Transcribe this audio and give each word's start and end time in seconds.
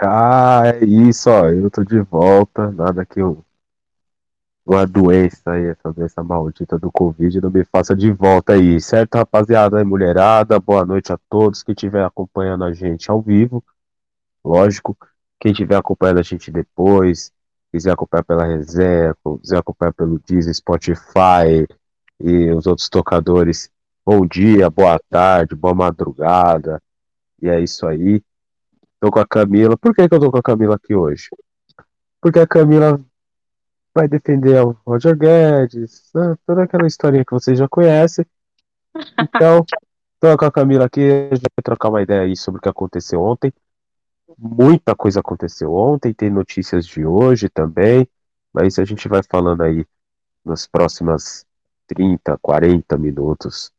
Ah, 0.00 0.62
é 0.66 0.84
isso, 0.84 1.30
ó. 1.30 1.46
Eu 1.50 1.70
tô 1.70 1.84
de 1.84 2.00
volta. 2.00 2.70
Nada 2.72 3.04
que 3.06 3.20
eu. 3.20 3.44
Uma 4.64 4.86
doença 4.86 5.52
aí, 5.52 5.64
essa 5.66 5.90
doença 5.92 6.22
maldita 6.22 6.78
do 6.78 6.92
Covid 6.92 7.40
não 7.40 7.50
me 7.50 7.64
faça 7.64 7.96
de 7.96 8.12
volta 8.12 8.52
aí, 8.52 8.78
certo, 8.80 9.14
rapaziada? 9.16 9.78
Aí, 9.78 9.84
mulherada, 9.84 10.60
boa 10.60 10.84
noite 10.84 11.10
a 11.10 11.18
todos 11.30 11.62
que 11.62 11.72
estiver 11.72 12.04
acompanhando 12.04 12.64
a 12.64 12.72
gente 12.74 13.10
ao 13.10 13.22
vivo. 13.22 13.64
Lógico, 14.44 14.96
quem 15.40 15.52
estiver 15.52 15.76
acompanhando 15.76 16.20
a 16.20 16.22
gente 16.22 16.50
depois, 16.50 17.32
quiser 17.72 17.92
acompanhar 17.92 18.24
pela 18.24 18.46
resenha, 18.46 19.14
quiser 19.42 19.58
acompanhar 19.58 19.92
pelo 19.94 20.20
Disney, 20.20 20.54
Spotify 20.54 21.66
e 22.20 22.50
os 22.52 22.66
outros 22.66 22.88
tocadores, 22.88 23.70
bom 24.06 24.26
dia, 24.26 24.70
boa 24.70 25.00
tarde, 25.10 25.54
boa 25.56 25.74
madrugada. 25.74 26.82
E 27.42 27.48
é 27.48 27.60
isso 27.60 27.86
aí. 27.86 28.22
Tô 29.00 29.10
com 29.10 29.20
a 29.20 29.26
Camila. 29.26 29.76
Por 29.76 29.94
que, 29.94 30.08
que 30.08 30.14
eu 30.14 30.20
tô 30.20 30.30
com 30.30 30.38
a 30.38 30.42
Camila 30.42 30.74
aqui 30.74 30.94
hoje? 30.94 31.28
Porque 32.20 32.40
a 32.40 32.46
Camila 32.46 33.00
vai 33.94 34.08
defender 34.08 34.60
o 34.64 34.76
Roger 34.86 35.16
Guedes, 35.16 36.10
né? 36.14 36.36
toda 36.46 36.64
aquela 36.64 36.86
historinha 36.86 37.24
que 37.24 37.32
vocês 37.32 37.58
já 37.58 37.68
conhecem. 37.68 38.24
Então, 39.20 39.64
tô 40.18 40.36
com 40.36 40.44
a 40.44 40.50
Camila 40.50 40.86
aqui, 40.86 41.00
a 41.00 41.34
gente 41.34 41.42
vai 41.42 41.62
trocar 41.62 41.88
uma 41.88 42.02
ideia 42.02 42.22
aí 42.22 42.36
sobre 42.36 42.58
o 42.58 42.62
que 42.62 42.68
aconteceu 42.68 43.20
ontem. 43.20 43.52
Muita 44.36 44.94
coisa 44.96 45.20
aconteceu 45.20 45.72
ontem, 45.72 46.12
tem 46.12 46.30
notícias 46.30 46.84
de 46.86 47.04
hoje 47.04 47.48
também, 47.48 48.08
mas 48.52 48.78
a 48.78 48.84
gente 48.84 49.08
vai 49.08 49.22
falando 49.22 49.62
aí 49.62 49.86
nas 50.44 50.66
próximas 50.66 51.46
30, 51.86 52.36
40 52.38 52.96
minutos. 52.96 53.72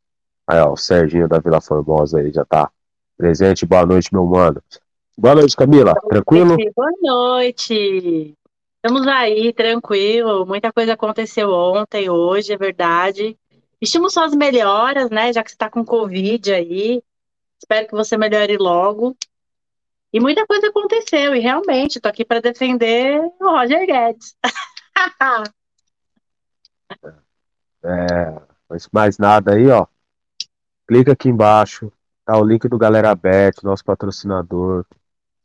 Aí, 0.46 0.58
ó, 0.60 0.72
o 0.72 0.76
Serginho 0.76 1.28
da 1.28 1.38
Vila 1.38 1.60
Formosa 1.60 2.20
aí 2.20 2.32
já 2.32 2.44
tá 2.44 2.70
presente. 3.16 3.66
Boa 3.66 3.84
noite, 3.84 4.12
meu 4.12 4.24
mano. 4.24 4.62
Boa 5.20 5.34
noite, 5.34 5.54
Camila. 5.54 5.92
Tranquilo? 6.08 6.56
Boa 6.74 6.92
noite. 7.02 8.34
Estamos 8.76 9.06
aí, 9.06 9.52
tranquilo. 9.52 10.46
Muita 10.46 10.72
coisa 10.72 10.94
aconteceu 10.94 11.50
ontem, 11.50 12.08
hoje, 12.08 12.54
é 12.54 12.56
verdade. 12.56 13.38
Estimos 13.78 14.14
só 14.14 14.24
as 14.24 14.34
melhoras, 14.34 15.10
né? 15.10 15.30
Já 15.30 15.44
que 15.44 15.50
você 15.50 15.56
está 15.56 15.68
com 15.68 15.84
Covid 15.84 16.54
aí. 16.54 17.02
Espero 17.58 17.86
que 17.86 17.92
você 17.94 18.16
melhore 18.16 18.56
logo. 18.56 19.14
E 20.10 20.18
muita 20.18 20.46
coisa 20.46 20.68
aconteceu, 20.68 21.36
e 21.36 21.38
realmente, 21.38 21.96
estou 21.96 22.08
aqui 22.08 22.24
para 22.24 22.40
defender 22.40 23.20
o 23.38 23.50
Roger 23.50 23.86
Guedes. 23.86 24.34
é, 27.84 28.40
mas 28.70 28.88
mais 28.90 29.18
nada 29.18 29.52
aí, 29.52 29.68
ó. 29.68 29.86
Clica 30.88 31.12
aqui 31.12 31.28
embaixo, 31.28 31.92
tá 32.24 32.38
o 32.38 32.44
link 32.44 32.66
do 32.66 32.78
Galera 32.78 33.14
Bet, 33.14 33.62
nosso 33.62 33.84
patrocinador 33.84 34.86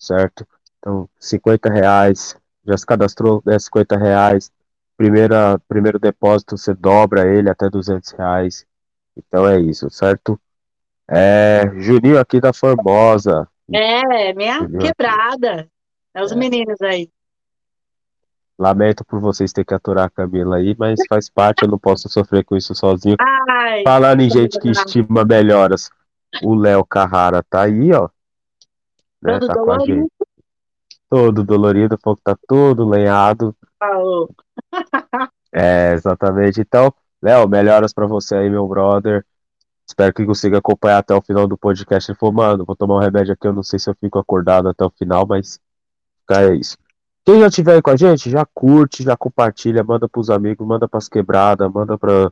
certo? 0.05 0.47
Então, 0.79 1.09
50 1.19 1.69
reais, 1.69 2.35
já 2.65 2.77
se 2.77 2.85
cadastrou, 2.85 3.41
é 3.47 3.57
50 3.57 3.97
reais. 3.97 4.51
Primeira, 4.97 5.59
primeiro 5.67 5.99
depósito, 5.99 6.57
você 6.57 6.73
dobra 6.73 7.27
ele 7.27 7.49
até 7.49 7.69
200 7.69 8.11
reais. 8.11 8.65
Então 9.15 9.47
é 9.47 9.59
isso, 9.59 9.89
certo? 9.89 10.39
É, 11.07 11.69
Juninho 11.77 12.19
aqui 12.19 12.39
da 12.39 12.53
Formosa. 12.53 13.47
É, 13.71 14.33
minha 14.33 14.59
Juninho 14.59 14.79
quebrada. 14.79 15.51
Aqui. 15.61 15.69
É 16.13 16.23
os 16.23 16.31
é. 16.31 16.35
meninos 16.35 16.81
aí. 16.81 17.09
Lamento 18.57 19.03
por 19.03 19.19
vocês 19.19 19.51
terem 19.51 19.65
que 19.65 19.73
aturar 19.73 20.05
a 20.05 20.09
Camila 20.09 20.55
aí, 20.57 20.75
mas 20.79 20.99
faz 21.09 21.29
parte, 21.29 21.63
eu 21.63 21.69
não 21.69 21.77
posso 21.77 22.07
sofrer 22.07 22.45
com 22.45 22.55
isso 22.55 22.73
sozinho. 22.73 23.17
Ai, 23.19 23.83
Falando 23.83 24.21
em 24.21 24.29
gente 24.29 24.57
que 24.59 24.69
estima 24.69 25.25
melhoras, 25.25 25.89
o 26.41 26.55
Léo 26.55 26.85
Carrara 26.85 27.43
tá 27.43 27.63
aí, 27.63 27.91
ó. 27.91 28.09
Né? 29.25 29.39
Todo 29.39 29.47
tá 29.47 29.53
dolorido. 29.53 30.11
Todo 31.09 31.43
dolorido, 31.43 31.95
o 31.95 31.99
fogo 31.99 32.19
tá 32.23 32.37
todo 32.47 32.87
lenhado. 32.87 33.55
Falou. 33.79 34.29
é, 35.51 35.93
exatamente. 35.93 36.61
Então, 36.61 36.93
Léo, 37.21 37.47
melhoras 37.47 37.93
para 37.93 38.05
você 38.05 38.35
aí, 38.35 38.49
meu 38.49 38.67
brother. 38.67 39.25
Espero 39.87 40.13
que 40.13 40.25
consiga 40.25 40.57
acompanhar 40.57 40.99
até 40.99 41.13
o 41.13 41.21
final 41.21 41.47
do 41.47 41.57
podcast. 41.57 42.09
Ele 42.09 42.17
falou, 42.17 42.33
mano, 42.33 42.65
vou 42.65 42.75
tomar 42.75 42.95
um 42.95 42.99
remédio 42.99 43.33
aqui, 43.33 43.47
eu 43.47 43.53
não 43.53 43.63
sei 43.63 43.79
se 43.79 43.89
eu 43.89 43.95
fico 43.95 44.19
acordado 44.19 44.67
até 44.67 44.83
o 44.83 44.89
final, 44.89 45.25
mas 45.27 45.59
é 46.31 46.55
isso. 46.55 46.77
Quem 47.23 47.39
já 47.39 47.47
estiver 47.47 47.75
aí 47.75 47.81
com 47.81 47.89
a 47.89 47.95
gente, 47.95 48.29
já 48.29 48.45
curte, 48.45 49.03
já 49.03 49.17
compartilha, 49.17 49.83
manda 49.83 50.07
pros 50.07 50.29
amigos, 50.29 50.65
manda 50.65 50.87
pras 50.87 51.09
quebradas, 51.09 51.71
manda 51.71 51.97
para 51.97 52.31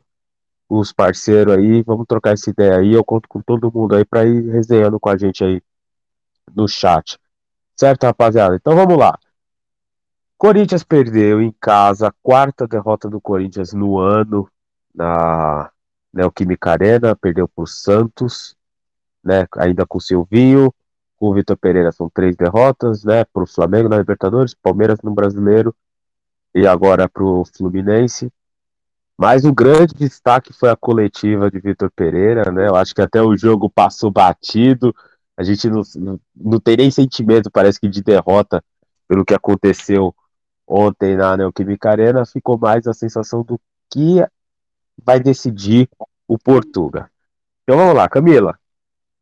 os 0.69 0.91
parceiros 0.91 1.55
aí, 1.55 1.81
vamos 1.83 2.05
trocar 2.07 2.33
essa 2.33 2.49
ideia 2.49 2.77
aí. 2.77 2.93
Eu 2.93 3.03
conto 3.03 3.27
com 3.27 3.41
todo 3.41 3.71
mundo 3.71 3.95
aí 3.95 4.05
para 4.05 4.25
ir 4.25 4.49
resenhando 4.51 4.99
com 4.99 5.09
a 5.09 5.17
gente 5.17 5.43
aí 5.43 5.61
no 6.55 6.67
chat. 6.67 7.19
Certo, 7.75 8.03
rapaziada? 8.03 8.55
Então 8.55 8.75
vamos 8.75 8.97
lá. 8.97 9.17
Corinthians 10.37 10.83
perdeu 10.83 11.41
em 11.41 11.53
casa, 11.59 12.09
a 12.09 12.13
quarta 12.21 12.67
derrota 12.67 13.09
do 13.09 13.21
Corinthians 13.21 13.71
no 13.71 13.97
ano, 13.97 14.47
na 14.93 15.71
Neoquímica 16.13 16.71
Arena, 16.71 17.15
perdeu 17.15 17.47
para 17.47 17.63
o 17.63 17.67
Santos, 17.67 18.55
né, 19.23 19.47
ainda 19.57 19.85
com 19.85 19.97
o 19.97 20.01
Silvinho, 20.01 20.73
com 21.17 21.29
o 21.29 21.33
Vitor 21.33 21.55
Pereira 21.55 21.91
são 21.93 22.09
três 22.09 22.35
derrotas, 22.35 23.05
né, 23.05 23.23
para 23.23 23.43
o 23.43 23.47
Flamengo 23.47 23.87
na 23.87 23.97
Libertadores, 23.97 24.53
Palmeiras 24.53 24.99
no 25.01 25.11
Brasileiro 25.11 25.73
e 26.53 26.67
agora 26.67 27.07
para 27.07 27.23
o 27.23 27.45
Fluminense. 27.45 28.29
Mas 29.17 29.45
o 29.45 29.53
grande 29.53 29.93
destaque 29.93 30.51
foi 30.51 30.69
a 30.69 30.75
coletiva 30.75 31.49
de 31.49 31.59
Vitor 31.59 31.89
Pereira, 31.95 32.51
né, 32.51 32.67
eu 32.67 32.75
acho 32.75 32.93
que 32.93 33.01
até 33.01 33.21
o 33.21 33.37
jogo 33.37 33.69
passou 33.69 34.11
batido, 34.11 34.93
a 35.35 35.43
gente 35.43 35.69
não, 35.69 35.81
não, 35.95 36.19
não 36.35 36.59
tem 36.59 36.77
nem 36.77 36.91
sentimento, 36.91 37.51
parece 37.51 37.79
que 37.79 37.87
de 37.87 38.03
derrota 38.03 38.63
pelo 39.07 39.25
que 39.25 39.33
aconteceu 39.33 40.15
ontem 40.67 41.15
na 41.15 41.35
Neoquímica 41.35 41.89
Arena, 41.89 42.25
ficou 42.25 42.57
mais 42.57 42.87
a 42.87 42.93
sensação 42.93 43.43
do 43.43 43.59
que 43.91 44.25
vai 45.03 45.19
decidir 45.19 45.89
o 46.27 46.37
Portuga. 46.37 47.11
Então 47.63 47.77
vamos 47.77 47.95
lá, 47.95 48.07
Camila. 48.07 48.57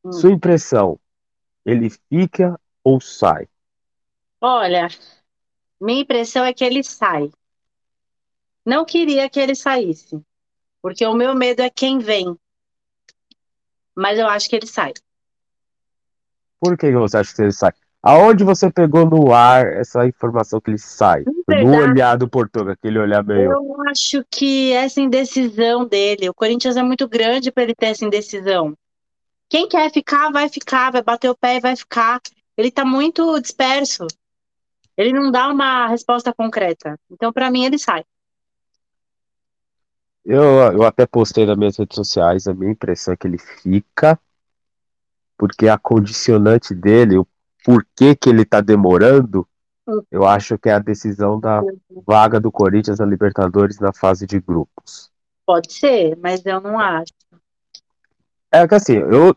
Hum. 0.03 0.11
Sua 0.11 0.31
impressão, 0.31 0.99
ele 1.65 1.89
fica 2.09 2.59
ou 2.83 2.99
sai? 2.99 3.47
Olha, 4.39 4.87
minha 5.79 6.01
impressão 6.01 6.43
é 6.43 6.53
que 6.53 6.63
ele 6.63 6.83
sai. 6.83 7.31
Não 8.65 8.85
queria 8.85 9.29
que 9.29 9.39
ele 9.39 9.55
saísse, 9.55 10.21
porque 10.81 11.05
o 11.05 11.13
meu 11.13 11.35
medo 11.35 11.61
é 11.61 11.69
quem 11.69 11.99
vem. 11.99 12.37
Mas 13.95 14.17
eu 14.17 14.27
acho 14.27 14.49
que 14.49 14.55
ele 14.55 14.67
sai. 14.67 14.93
Por 16.61 16.77
que 16.77 16.91
você 16.91 17.17
acha 17.17 17.35
que 17.35 17.41
ele 17.41 17.51
sai? 17.51 17.73
Aonde 18.03 18.43
você 18.43 18.71
pegou 18.71 19.03
no 19.05 19.33
ar 19.33 19.65
essa 19.65 20.05
informação 20.07 20.61
que 20.61 20.69
ele 20.69 20.77
sai? 20.77 21.23
No 21.47 21.75
olhar 21.75 22.17
do 22.17 22.29
Portugal, 22.29 22.73
aquele 22.73 22.99
olhar 22.99 23.23
meio. 23.23 23.51
Eu 23.51 23.75
acho 23.89 24.23
que 24.29 24.71
essa 24.71 25.01
indecisão 25.01 25.87
dele, 25.87 26.29
o 26.29 26.33
Corinthians 26.33 26.77
é 26.77 26.83
muito 26.83 27.07
grande 27.07 27.51
para 27.51 27.63
ele 27.63 27.73
ter 27.73 27.87
essa 27.87 28.05
indecisão. 28.05 28.77
Quem 29.49 29.67
quer 29.67 29.91
ficar, 29.91 30.31
vai 30.31 30.49
ficar, 30.49 30.91
vai 30.91 31.01
bater 31.01 31.29
o 31.29 31.35
pé 31.35 31.57
e 31.57 31.59
vai 31.59 31.75
ficar. 31.75 32.21
Ele 32.55 32.67
está 32.69 32.85
muito 32.85 33.39
disperso. 33.39 34.05
Ele 34.95 35.11
não 35.11 35.31
dá 35.31 35.47
uma 35.47 35.87
resposta 35.87 36.31
concreta. 36.31 36.99
Então, 37.09 37.33
para 37.33 37.49
mim, 37.49 37.65
ele 37.65 37.79
sai. 37.79 38.03
Eu, 40.23 40.43
eu 40.43 40.83
até 40.83 41.07
postei 41.07 41.45
nas 41.45 41.57
minhas 41.57 41.77
redes 41.77 41.95
sociais, 41.95 42.47
a 42.47 42.53
minha 42.53 42.71
impressão 42.71 43.13
é 43.13 43.17
que 43.17 43.27
ele 43.27 43.39
fica 43.39 44.19
porque 45.41 45.67
a 45.67 45.75
condicionante 45.75 46.75
dele, 46.75 47.17
o 47.17 47.27
porquê 47.65 48.15
que 48.15 48.29
ele 48.29 48.45
tá 48.45 48.61
demorando, 48.61 49.47
eu 50.11 50.23
acho 50.23 50.55
que 50.55 50.69
é 50.69 50.73
a 50.73 50.77
decisão 50.77 51.39
da 51.39 51.63
vaga 52.05 52.39
do 52.39 52.51
Corinthians 52.51 52.99
na 52.99 53.07
Libertadores 53.07 53.79
na 53.79 53.91
fase 53.91 54.27
de 54.27 54.39
grupos. 54.39 55.09
Pode 55.43 55.73
ser, 55.73 56.15
mas 56.17 56.45
eu 56.45 56.61
não 56.61 56.77
acho. 56.77 57.11
É 58.51 58.67
que 58.67 58.75
assim, 58.75 58.97
eu 58.97 59.35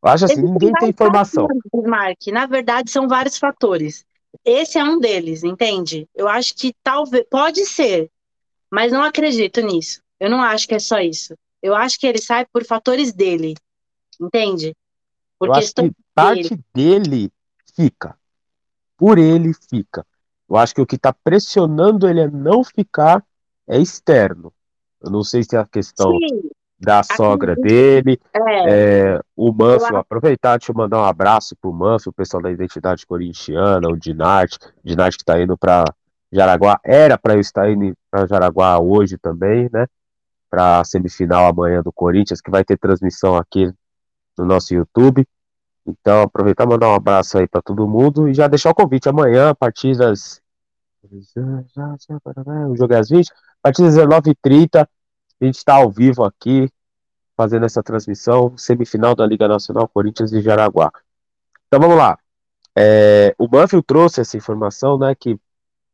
acho 0.00 0.26
assim, 0.26 0.42
ninguém 0.42 0.72
tem 0.74 0.90
informação. 0.90 1.48
Mark, 1.74 2.24
na 2.28 2.46
verdade, 2.46 2.92
são 2.92 3.08
vários 3.08 3.36
fatores. 3.36 4.06
Esse 4.44 4.78
é 4.78 4.84
um 4.84 5.00
deles, 5.00 5.42
entende? 5.42 6.08
Eu 6.14 6.28
acho 6.28 6.54
que 6.54 6.72
talvez 6.84 7.26
pode 7.28 7.66
ser, 7.66 8.12
mas 8.70 8.92
não 8.92 9.02
acredito 9.02 9.60
nisso. 9.60 10.00
Eu 10.20 10.30
não 10.30 10.40
acho 10.40 10.68
que 10.68 10.76
é 10.76 10.78
só 10.78 11.00
isso. 11.00 11.34
Eu 11.60 11.74
acho 11.74 11.98
que 11.98 12.06
ele 12.06 12.22
sai 12.22 12.46
por 12.46 12.64
fatores 12.64 13.12
dele, 13.12 13.56
entende? 14.20 14.72
Por 15.38 15.48
eu 15.48 15.54
acho 15.54 15.74
que 15.74 15.92
parte 16.14 16.58
dele 16.74 17.30
fica. 17.74 18.16
Por 18.96 19.18
ele 19.18 19.52
fica. 19.68 20.06
Eu 20.48 20.56
acho 20.56 20.74
que 20.74 20.80
o 20.80 20.86
que 20.86 20.96
está 20.96 21.12
pressionando 21.12 22.08
ele 22.08 22.22
a 22.22 22.30
não 22.30 22.64
ficar 22.64 23.22
é 23.68 23.78
externo. 23.78 24.52
Eu 25.02 25.10
não 25.10 25.22
sei 25.22 25.42
se 25.42 25.56
é 25.56 25.58
a 25.58 25.66
questão 25.66 26.12
Sim. 26.18 26.48
da 26.78 27.02
sogra 27.02 27.54
dele, 27.54 28.18
é. 28.34 29.12
É, 29.14 29.20
o 29.36 29.52
Manfio, 29.52 29.96
aproveitar, 29.96 30.56
deixa 30.56 30.72
eu 30.72 30.76
mandar 30.76 31.00
um 31.00 31.04
abraço 31.04 31.54
pro 31.56 31.72
Manfio, 31.72 32.10
o 32.10 32.14
pessoal 32.14 32.42
da 32.42 32.50
identidade 32.50 33.04
corintiana, 33.06 33.88
o 33.88 33.96
Dinarte, 33.96 34.58
Dinarte 34.82 35.18
que 35.18 35.22
está 35.22 35.40
indo 35.40 35.56
para 35.58 35.84
Jaraguá, 36.32 36.80
era 36.84 37.18
para 37.18 37.34
eu 37.34 37.40
estar 37.40 37.70
indo 37.70 37.94
para 38.10 38.26
Jaraguá 38.26 38.78
hoje 38.78 39.18
também, 39.18 39.68
né? 39.72 39.86
Para 40.48 40.80
a 40.80 40.84
semifinal 40.84 41.46
amanhã 41.46 41.82
do 41.82 41.92
Corinthians, 41.92 42.40
que 42.40 42.50
vai 42.50 42.64
ter 42.64 42.78
transmissão 42.78 43.36
aqui 43.36 43.72
no 44.36 44.44
nosso 44.44 44.74
YouTube. 44.74 45.26
Então, 45.86 46.22
aproveitar 46.22 46.64
e 46.64 46.66
mandar 46.66 46.88
um 46.88 46.94
abraço 46.94 47.38
aí 47.38 47.46
para 47.46 47.62
todo 47.62 47.86
mundo 47.86 48.28
e 48.28 48.34
já 48.34 48.48
deixar 48.48 48.70
o 48.70 48.74
convite 48.74 49.08
amanhã, 49.08 49.50
a 49.50 49.54
partir 49.54 49.96
das. 49.96 50.40
O 52.68 52.76
jogo 52.76 52.92
é 52.92 52.98
às 52.98 53.08
20, 53.08 53.30
a 53.30 53.34
partir 53.62 53.82
das 53.82 53.94
19h30, 53.94 54.88
a 55.40 55.44
gente 55.44 55.56
está 55.56 55.74
ao 55.74 55.90
vivo 55.90 56.24
aqui, 56.24 56.68
fazendo 57.36 57.66
essa 57.66 57.82
transmissão, 57.82 58.56
semifinal 58.56 59.14
da 59.14 59.24
Liga 59.24 59.46
Nacional 59.46 59.86
Corinthians 59.86 60.32
e 60.32 60.40
Jaraguá. 60.40 60.90
Então 61.68 61.78
vamos 61.78 61.96
lá. 61.96 62.18
É, 62.74 63.34
o 63.38 63.46
Banfield 63.46 63.84
trouxe 63.86 64.20
essa 64.20 64.36
informação, 64.36 64.98
né, 64.98 65.14
que 65.14 65.38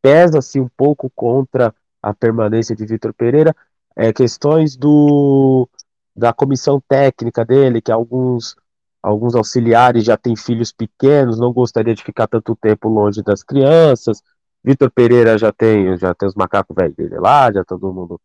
pesa-se 0.00 0.58
um 0.58 0.68
pouco 0.68 1.10
contra 1.14 1.74
a 2.02 2.12
permanência 2.12 2.74
de 2.74 2.84
Vitor 2.84 3.12
Pereira, 3.12 3.54
é, 3.94 4.12
questões 4.12 4.76
do 4.76 5.68
da 6.14 6.32
comissão 6.32 6.82
técnica 6.86 7.44
dele, 7.44 7.80
que 7.80 7.92
alguns 7.92 8.56
alguns 9.02 9.34
auxiliares 9.34 10.04
já 10.04 10.16
têm 10.16 10.36
filhos 10.36 10.70
pequenos, 10.70 11.38
não 11.38 11.52
gostaria 11.52 11.92
de 11.94 12.04
ficar 12.04 12.28
tanto 12.28 12.54
tempo 12.54 12.88
longe 12.88 13.20
das 13.22 13.42
crianças. 13.42 14.22
Vitor 14.62 14.90
Pereira 14.90 15.36
já 15.36 15.50
tem 15.52 15.96
já 15.96 16.14
tem 16.14 16.28
os 16.28 16.34
macacos 16.34 16.74
velhos 16.76 16.94
dele 16.94 17.18
lá, 17.18 17.52
já 17.52 17.64
todo 17.64 17.92
mundo 17.92 18.20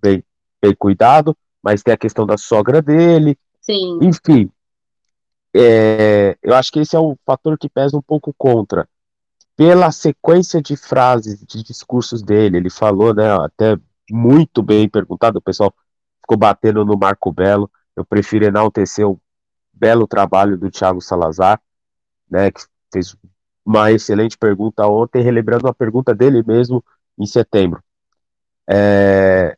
bem, 0.00 0.22
bem 0.60 0.74
cuidado, 0.74 1.36
mas 1.62 1.82
tem 1.82 1.94
a 1.94 1.98
questão 1.98 2.26
da 2.26 2.36
sogra 2.36 2.82
dele. 2.82 3.38
Sim. 3.62 3.98
Enfim, 4.02 4.50
é, 5.54 6.36
eu 6.42 6.54
acho 6.54 6.70
que 6.70 6.80
esse 6.80 6.94
é 6.94 6.98
o 6.98 7.16
fator 7.26 7.58
que 7.58 7.68
pesa 7.68 7.96
um 7.96 8.02
pouco 8.02 8.34
contra. 8.36 8.88
Pela 9.56 9.90
sequência 9.90 10.62
de 10.62 10.76
frases, 10.76 11.44
de 11.44 11.62
discursos 11.62 12.22
dele, 12.22 12.56
ele 12.56 12.70
falou, 12.70 13.14
né, 13.14 13.30
até 13.32 13.76
muito 14.10 14.62
bem 14.62 14.88
perguntado, 14.88 15.38
o 15.38 15.42
pessoal 15.42 15.74
ficou 16.20 16.36
batendo 16.36 16.84
no 16.84 16.96
Marco 16.96 17.32
Belo. 17.32 17.70
Eu 17.96 18.04
prefiro 18.04 18.44
enaltecer 18.44 19.08
o 19.08 19.20
belo 19.72 20.06
trabalho 20.06 20.58
do 20.58 20.70
Thiago 20.70 21.00
Salazar, 21.00 21.60
né, 22.30 22.50
que 22.50 22.60
fez 22.92 23.16
uma 23.64 23.90
excelente 23.90 24.36
pergunta 24.36 24.86
ontem, 24.86 25.22
relembrando 25.22 25.68
a 25.68 25.74
pergunta 25.74 26.14
dele 26.14 26.42
mesmo 26.46 26.84
em 27.18 27.26
setembro. 27.26 27.82
É, 28.68 29.56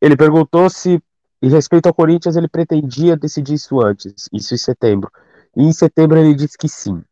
ele 0.00 0.16
perguntou 0.16 0.68
se, 0.68 1.02
em 1.40 1.48
respeito 1.48 1.86
ao 1.86 1.94
Corinthians, 1.94 2.36
ele 2.36 2.48
pretendia 2.48 3.16
decidir 3.16 3.54
isso 3.54 3.80
antes, 3.80 4.28
isso 4.32 4.54
em 4.54 4.58
setembro. 4.58 5.10
E 5.56 5.62
em 5.62 5.72
setembro 5.72 6.18
ele 6.18 6.34
disse 6.34 6.58
que 6.58 6.68
sim. 6.68 7.02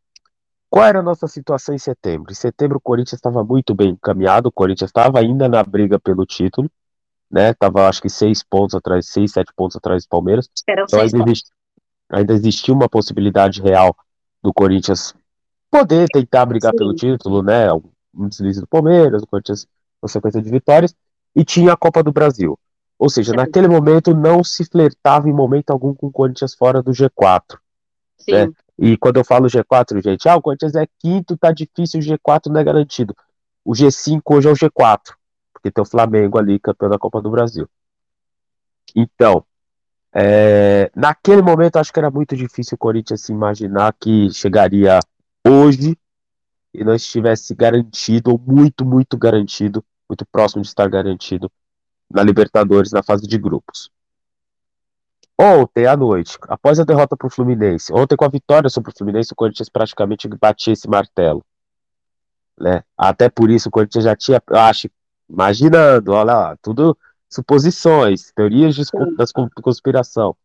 Qual 0.69 0.85
era 0.85 1.01
a 1.01 1.03
nossa 1.03 1.29
situação 1.29 1.75
em 1.75 1.79
setembro? 1.79 2.33
Em 2.33 2.35
setembro 2.35 2.79
o 2.79 2.81
Corinthians 2.81 3.19
estava 3.19 3.45
muito 3.45 3.75
bem 3.75 3.91
encaminhado, 3.91 4.49
o 4.49 4.53
Corinthians 4.53 4.89
estava 4.89 5.19
ainda 5.21 5.49
na 5.49 5.63
briga 5.63 5.99
pelo 5.99 6.25
título, 6.25 6.71
né? 7.33 7.55
Tava 7.55 7.89
acho 7.89 8.03
que 8.03 8.11
seis 8.11 8.43
pontos 8.43 8.75
atrás, 8.75 9.07
seis, 9.07 9.33
sete 9.33 9.51
pontos 9.57 9.77
atrás 9.77 10.05
do 10.05 10.09
Palmeiras. 10.09 10.51
Eram 10.69 10.85
então, 10.85 11.01
ainda, 11.01 11.33
ainda 12.11 12.35
existia 12.35 12.75
uma 12.75 12.89
possibilidade 12.89 13.63
real 13.63 13.97
do 14.43 14.53
Corinthians 14.53 15.15
poder 15.71 16.07
tentar 16.13 16.45
brigar 16.45 16.73
Sim. 16.73 16.79
pelo 16.79 16.95
título, 16.95 17.43
né? 17.43 17.73
Um 17.73 18.29
deslize 18.29 18.61
do 18.61 18.67
Palmeiras, 18.67 19.23
o 19.23 19.27
Corinthians 19.27 19.67
uma 20.03 20.09
sequência 20.09 20.43
de 20.43 20.51
vitórias, 20.51 20.95
e 21.35 21.45
tinha 21.45 21.73
a 21.73 21.77
Copa 21.77 22.03
do 22.03 22.13
Brasil. 22.13 22.59
Ou 22.99 23.09
seja, 23.09 23.31
Sim. 23.31 23.37
naquele 23.37 23.69
momento 23.69 24.15
não 24.15 24.45
se 24.45 24.65
flertava 24.65 25.29
em 25.29 25.33
momento 25.33 25.71
algum 25.71 25.95
com 25.95 26.09
o 26.09 26.13
Corinthians 26.13 26.55
fora 26.55 26.83
do 26.83 26.91
G4. 26.91 27.57
Sim. 28.19 28.33
Né? 28.33 28.53
E 28.79 28.97
quando 28.97 29.17
eu 29.17 29.25
falo 29.25 29.47
G4, 29.47 30.03
gente, 30.03 30.29
ah, 30.29 30.37
o 30.37 30.43
Corinthians 30.43 30.75
é 30.75 30.87
quinto, 30.99 31.37
tá 31.37 31.53
difícil, 31.53 32.01
o 32.01 32.03
G4 32.03 32.47
não 32.47 32.61
é 32.61 32.65
garantido. 32.65 33.17
O 33.65 33.73
G5 33.73 34.21
hoje 34.27 34.49
é 34.49 34.51
o 34.51 34.55
G4, 34.55 35.15
porque 35.63 35.71
tem 35.71 35.83
o 35.83 35.87
Flamengo 35.87 36.39
ali, 36.39 36.59
campeão 36.59 36.91
da 36.91 36.99
Copa 36.99 37.23
do 37.23 37.31
Brasil. 37.31 37.69
Então, 38.97 39.45
é, 40.13 40.91
naquele 40.95 41.41
momento 41.41 41.77
acho 41.77 41.93
que 41.93 41.99
era 42.01 42.11
muito 42.11 42.37
difícil 42.37 42.75
o 42.75 42.79
Corinthians 42.79 43.23
se 43.23 43.33
imaginar 43.33 43.95
que 43.99 44.29
chegaria 44.31 44.99
hoje 45.47 45.97
e 46.75 46.83
não 46.83 46.95
estivesse 46.95 47.55
garantido, 47.55 48.33
ou 48.33 48.39
muito, 48.39 48.85
muito 48.85 49.17
garantido, 49.17 49.85
muito 50.09 50.27
próximo 50.27 50.63
de 50.63 50.69
estar 50.69 50.89
garantido 50.89 51.51
na 52.11 52.23
Libertadores, 52.23 52.91
na 52.91 53.03
fase 53.03 53.27
de 53.27 53.39
grupos. 53.39 53.91
Ontem 55.39 55.87
à 55.87 55.97
noite, 55.97 56.37
após 56.49 56.79
a 56.79 56.85
derrota 56.85 57.17
para 57.17 57.27
o 57.27 57.31
Fluminense, 57.31 57.93
ontem 57.93 58.17
com 58.17 58.25
a 58.25 58.29
vitória 58.29 58.69
sobre 58.69 58.91
o 58.91 58.95
Fluminense, 58.97 59.33
o 59.33 59.37
Corinthians 59.37 59.69
praticamente 59.69 60.29
batia 60.29 60.73
esse 60.73 60.89
martelo. 60.89 61.45
Né? 62.59 62.85
Até 62.97 63.29
por 63.29 63.51
isso 63.51 63.69
o 63.69 63.73
Corinthians 63.73 64.05
já 64.05 64.15
tinha, 64.15 64.43
acho, 64.51 64.89
imaginando, 65.33 66.13
olha 66.13 66.25
lá, 66.25 66.57
tudo 66.61 66.97
suposições, 67.29 68.31
teorias 68.33 68.75
de 68.75 68.83
das 69.17 69.33
conspiração. 69.33 70.37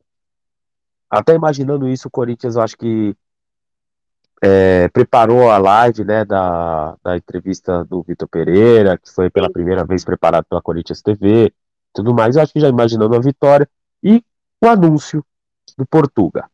Até 1.09 1.35
imaginando 1.35 1.87
isso, 1.87 2.07
o 2.07 2.11
Corinthians, 2.11 2.55
eu 2.55 2.61
acho 2.61 2.77
que 2.77 3.15
é, 4.41 4.87
preparou 4.89 5.49
a 5.49 5.57
live 5.57 6.03
né, 6.05 6.23
da, 6.23 6.95
da 7.03 7.17
entrevista 7.17 7.83
do 7.83 8.01
Vitor 8.03 8.27
Pereira, 8.27 8.97
que 8.97 9.11
foi 9.11 9.29
pela 9.29 9.51
primeira 9.51 9.83
vez 9.85 10.05
preparado 10.05 10.45
pela 10.45 10.61
Corinthians 10.61 11.01
TV, 11.01 11.53
tudo 11.93 12.13
mais. 12.13 12.35
Eu 12.35 12.43
acho 12.43 12.53
que 12.53 12.59
já 12.59 12.69
imaginando 12.69 13.15
a 13.15 13.19
vitória. 13.19 13.69
E 14.01 14.23
o 14.61 14.67
anúncio 14.67 15.25
do 15.77 15.85
Portuga. 15.85 16.49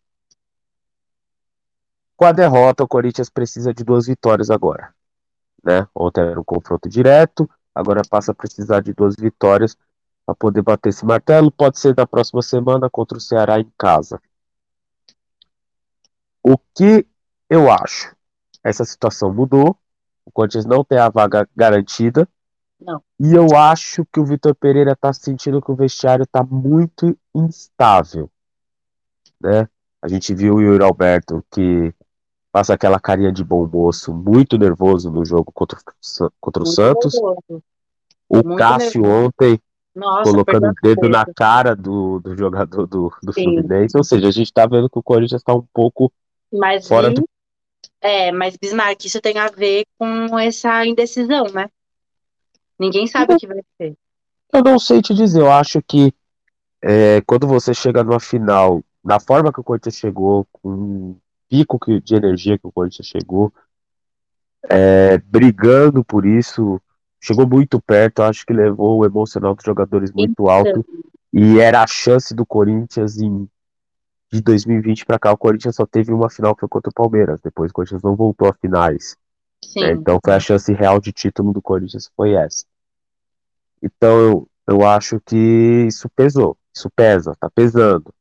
Com 2.16 2.26
a 2.26 2.32
derrota, 2.32 2.84
o 2.84 2.88
Corinthians 2.88 3.30
precisa 3.30 3.74
de 3.74 3.84
duas 3.84 4.08
vitórias 4.08 4.50
agora. 4.50 4.94
Né? 5.64 5.88
Ontem 5.94 6.22
era 6.22 6.40
um 6.40 6.44
confronto 6.44 6.88
direto, 6.90 7.50
agora 7.74 8.02
passa 8.10 8.32
a 8.32 8.36
precisar 8.36 8.82
de 8.82 8.94
duas 8.94 9.16
vitórias 9.16 9.78
para 10.26 10.36
poder 10.36 10.62
bater 10.62 10.90
esse 10.90 11.06
martelo. 11.06 11.52
Pode 11.52 11.80
ser 11.80 11.96
na 11.96 12.06
próxima 12.06 12.42
semana 12.42 12.90
contra 12.90 13.18
o 13.18 13.22
Ceará 13.22 13.60
em 13.60 13.72
casa. 13.78 14.22
O 16.42 16.58
que 16.58 17.06
eu 17.50 17.72
acho? 17.72 18.16
Essa 18.64 18.86
situação 18.86 19.34
mudou. 19.34 19.78
O 20.26 20.32
Corinthians 20.32 20.66
não 20.66 20.84
tem 20.84 20.98
a 20.98 21.10
vaga 21.10 21.48
garantida. 21.56 22.28
Não. 22.80 23.02
E 23.20 23.34
eu 23.34 23.56
acho 23.56 24.06
que 24.06 24.20
o 24.20 24.26
Vitor 24.26 24.54
Pereira 24.56 24.92
está 24.92 25.14
sentindo 25.14 25.62
que 25.62 25.72
o 25.72 25.76
vestiário 25.76 26.24
está 26.24 26.44
muito 26.44 27.18
instável. 27.34 28.30
Né? 29.40 29.68
A 30.02 30.08
gente 30.08 30.34
viu 30.34 30.56
o 30.56 30.62
Yuri 30.62 30.84
Alberto 30.84 31.46
que 31.50 31.94
passa 32.54 32.76
aquela 32.76 33.00
carinha 33.00 33.32
de 33.32 33.44
bom 33.44 33.68
moço, 33.68 34.14
muito 34.14 34.60
nervoso 34.60 35.10
no 35.10 35.26
jogo 35.26 35.52
contra, 35.52 35.80
contra 36.40 36.62
o 36.62 36.68
Santos. 36.68 37.16
Nervoso. 37.16 37.64
O 38.30 38.36
muito 38.36 38.56
Cássio 38.58 39.02
nervoso. 39.02 39.26
ontem 39.26 39.60
Nossa, 39.96 40.30
colocando 40.30 40.68
o 40.68 40.74
dedo 40.84 41.10
na 41.10 41.26
cara 41.26 41.76
do, 41.76 42.20
do 42.20 42.38
jogador 42.38 42.86
do, 42.86 43.12
do 43.24 43.34
Fluminense. 43.34 43.98
Ou 43.98 44.04
seja, 44.04 44.28
a 44.28 44.32
gente 44.32 44.46
está 44.46 44.68
vendo 44.68 44.88
que 44.88 45.00
o 45.00 45.04
Corinthians 45.04 45.42
está 45.42 45.52
um 45.52 45.66
pouco 45.74 46.14
mas 46.52 46.88
fora 46.88 47.10
do. 47.10 47.28
É, 48.00 48.32
mas 48.32 48.56
Bismarck, 48.56 49.04
isso 49.04 49.20
tem 49.20 49.40
a 49.40 49.48
ver 49.48 49.86
com 49.98 50.38
essa 50.38 50.86
indecisão, 50.86 51.46
né? 51.46 51.68
Ninguém 52.78 53.08
sabe 53.08 53.34
o 53.34 53.38
que 53.38 53.48
vai 53.48 53.64
ser. 53.78 53.98
Eu 54.54 54.64
não 54.64 54.78
sei 54.78 55.02
te 55.02 55.16
dizer, 55.16 55.42
eu 55.42 55.52
acho 55.52 55.82
que 55.82 56.14
é, 56.84 57.20
quando 57.22 57.48
você 57.48 57.74
chega 57.74 58.04
numa 58.04 58.20
final, 58.20 58.84
na 59.04 59.20
forma 59.20 59.52
que 59.52 59.60
o 59.60 59.64
Corinthians 59.64 59.96
chegou, 59.96 60.46
com 60.52 61.16
pico 61.54 61.78
de 62.02 62.16
energia 62.16 62.58
que 62.58 62.66
o 62.66 62.72
Corinthians 62.72 63.08
chegou, 63.08 63.54
é, 64.68 65.20
brigando 65.20 66.04
por 66.04 66.26
isso, 66.26 66.82
chegou 67.22 67.48
muito 67.48 67.80
perto, 67.80 68.24
acho 68.24 68.44
que 68.44 68.54
levou 68.54 68.98
o 68.98 69.06
emocional 69.06 69.54
dos 69.54 69.64
jogadores 69.64 70.12
muito 70.12 70.32
então. 70.32 70.50
alto, 70.50 70.84
e 71.32 71.60
era 71.60 71.84
a 71.84 71.88
chance 71.88 72.34
do 72.34 72.44
Corinthians 72.44 73.20
em 73.20 73.48
de 74.32 74.42
2020 74.42 75.06
para 75.06 75.20
cá, 75.20 75.32
o 75.32 75.38
Corinthians 75.38 75.76
só 75.76 75.86
teve 75.86 76.12
uma 76.12 76.28
final 76.28 76.56
que 76.56 76.62
foi 76.62 76.70
contra 76.70 76.90
o 76.90 76.94
Palmeiras. 76.94 77.40
Depois 77.40 77.70
o 77.70 77.74
Corinthians 77.74 78.02
não 78.02 78.16
voltou 78.16 78.48
a 78.48 78.54
finais. 78.54 79.16
É, 79.78 79.92
então 79.92 80.20
foi 80.26 80.34
a 80.34 80.40
chance 80.40 80.74
real 80.74 81.00
de 81.00 81.12
título 81.12 81.54
do 81.54 81.62
Corinthians 81.62 82.10
foi 82.16 82.34
essa. 82.34 82.66
Então 83.80 84.20
eu, 84.20 84.50
eu 84.68 84.88
acho 84.88 85.22
que 85.24 85.86
isso 85.88 86.10
pesou, 86.10 86.58
isso 86.74 86.90
pesa, 86.96 87.36
tá 87.40 87.48
pesando. 87.48 88.12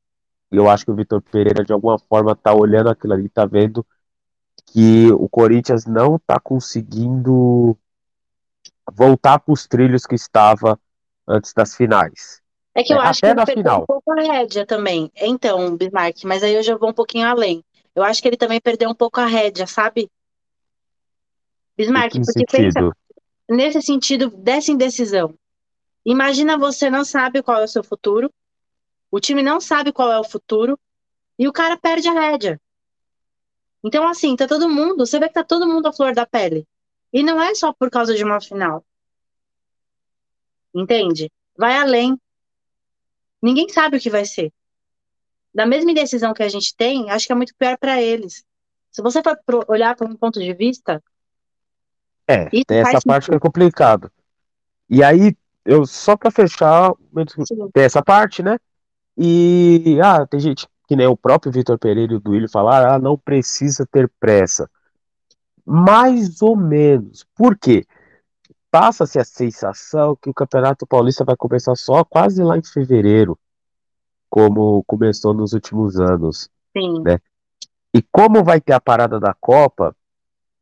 Eu 0.53 0.69
acho 0.69 0.85
que 0.85 0.91
o 0.91 0.95
Vitor 0.95 1.23
Pereira 1.23 1.65
de 1.65 1.73
alguma 1.73 1.99
forma 1.99 2.37
tá 2.37 2.55
olhando 2.55 2.91
aquilo 2.91 3.15
ali, 3.15 3.29
tá 3.29 3.47
vendo 3.47 3.85
que 4.67 5.11
o 5.13 5.29
Corinthians 5.29 5.87
não 5.87 6.19
tá 6.19 6.39
conseguindo 6.39 7.77
voltar 8.93 9.39
para 9.39 9.53
os 9.53 9.67
trilhos 9.67 10.07
que 10.07 10.15
estava 10.15 10.79
antes 11.27 11.53
das 11.53 11.75
finais. 11.75 12.41
É 12.75 12.83
que 12.83 12.93
eu 12.93 13.01
é, 13.01 13.07
acho 13.07 13.21
que 13.21 13.27
ele 13.27 13.35
perdeu 13.37 13.63
final. 13.63 13.83
um 13.83 13.87
pouco 13.87 14.13
a 14.13 14.23
rédea 14.23 14.67
também. 14.67 15.11
Então, 15.17 15.77
Bismarck, 15.77 16.25
mas 16.25 16.43
aí 16.43 16.55
eu 16.55 16.63
já 16.63 16.77
vou 16.77 16.91
um 16.91 16.95
pouquinho 16.95 17.27
além. 17.27 17.65
Eu 17.95 18.03
acho 18.03 18.23
que 18.23 18.29
ele 18.29 18.37
também 18.37 18.61
perdeu 18.61 18.89
um 18.89 18.95
pouco 18.95 19.21
a 19.21 19.27
rédea, 19.27 19.67
sabe? 19.67 20.11
Bismarck, 21.77 22.13
porque 22.13 22.33
sentido? 22.33 22.51
pensa 22.51 22.93
nesse 23.49 23.83
sentido 23.83 24.31
dessa 24.31 24.71
indecisão. 24.71 25.35
Imagina 26.05 26.59
você 26.59 26.91
não 26.91 27.05
sabe 27.05 27.43
qual 27.43 27.61
é 27.61 27.65
o 27.65 27.69
seu 27.69 27.85
futuro, 27.85 28.31
o 29.13 29.21
time 29.21 29.43
não 29.43 29.61
sabe 29.61 29.93
qual 29.93 30.11
é 30.11 30.19
o 30.19 30.25
futuro, 30.25 30.81
e 31.39 31.47
o 31.47 31.53
cara 31.53 31.77
perde 31.77 32.09
a 32.09 32.13
rédea. 32.13 32.59
Então, 33.85 34.09
assim, 34.09 34.35
tá 34.35 34.49
todo 34.49 34.71
mundo, 34.71 35.05
você 35.05 35.19
vê 35.21 35.29
que 35.29 35.35
tá 35.35 35.45
todo 35.45 35.69
mundo 35.69 35.87
à 35.87 35.93
flor 35.93 36.15
da 36.15 36.25
pele. 36.25 36.67
E 37.13 37.23
não 37.23 37.41
é 37.41 37.55
só 37.55 37.75
por 37.75 37.91
causa 37.91 38.15
de 38.15 38.25
uma 38.25 38.41
final. 38.41 38.83
Entende? 40.75 41.31
Vai 41.55 41.77
além. 41.77 42.19
Ninguém 43.43 43.69
sabe 43.69 43.99
o 43.99 44.01
que 44.01 44.09
vai 44.09 44.25
ser. 44.25 44.51
da 45.55 45.67
mesma 45.67 45.91
indecisão 45.91 46.33
que 46.33 46.43
a 46.43 46.49
gente 46.49 46.75
tem, 46.75 47.11
acho 47.11 47.27
que 47.27 47.33
é 47.33 47.37
muito 47.37 47.55
pior 47.55 47.77
para 47.77 48.01
eles. 48.01 48.43
Se 48.91 49.03
você 49.03 49.21
for 49.23 49.39
olhar 49.69 49.95
por 49.95 50.09
um 50.09 50.17
ponto 50.17 50.41
de 50.41 50.55
vista. 50.55 51.03
É, 52.27 52.47
tem 52.47 52.79
essa 52.79 53.01
parte 53.05 53.29
que 53.29 53.37
é 53.37 53.39
complicado. 53.39 54.11
E 54.89 55.05
aí, 55.05 55.37
eu 55.67 55.85
só 55.85 56.17
para 56.17 56.31
fechar, 56.31 56.95
Sim. 57.47 57.71
tem 57.75 57.85
essa 57.85 58.03
parte, 58.03 58.43
né? 58.43 58.59
E 59.17 59.99
ah, 60.03 60.27
tem 60.27 60.41
gente 60.41 60.67
que 60.87 60.97
nem 60.97 61.07
o 61.07 61.17
próprio 61.17 61.53
Vitor 61.53 61.79
Pereira 61.79 62.13
e 62.13 62.17
o 62.17 62.21
Duílio 62.21 62.49
falaram, 62.49 62.93
ah, 62.93 62.99
não 62.99 63.17
precisa 63.17 63.87
ter 63.87 64.11
pressa. 64.21 64.71
Mais 65.65 66.43
ou 66.43 66.57
menos. 66.57 67.25
Por 67.35 67.57
quê? 67.57 67.87
Passa-se 68.71 69.19
a 69.19 69.25
sensação 69.25 70.17
que 70.17 70.31
o 70.31 70.35
Campeonato 70.35 70.87
Paulista 70.87 71.25
vai 71.25 71.37
começar 71.37 71.75
só 71.77 72.05
quase 72.05 72.43
lá 72.43 72.57
em 72.57 72.63
fevereiro, 72.63 73.39
como 74.29 74.83
começou 74.85 75.35
nos 75.35 75.53
últimos 75.53 76.01
anos. 76.01 76.51
Sim. 76.77 77.03
Né? 77.03 77.19
E 77.95 78.03
como 78.03 78.43
vai 78.43 78.61
ter 78.61 78.73
a 78.73 78.81
parada 78.81 79.21
da 79.21 79.35
Copa, 79.35 79.95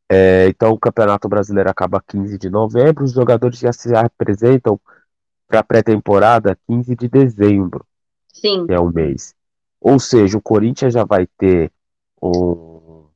é, 0.08 0.48
então 0.48 0.72
o 0.72 0.78
Campeonato 0.78 1.28
Brasileiro 1.28 1.70
acaba 1.70 2.02
15 2.04 2.36
de 2.36 2.50
novembro, 2.50 3.04
os 3.04 3.12
jogadores 3.12 3.60
já 3.60 3.72
se 3.72 3.94
apresentam 3.94 4.78
para 5.46 5.60
a 5.60 5.64
pré-temporada 5.64 6.58
15 6.66 6.96
de 6.96 7.08
dezembro. 7.08 7.86
Sim. 8.32 8.66
Que 8.66 8.72
é 8.72 8.80
um 8.80 8.90
mês. 8.90 9.34
Ou 9.80 9.98
seja, 9.98 10.36
o 10.36 10.42
Corinthians 10.42 10.92
já 10.92 11.04
vai 11.04 11.26
ter 11.38 11.72
um, 12.22 13.06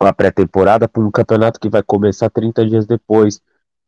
uma 0.00 0.12
pré-temporada 0.12 0.88
para 0.88 1.02
um 1.02 1.10
campeonato 1.10 1.60
que 1.60 1.68
vai 1.68 1.82
começar 1.82 2.30
30 2.30 2.66
dias 2.66 2.86
depois, 2.86 3.40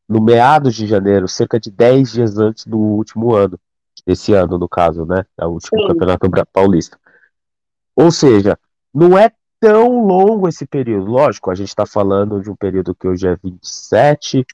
no 0.08 0.20
meados 0.20 0.74
de 0.74 0.86
janeiro, 0.86 1.28
cerca 1.28 1.58
de 1.58 1.70
10 1.70 2.12
dias 2.12 2.38
antes 2.38 2.66
do 2.66 2.78
último 2.78 3.34
ano. 3.34 3.58
Esse 4.06 4.32
ano, 4.32 4.58
no 4.58 4.68
caso, 4.68 5.04
né? 5.04 5.24
É 5.38 5.46
o 5.46 5.50
último 5.50 5.80
Sim. 5.80 5.88
campeonato 5.88 6.28
paulista. 6.52 6.98
Ou 7.94 8.10
seja, 8.10 8.58
não 8.92 9.16
é 9.16 9.30
tão 9.60 10.06
longo 10.06 10.48
esse 10.48 10.66
período. 10.66 11.10
Lógico, 11.10 11.50
a 11.50 11.54
gente 11.54 11.68
está 11.68 11.86
falando 11.86 12.40
de 12.40 12.50
um 12.50 12.56
período 12.56 12.94
que 12.94 13.06
hoje 13.06 13.28
é 13.28 13.36
27, 13.36 14.44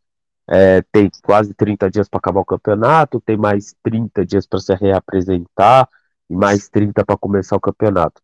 é, 0.48 0.82
tem 0.92 1.10
quase 1.22 1.52
30 1.54 1.90
dias 1.90 2.08
para 2.08 2.18
acabar 2.18 2.40
o 2.40 2.44
campeonato, 2.44 3.20
tem 3.20 3.36
mais 3.36 3.74
30 3.82 4.24
dias 4.24 4.46
para 4.46 4.60
se 4.60 4.74
reapresentar 4.74 5.88
e 6.30 6.36
mais 6.36 6.68
30 6.68 7.04
para 7.04 7.16
começar 7.16 7.56
o 7.56 7.60
campeonato. 7.60 8.22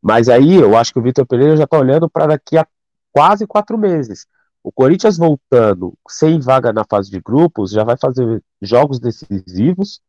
Mas 0.00 0.28
aí 0.28 0.54
eu 0.56 0.76
acho 0.76 0.92
que 0.92 0.98
o 0.98 1.02
Vitor 1.02 1.26
Pereira 1.26 1.56
já 1.56 1.64
está 1.64 1.78
olhando 1.78 2.08
para 2.08 2.26
daqui 2.26 2.56
a 2.56 2.66
quase 3.12 3.46
quatro 3.46 3.78
meses. 3.78 4.26
O 4.62 4.72
Corinthians 4.72 5.18
voltando 5.18 5.94
sem 6.08 6.40
vaga 6.40 6.72
na 6.72 6.84
fase 6.88 7.10
de 7.10 7.20
grupos 7.20 7.70
já 7.70 7.84
vai 7.84 7.96
fazer 7.96 8.42
jogos 8.62 8.98
decisivos 8.98 10.00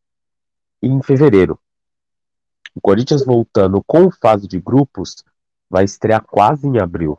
em 0.82 1.02
fevereiro. 1.02 1.60
O 2.74 2.82
Corinthians 2.82 3.26
voltando 3.26 3.82
com 3.86 4.12
fase 4.12 4.48
de 4.48 4.60
grupos 4.60 5.24
vai 5.70 5.86
estrear 5.86 6.24
quase 6.24 6.68
em 6.68 6.78
abril. 6.80 7.18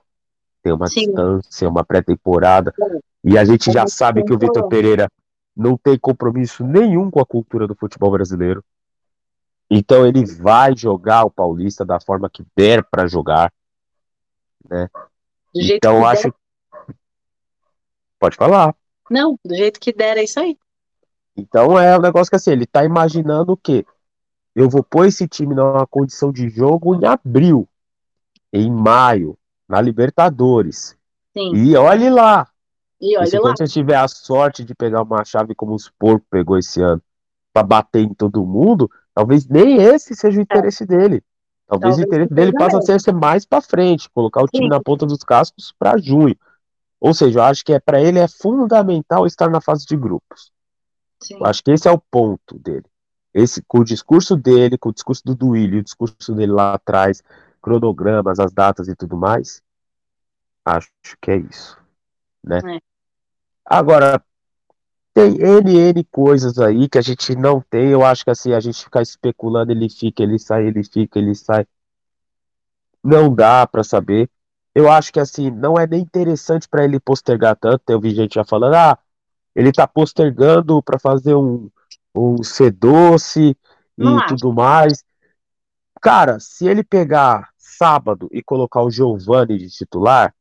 Tem 0.66 0.72
uma 0.72 0.88
Sim. 0.88 1.06
distância, 1.06 1.68
uma 1.68 1.84
pré-temporada. 1.84 2.74
E 3.22 3.38
a 3.38 3.44
gente 3.44 3.70
já 3.70 3.86
sabe 3.86 4.24
que 4.24 4.32
o 4.32 4.38
Vitor 4.38 4.66
Pereira 4.66 5.08
não 5.56 5.78
tem 5.78 5.96
compromisso 5.96 6.66
nenhum 6.66 7.08
com 7.08 7.20
a 7.20 7.24
cultura 7.24 7.68
do 7.68 7.76
futebol 7.76 8.10
brasileiro. 8.10 8.64
Então 9.70 10.04
ele 10.04 10.26
vai 10.26 10.76
jogar 10.76 11.22
o 11.22 11.30
Paulista 11.30 11.84
da 11.84 12.00
forma 12.00 12.28
que 12.28 12.44
der 12.56 12.82
para 12.82 13.06
jogar, 13.06 13.52
né? 14.68 14.90
Do 15.54 15.62
jeito 15.62 15.76
então 15.76 16.00
que 16.00 16.06
acho 16.06 16.22
der. 16.24 16.96
Pode 18.18 18.36
falar. 18.36 18.74
Não, 19.08 19.38
do 19.44 19.54
jeito 19.54 19.78
que 19.78 19.92
der 19.92 20.16
é 20.16 20.24
isso 20.24 20.40
aí. 20.40 20.58
Então 21.36 21.78
é 21.78 21.96
um 21.96 22.02
negócio 22.02 22.28
que 22.28 22.34
assim, 22.34 22.50
ele 22.50 22.66
tá 22.66 22.84
imaginando 22.84 23.52
o 23.52 23.56
quê? 23.56 23.86
Eu 24.52 24.68
vou 24.68 24.82
pôr 24.82 25.06
esse 25.06 25.28
time 25.28 25.54
numa 25.54 25.86
condição 25.86 26.32
de 26.32 26.48
jogo 26.48 26.96
em 26.96 27.06
abril, 27.06 27.68
em 28.52 28.68
maio, 28.68 29.38
na 29.68 29.80
Libertadores. 29.80 30.96
Sim. 31.32 31.54
E 31.54 31.76
olhe 31.76 32.08
lá, 32.08 32.48
e 33.00 33.16
olha 33.16 33.26
se 33.26 33.38
lá. 33.38 33.54
você 33.54 33.66
tiver 33.66 33.96
a 33.96 34.08
sorte 34.08 34.64
de 34.64 34.74
pegar 34.74 35.02
uma 35.02 35.24
chave 35.24 35.54
como 35.54 35.74
os 35.74 35.90
porcos 35.90 36.26
pegou 36.30 36.58
esse 36.58 36.80
ano 36.80 37.02
para 37.52 37.62
bater 37.62 38.02
em 38.02 38.14
todo 38.14 38.44
mundo, 38.44 38.90
talvez 39.14 39.46
nem 39.46 39.82
esse 39.82 40.14
seja 40.14 40.38
o 40.38 40.42
interesse 40.42 40.84
é. 40.84 40.86
dele. 40.86 41.22
Talvez, 41.66 41.96
talvez, 41.96 41.98
o 41.98 42.02
interesse 42.02 42.34
dele 42.34 42.52
passe 42.52 42.92
a 42.92 42.98
ser 42.98 43.12
mais 43.12 43.44
para 43.44 43.60
frente, 43.60 44.10
colocar 44.10 44.42
o 44.42 44.46
time 44.46 44.66
Sim. 44.66 44.70
na 44.70 44.80
ponta 44.80 45.04
dos 45.04 45.22
cascos 45.24 45.74
para 45.78 45.98
junho. 45.98 46.36
Ou 47.00 47.12
seja, 47.12 47.40
eu 47.40 47.42
acho 47.42 47.64
que 47.64 47.72
é 47.72 47.80
para 47.80 48.00
ele 48.00 48.18
é 48.18 48.28
fundamental 48.28 49.26
estar 49.26 49.50
na 49.50 49.60
fase 49.60 49.84
de 49.86 49.96
grupos. 49.96 50.52
Sim. 51.22 51.36
Eu 51.38 51.46
acho 51.46 51.62
que 51.62 51.70
esse 51.70 51.88
é 51.88 51.90
o 51.90 51.98
ponto 51.98 52.58
dele. 52.58 52.84
Esse, 53.34 53.62
com 53.66 53.80
o 53.80 53.84
discurso 53.84 54.36
dele, 54.36 54.78
com 54.78 54.88
o 54.88 54.92
discurso 54.92 55.22
do 55.24 55.34
Duílio, 55.34 55.80
o 55.80 55.84
discurso 55.84 56.34
dele 56.34 56.52
lá 56.52 56.74
atrás, 56.74 57.22
cronogramas, 57.66 58.38
as 58.38 58.52
datas 58.52 58.86
e 58.86 58.94
tudo 58.94 59.16
mais, 59.16 59.60
acho 60.64 60.88
que 61.20 61.32
é 61.32 61.36
isso 61.38 61.76
né? 62.46 62.60
É. 62.76 62.80
Agora, 63.64 64.22
tem 65.12 65.36
N, 65.40 65.76
N 65.76 66.04
coisas 66.04 66.58
aí 66.58 66.88
que 66.88 66.98
a 66.98 67.02
gente 67.02 67.34
não 67.34 67.60
tem. 67.60 67.88
Eu 67.88 68.04
acho 68.04 68.24
que 68.24 68.30
assim, 68.30 68.52
a 68.52 68.60
gente 68.60 68.84
ficar 68.84 69.02
especulando, 69.02 69.72
ele 69.72 69.90
fica, 69.90 70.22
ele 70.22 70.38
sai, 70.38 70.66
ele 70.66 70.84
fica, 70.84 71.18
ele 71.18 71.34
sai. 71.34 71.66
Não 73.02 73.34
dá 73.34 73.66
para 73.66 73.82
saber. 73.82 74.30
Eu 74.74 74.90
acho 74.90 75.12
que 75.12 75.18
assim, 75.18 75.50
não 75.50 75.74
é 75.78 75.86
nem 75.86 76.02
interessante 76.02 76.68
para 76.68 76.84
ele 76.84 77.00
postergar 77.00 77.56
tanto. 77.56 77.82
Eu 77.88 78.00
vi 78.00 78.14
gente 78.14 78.34
já 78.34 78.44
falando, 78.44 78.74
ah, 78.74 78.98
ele 79.54 79.72
tá 79.72 79.88
postergando 79.88 80.82
para 80.82 80.98
fazer 80.98 81.34
um, 81.34 81.68
um 82.14 82.42
C 82.42 82.70
doce 82.70 83.56
e 83.98 84.04
não 84.04 84.24
tudo 84.26 84.48
acho. 84.48 84.54
mais. 84.54 85.04
Cara, 86.00 86.38
se 86.38 86.68
ele 86.68 86.84
pegar 86.84 87.48
sábado 87.76 88.28
e 88.32 88.42
colocar 88.42 88.82
o 88.82 88.90
Giovanni 88.90 89.58
de 89.58 89.70
titular, 89.70 90.34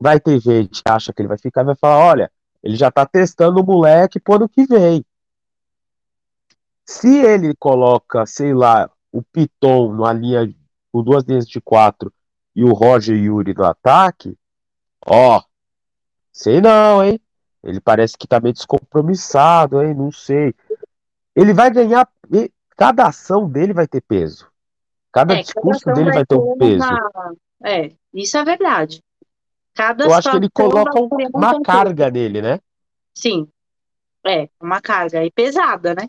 vai 0.00 0.18
ter 0.20 0.40
gente 0.40 0.82
que 0.82 0.90
acha 0.90 1.12
que 1.12 1.22
ele 1.22 1.28
vai 1.28 1.38
ficar 1.38 1.62
e 1.62 1.66
vai 1.66 1.76
falar: 1.76 1.98
olha, 1.98 2.32
ele 2.62 2.76
já 2.76 2.90
tá 2.90 3.04
testando 3.06 3.60
o 3.60 3.64
moleque 3.64 4.20
pro 4.20 4.34
ano 4.34 4.48
que 4.48 4.66
vem. 4.66 5.04
Se 6.84 7.18
ele 7.18 7.54
coloca, 7.54 8.26
sei 8.26 8.52
lá, 8.52 8.90
o 9.10 9.22
Piton 9.22 9.92
numa 9.92 10.12
linha 10.12 10.52
com 10.92 11.02
duas 11.02 11.24
linhas 11.24 11.46
de 11.48 11.60
quatro 11.60 12.12
e 12.54 12.64
o 12.64 12.72
Roger 12.72 13.16
Yuri 13.16 13.54
no 13.54 13.64
ataque, 13.64 14.36
ó, 15.06 15.42
sei 16.32 16.60
não, 16.60 17.02
hein? 17.02 17.20
Ele 17.62 17.80
parece 17.80 18.16
que 18.18 18.26
tá 18.26 18.40
meio 18.40 18.52
descompromissado, 18.52 19.82
hein? 19.82 19.94
Não 19.94 20.10
sei. 20.10 20.54
Ele 21.34 21.54
vai 21.54 21.70
ganhar. 21.70 22.08
Cada 22.76 23.06
ação 23.06 23.48
dele 23.48 23.72
vai 23.72 23.86
ter 23.86 24.00
peso. 24.00 24.51
Cada 25.12 25.34
é, 25.34 25.42
discurso 25.42 25.84
cada 25.84 25.96
dele 25.98 26.12
vai, 26.12 26.24
ter 26.24 26.36
um 26.36 26.56
peso. 26.56 26.84
Uma... 26.84 27.34
É, 27.62 27.92
isso 28.14 28.38
é 28.38 28.44
verdade. 28.44 29.02
Cada 29.74 30.04
Eu 30.04 30.14
acho 30.14 30.30
que 30.30 30.36
ele 30.36 30.50
coloca 30.50 30.98
uma 31.34 31.60
carga 31.62 32.10
nele, 32.10 32.40
né? 32.40 32.58
Sim. 33.14 33.46
É, 34.26 34.48
uma 34.60 34.80
carga 34.80 35.20
aí 35.20 35.30
pesada, 35.30 35.94
né? 35.94 36.08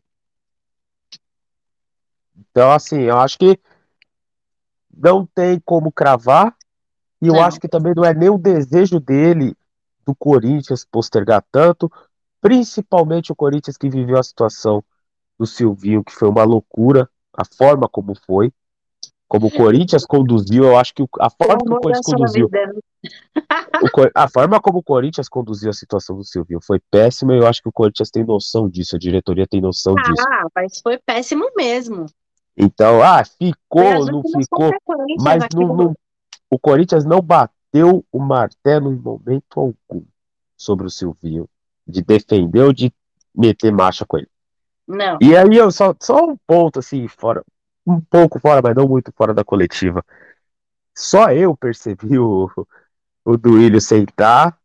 Então, 2.38 2.72
assim, 2.72 3.02
eu 3.02 3.18
acho 3.18 3.38
que 3.38 3.60
não 4.96 5.26
tem 5.26 5.60
como 5.60 5.92
cravar. 5.92 6.56
E 7.22 7.28
eu 7.28 7.36
não. 7.36 7.44
acho 7.44 7.60
que 7.60 7.68
também 7.68 7.94
não 7.96 8.06
é 8.06 8.14
nem 8.14 8.30
o 8.30 8.38
desejo 8.38 9.00
dele 9.00 9.56
do 10.06 10.14
Corinthians 10.14 10.86
postergar 10.86 11.44
tanto, 11.52 11.92
principalmente 12.42 13.32
o 13.32 13.36
Corinthians 13.36 13.78
que 13.78 13.90
viveu 13.90 14.20
a 14.20 14.24
situação 14.24 14.84
do 15.40 15.48
Silvinho, 15.48 16.04
que 16.04 16.12
foi 16.12 16.28
uma 16.28 16.44
loucura, 16.44 17.10
a 17.34 17.46
forma 17.46 17.88
como 17.88 18.14
foi 18.14 18.52
como 19.34 19.48
o 19.48 19.52
Corinthians 19.52 20.06
conduziu, 20.06 20.64
eu 20.64 20.78
acho 20.78 20.94
que 20.94 21.04
a 21.20 21.28
forma 21.28 21.58
que 21.58 21.74
o 21.74 21.80
Corinthians 21.80 22.06
conduziu. 22.06 22.48
O, 23.82 23.90
a 24.14 24.30
forma 24.30 24.62
como 24.62 24.78
o 24.78 24.84
Corinthians 24.84 25.28
conduziu 25.28 25.72
a 25.72 25.74
situação 25.74 26.16
do 26.16 26.24
Silvio 26.24 26.60
foi 26.62 26.80
péssima 26.92 27.34
e 27.34 27.40
eu 27.40 27.48
acho 27.48 27.60
que 27.60 27.68
o 27.68 27.72
Corinthians 27.72 28.12
tem 28.12 28.24
noção 28.24 28.70
disso, 28.70 28.96
a 28.96 29.00
diretoria 29.00 29.48
tem 29.48 29.60
noção 29.60 29.96
ah, 29.98 30.02
disso. 30.04 30.24
Ah, 30.32 30.46
mas 30.56 30.80
foi 30.80 31.00
péssimo 31.00 31.50
mesmo. 31.58 32.06
Então, 32.56 33.02
ah, 33.02 33.24
ficou, 33.26 34.06
não 34.06 34.22
ficou, 34.22 34.72
mas 35.20 35.44
não, 35.56 35.76
não, 35.76 35.96
o 36.48 36.60
Corinthians 36.60 37.04
não 37.04 37.20
bateu 37.20 38.06
o 38.12 38.20
martelo 38.20 38.94
em 38.94 38.98
momento 38.98 39.60
algum 39.60 40.06
sobre 40.56 40.86
o 40.86 40.92
Silvio, 40.92 41.50
de 41.88 42.04
defender 42.04 42.62
ou 42.62 42.72
de 42.72 42.94
meter 43.36 43.72
marcha 43.72 44.06
com 44.06 44.20
ele. 44.20 44.30
Não. 44.88 45.18
E 45.20 45.36
aí 45.36 45.58
eu 45.58 45.72
só, 45.72 45.96
só 46.00 46.24
um 46.24 46.38
ponto 46.46 46.78
assim, 46.78 47.08
fora, 47.08 47.44
um 47.86 48.00
pouco 48.00 48.40
fora, 48.40 48.62
mas 48.62 48.76
não 48.76 48.88
muito 48.88 49.12
fora 49.12 49.34
da 49.34 49.44
coletiva. 49.44 50.04
Só 50.96 51.32
eu 51.32 51.56
percebi 51.56 52.18
o, 52.18 52.50
o 53.26 53.38
Duílio 53.38 53.82
sentar, 53.82 54.58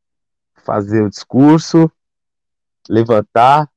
fazer 0.64 1.02
o 1.02 1.10
discurso, 1.10 1.90
levantar, 2.88 3.70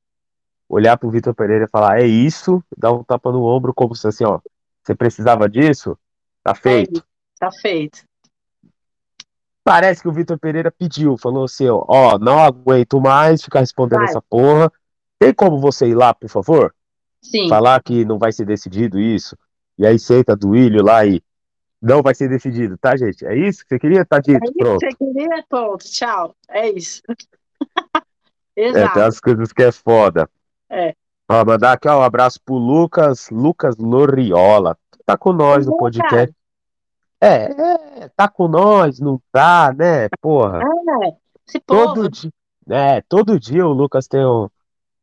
olhar 0.68 0.98
para 0.98 1.08
o 1.08 1.12
Vitor 1.12 1.34
Pereira 1.34 1.66
e 1.66 1.70
falar: 1.70 2.00
é 2.00 2.06
isso, 2.06 2.64
dar 2.78 2.92
um 2.92 3.04
tapa 3.04 3.32
no 3.32 3.44
ombro, 3.44 3.74
como 3.74 3.96
se 3.96 4.08
assim, 4.08 4.24
ó, 4.24 4.40
você 4.84 4.96
precisava 4.96 5.50
disso? 5.50 5.98
Tá 6.44 6.56
feito. 6.56 7.00
É, 7.00 7.04
tá 7.40 7.52
feito. 7.52 8.04
Parece 9.64 10.02
que 10.02 10.08
o 10.08 10.14
Vitor 10.14 10.40
Pereira 10.40 10.72
pediu, 10.72 11.18
falou 11.18 11.46
assim: 11.46 11.68
ó, 11.70 12.18
não 12.18 12.40
aguento 12.40 13.00
mais 13.00 13.44
ficar 13.44 13.60
respondendo 13.60 14.00
vai. 14.00 14.10
essa 14.10 14.22
porra. 14.22 14.72
Tem 15.20 15.34
como 15.34 15.60
você 15.60 15.88
ir 15.88 15.94
lá, 15.94 16.16
por 16.16 16.28
favor? 16.28 16.74
Sim. 17.22 17.48
Falar 17.50 17.82
que 17.84 18.04
não 18.06 18.18
vai 18.18 18.32
ser 18.32 18.46
decidido 18.46 19.00
isso. 19.00 19.38
E 19.78 19.86
aí 19.86 19.98
senta 20.00 20.36
do 20.36 20.50
Willian 20.50 20.84
lá 20.84 21.06
e 21.06 21.22
não 21.82 22.02
vai 22.02 22.14
ser 22.14 22.28
decidido, 22.30 22.78
tá, 22.78 22.96
gente? 22.96 23.26
É 23.26 23.36
isso 23.36 23.64
que 23.64 23.70
você 23.70 23.80
queria? 23.80 24.06
Tá 24.06 24.20
dito, 24.20 24.44
É 24.44 24.46
isso 24.46 24.54
pronto. 24.58 24.80
que 24.80 24.92
você 24.92 24.96
queria, 24.98 25.46
ponto. 25.50 25.86
Tchau. 25.86 26.36
É 26.50 26.70
isso. 26.70 27.02
É, 28.54 28.64
tem 28.74 28.82
Exato. 28.82 29.00
as 29.00 29.20
coisas 29.22 29.54
que 29.54 29.64
é 29.64 29.72
foda. 29.72 30.30
É. 30.70 30.94
Ó, 31.30 31.46
mandar 31.46 31.72
aqui, 31.72 31.88
ó, 31.88 32.00
um 32.00 32.04
abraço 32.04 32.38
pro 32.44 32.56
Lucas, 32.56 33.30
Lucas 33.30 33.78
Loriola. 33.78 34.78
Tá 35.06 35.18
com 35.18 35.32
nós 35.32 35.66
no 35.66 35.78
podcast. 35.78 36.36
É, 37.22 37.46
é, 38.04 38.10
tá 38.10 38.28
com 38.28 38.50
nós, 38.50 39.00
não 39.00 39.22
tá, 39.32 39.74
né? 39.74 40.10
Porra. 40.20 40.60
É, 40.60 41.14
esse 41.48 41.60
Todo 41.66 41.96
povo. 41.96 42.10
dia, 42.10 42.32
é, 42.70 43.02
todo 43.08 43.40
dia 43.40 43.66
o 43.66 43.72
Lucas 43.72 44.06
tem 44.06 44.24
um, 44.26 44.50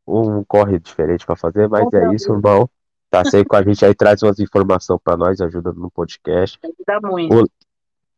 um 0.08 0.44
corre 0.44 0.78
diferente 0.78 1.26
pra 1.26 1.36
fazer, 1.36 1.68
mas 1.68 1.92
é 1.92 2.14
isso, 2.14 2.32
irmão. 2.32 2.68
Tá 3.10 3.24
sempre 3.24 3.48
com 3.48 3.56
a 3.56 3.62
gente 3.62 3.84
aí, 3.84 3.94
traz 3.94 4.22
umas 4.22 4.38
informações 4.38 5.00
pra 5.02 5.16
nós, 5.16 5.40
ajuda 5.40 5.72
no 5.72 5.90
podcast. 5.90 6.58
Dá 6.86 7.00
muito. 7.00 7.50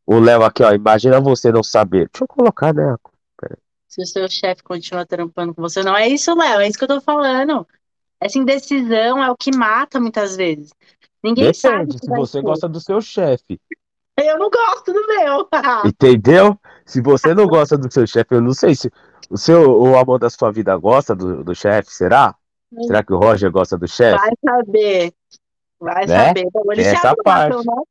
O 0.06 0.18
Léo 0.18 0.42
aqui, 0.42 0.62
ó, 0.62 0.72
imagina 0.72 1.20
você 1.20 1.52
não 1.52 1.62
saber. 1.62 2.08
Deixa 2.12 2.24
eu 2.24 2.28
colocar, 2.28 2.74
né? 2.74 2.96
Se 3.86 4.02
o 4.02 4.06
seu 4.06 4.28
chefe 4.28 4.62
continua 4.62 5.04
trampando 5.04 5.54
com 5.54 5.62
você. 5.62 5.82
Não 5.82 5.96
é 5.96 6.08
isso, 6.08 6.34
Léo. 6.34 6.60
É 6.60 6.68
isso 6.68 6.78
que 6.78 6.84
eu 6.84 6.88
tô 6.88 7.00
falando. 7.00 7.66
Essa 8.20 8.38
indecisão 8.38 9.22
é 9.22 9.30
o 9.30 9.36
que 9.36 9.56
mata 9.56 9.98
muitas 9.98 10.36
vezes. 10.36 10.72
Ninguém 11.22 11.52
sabe. 11.52 11.86
Depende, 11.86 12.00
que 12.00 12.06
se 12.06 12.12
você 12.12 12.38
ser. 12.38 12.42
gosta 12.42 12.68
do 12.68 12.80
seu 12.80 13.00
chefe. 13.00 13.60
Eu 14.16 14.38
não 14.38 14.50
gosto 14.50 14.92
do 14.92 15.06
meu. 15.06 15.48
Entendeu? 15.86 16.58
Se 16.84 17.00
você 17.00 17.34
não 17.34 17.46
gosta 17.46 17.76
do 17.78 17.92
seu 17.92 18.06
chefe, 18.06 18.34
eu 18.34 18.40
não 18.40 18.52
sei 18.52 18.74
se 18.74 18.90
o 19.30 19.38
seu 19.38 19.70
o 19.80 19.96
amor 19.96 20.18
da 20.18 20.28
sua 20.28 20.50
vida 20.52 20.76
gosta 20.76 21.14
do, 21.14 21.42
do 21.44 21.54
chefe, 21.54 21.92
será? 21.92 22.34
Será 22.86 23.02
que 23.02 23.12
o 23.12 23.18
Roger 23.18 23.50
gosta 23.50 23.78
do 23.78 23.88
chefe? 23.88 24.18
Vai 24.18 24.32
saber. 24.44 25.12
Vai 25.80 26.06
Né? 26.06 26.26
saber. 26.26 26.40
Então, 26.46 26.62
Tem 26.74 26.84
essa 26.84 27.10
abraçam, 27.10 27.64
parte. 27.64 27.66
né? 27.66 27.82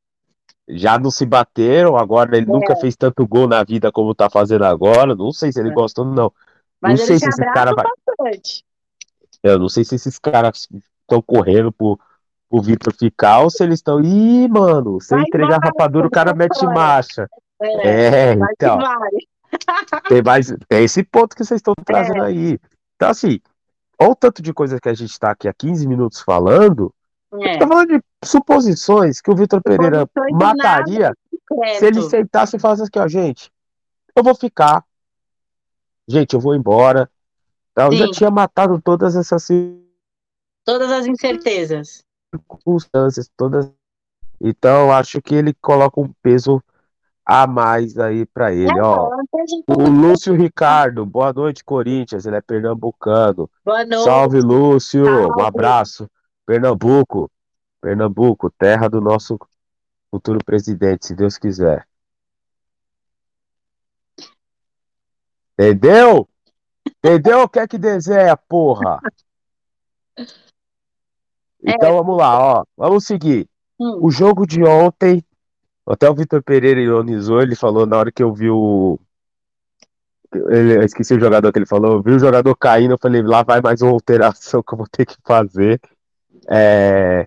Já 0.68 0.98
não 0.98 1.10
se 1.10 1.26
bateram, 1.26 1.96
agora 1.96 2.36
ele 2.36 2.46
É. 2.48 2.52
nunca 2.52 2.76
fez 2.76 2.94
tanto 2.94 3.26
gol 3.26 3.48
na 3.48 3.64
vida 3.64 3.90
como 3.90 4.14
tá 4.14 4.30
fazendo 4.30 4.64
agora. 4.64 5.14
Não 5.16 5.32
sei 5.32 5.50
se 5.52 5.58
ele 5.60 5.70
É. 5.70 5.72
gosta 5.74 6.02
ou 6.02 6.06
não. 6.06 6.32
Mas 6.80 7.00
não 7.00 7.06
sei 7.06 7.18
se 7.18 7.24
se 7.24 7.28
esse 7.30 7.44
cara 7.52 7.74
vai. 7.74 7.84
bastante. 8.06 8.64
Eu 9.42 9.58
não 9.58 9.68
sei 9.68 9.84
se 9.84 9.94
esses 9.96 10.18
caras 10.18 10.68
estão 11.02 11.20
correndo 11.20 11.72
pro, 11.72 11.98
pro 12.48 12.62
Vitor 12.62 12.94
ficar 12.94 13.40
ou 13.40 13.50
se 13.50 13.62
eles 13.64 13.80
estão. 13.80 14.00
Ih, 14.00 14.48
mano, 14.48 15.00
se 15.00 15.14
eu 15.14 15.18
entregar 15.20 15.58
rapadura, 15.62 16.06
o 16.06 16.10
cara 16.10 16.34
mete 16.34 16.64
marcha. 16.66 17.28
É, 17.60 18.30
É, 18.30 18.32
então. 18.34 18.78
Tem 20.08 20.22
mais, 20.22 20.54
tem 20.68 20.84
esse 20.84 21.02
ponto 21.02 21.34
que 21.36 21.44
vocês 21.44 21.58
estão 21.58 21.74
É. 21.78 21.82
trazendo 21.84 22.22
aí. 22.22 22.58
Então, 22.96 23.08
assim, 23.10 23.40
olha 24.00 24.10
o 24.10 24.14
tanto 24.16 24.40
de 24.42 24.52
coisa 24.52 24.80
que 24.80 24.88
a 24.88 24.94
gente 24.94 25.10
está 25.10 25.30
aqui 25.30 25.48
há 25.48 25.52
15 25.54 25.86
minutos 25.86 26.20
falando. 26.20 26.92
É, 27.40 27.58
Tá 27.58 27.66
falando 27.66 27.88
de 27.88 28.02
suposições 28.24 29.20
que 29.20 29.30
o 29.30 29.36
Vitor 29.36 29.62
Pereira 29.62 30.08
mataria 30.32 31.14
se 31.78 31.86
ele 31.86 32.02
sentasse 32.02 32.56
e 32.56 32.58
falasse 32.58 32.82
aqui, 32.82 32.98
ó, 32.98 33.06
gente, 33.06 33.50
eu 34.16 34.22
vou 34.22 34.34
ficar. 34.34 34.84
Gente, 36.08 36.34
eu 36.34 36.40
vou 36.40 36.54
embora. 36.56 37.08
Tá, 37.72 37.86
Eu 37.86 37.92
já 37.92 38.10
tinha 38.10 38.30
matado 38.30 38.80
todas 38.82 39.14
essas 39.14 39.46
Todas 40.64 40.90
as 40.90 41.06
incertezas. 41.06 42.02
circunstâncias, 42.34 43.30
todas. 43.36 43.70
Então, 44.40 44.92
acho 44.92 45.20
que 45.22 45.34
ele 45.34 45.54
coloca 45.54 46.00
um 46.00 46.12
peso 46.22 46.62
a 47.24 47.46
mais 47.46 47.96
aí 47.98 48.26
pra 48.26 48.52
ele, 48.52 48.78
É, 48.78 48.82
ó. 48.82 49.10
O 49.68 49.88
Lúcio 49.88 50.34
Ricardo, 50.34 51.04
boa 51.06 51.32
noite, 51.32 51.64
Corinthians. 51.64 52.26
Ele 52.26 52.36
é 52.36 52.40
pernambucano. 52.40 53.48
Boa 53.64 53.84
noite. 53.84 54.04
Salve, 54.04 54.40
Lúcio. 54.40 55.02
Um 55.02 55.26
Salve. 55.28 55.42
abraço. 55.42 56.10
Pernambuco. 56.46 57.30
Pernambuco, 57.80 58.50
terra 58.50 58.88
do 58.88 59.00
nosso 59.00 59.38
futuro 60.10 60.38
presidente, 60.44 61.06
se 61.06 61.14
Deus 61.14 61.38
quiser. 61.38 61.86
Entendeu? 65.58 66.28
Entendeu 66.98 67.42
o 67.42 67.48
que 67.48 67.58
é 67.58 67.66
que 67.68 67.78
deseja, 67.78 68.36
porra? 68.36 68.98
Então 71.62 71.94
vamos 71.98 72.16
lá, 72.16 72.38
ó. 72.60 72.64
Vamos 72.74 73.04
seguir. 73.04 73.46
Hum, 73.78 73.98
O 74.02 74.10
jogo 74.10 74.46
de 74.46 74.64
ontem, 74.64 75.22
até 75.92 76.08
o 76.10 76.14
Vitor 76.14 76.42
Pereira 76.42 76.80
ironizou, 76.80 77.40
ele 77.42 77.54
falou 77.56 77.86
na 77.86 77.96
hora 77.98 78.12
que 78.12 78.22
eu 78.22 78.32
vi 78.32 78.50
o. 78.50 78.98
Ele, 80.32 80.76
eu 80.76 80.82
esqueci 80.82 81.14
o 81.14 81.20
jogador 81.20 81.52
que 81.52 81.58
ele 81.58 81.66
falou, 81.66 81.94
eu 81.94 82.02
vi 82.02 82.12
o 82.12 82.18
jogador 82.18 82.54
caindo, 82.56 82.92
eu 82.92 82.98
falei, 82.98 83.20
lá 83.22 83.42
vai 83.42 83.60
mais 83.60 83.82
uma 83.82 83.92
alteração 83.92 84.62
que 84.66 84.72
eu 84.74 84.78
vou 84.78 84.86
ter 84.88 85.04
que 85.06 85.16
fazer. 85.26 85.80
É, 86.48 87.26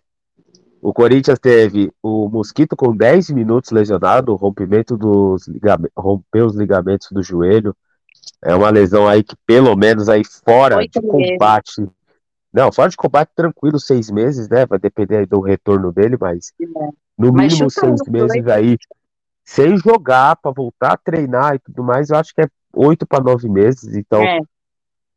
O 0.81 0.93
Corinthians 0.93 1.39
teve 1.39 1.91
o 2.01 2.29
Mosquito 2.29 2.75
com 2.75 2.95
10 2.95 3.29
minutos 3.31 3.71
lesionado, 3.71 4.35
rompimento 4.35 4.97
dos 4.97 5.47
ligamentos, 5.47 5.93
rompeu 5.97 6.45
os 6.45 6.55
ligamentos 6.55 7.09
do 7.11 7.21
joelho. 7.23 7.75
É 8.41 8.55
uma 8.55 8.69
lesão 8.69 9.07
aí 9.07 9.23
que 9.23 9.35
pelo 9.45 9.75
menos 9.75 10.07
aí 10.09 10.23
fora 10.45 10.77
Oito 10.77 10.99
de 11.01 11.07
meses. 11.07 11.31
combate. 11.31 11.89
Não, 12.53 12.71
fora 12.71 12.89
de 12.89 12.97
combate 12.97 13.31
tranquilo, 13.35 13.79
seis 13.79 14.09
meses, 14.11 14.47
né? 14.47 14.65
Vai 14.65 14.79
depender 14.79 15.17
aí 15.17 15.25
do 15.25 15.39
retorno 15.41 15.91
dele, 15.91 16.17
mas 16.19 16.53
no 17.17 17.31
Mas 17.31 17.53
mínimo 17.53 17.69
seis 17.69 18.01
meses 18.07 18.47
aí, 18.47 18.77
sem 19.43 19.77
jogar, 19.77 20.35
pra 20.35 20.51
voltar 20.51 20.93
a 20.93 20.97
treinar 20.97 21.55
e 21.55 21.59
tudo 21.59 21.83
mais, 21.83 22.09
eu 22.09 22.17
acho 22.17 22.33
que 22.33 22.41
é 22.41 22.47
oito 22.73 23.05
para 23.05 23.23
nove 23.23 23.49
meses. 23.49 23.95
Então, 23.95 24.21
É, 24.21 24.39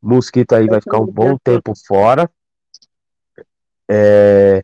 Mosquito 0.03 0.55
aí 0.55 0.67
vai 0.67 0.77
Oito 0.77 0.85
ficar 0.85 0.99
um 1.01 1.07
bom 1.07 1.31
eu 1.31 1.39
tempo 1.39 1.73
fora. 1.87 2.31
É, 3.89 4.63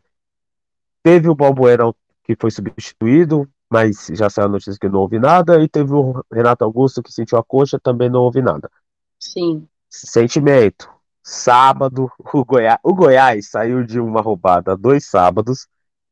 Teve 1.03 1.27
o 1.27 1.35
Balbuena 1.35 1.93
que 2.23 2.35
foi 2.39 2.49
substituído, 2.49 3.47
mas 3.69 4.07
já 4.13 4.29
saiu 4.29 4.45
a 4.45 4.49
notícia 4.49 4.77
que 4.79 4.87
não 4.87 5.01
houve 5.01 5.19
nada. 5.19 5.61
E 5.61 5.67
teve 5.67 5.93
o 5.93 6.23
Renato 6.31 6.63
Augusto 6.63 7.03
que 7.03 7.11
sentiu 7.11 7.37
a 7.37 7.43
coxa, 7.43 7.77
também 7.77 8.09
não 8.09 8.21
houve 8.21 8.41
nada. 8.41 8.71
sim. 9.19 9.67
Sentimento. 9.89 10.89
Sábado, 11.21 12.11
o 12.33 12.43
Goiás, 12.43 12.79
o 12.83 12.93
Goiás 12.93 13.49
saiu 13.49 13.83
de 13.83 13.99
uma 13.99 14.21
roubada 14.21 14.75
dois 14.75 15.05
sábados. 15.05 15.67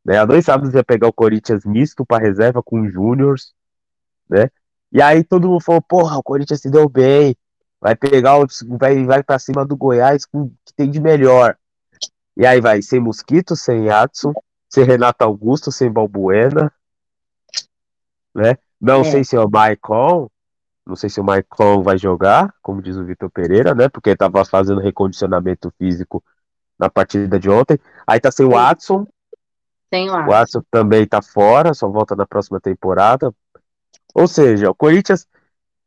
Né? 0.05 0.17
Há 0.17 0.25
dois 0.25 0.45
sábados 0.45 0.73
ia 0.73 0.83
pegar 0.83 1.07
o 1.07 1.13
Corinthians 1.13 1.65
misto 1.65 2.05
para 2.05 2.23
reserva 2.23 2.61
com 2.63 2.81
os 2.81 2.91
Júniors. 2.91 3.53
Né? 4.29 4.49
E 4.91 5.01
aí 5.01 5.23
todo 5.23 5.47
mundo 5.47 5.61
falou: 5.63 5.81
porra, 5.81 6.17
o 6.17 6.23
Corinthians 6.23 6.61
se 6.61 6.69
deu 6.69 6.87
bem. 6.89 7.35
Vai 7.79 7.95
pegar 7.95 8.37
o. 8.39 8.45
Vai, 8.79 9.03
vai 9.05 9.23
para 9.23 9.39
cima 9.39 9.65
do 9.65 9.75
Goiás 9.75 10.25
com 10.25 10.43
o 10.43 10.49
que 10.65 10.73
tem 10.75 10.89
de 10.89 10.99
melhor. 11.01 11.57
E 12.35 12.45
aí 12.45 12.61
vai 12.61 12.81
sem 12.81 12.99
Mosquito, 12.99 13.55
sem 13.55 13.89
Adson, 13.89 14.33
sem 14.69 14.83
Renato 14.83 15.23
Augusto, 15.23 15.71
sem 15.71 15.91
Balbuena. 15.91 16.71
Né? 18.33 18.57
Não 18.79 19.01
É. 19.01 19.03
sei 19.03 19.23
se 19.23 19.35
é 19.35 19.39
o 19.39 19.49
Maicon. 19.49 20.29
Não 20.85 20.95
sei 20.95 21.09
se 21.09 21.19
o 21.19 21.23
Maicon 21.23 21.83
vai 21.83 21.97
jogar, 21.97 22.53
como 22.61 22.81
diz 22.81 22.97
o 22.97 23.05
Vitor 23.05 23.29
Pereira, 23.29 23.75
né? 23.75 23.87
Porque 23.87 24.09
estava 24.09 24.43
fazendo 24.43 24.81
recondicionamento 24.81 25.71
físico 25.77 26.23
na 26.77 26.89
partida 26.89 27.39
de 27.39 27.49
ontem. 27.49 27.77
Aí 28.07 28.19
tá 28.19 28.31
sem 28.31 28.45
o 28.45 28.49
Sim. 28.49 28.55
Tem 29.91 30.09
lá. 30.09 30.25
O 30.25 30.29
Watson 30.29 30.63
também 30.71 31.05
tá 31.05 31.21
fora, 31.21 31.73
só 31.73 31.87
volta 31.89 32.15
na 32.15 32.25
próxima 32.25 32.61
temporada. 32.61 33.31
Ou 34.15 34.27
seja, 34.27 34.71
o 34.71 34.75
Corinthians. 34.75 35.27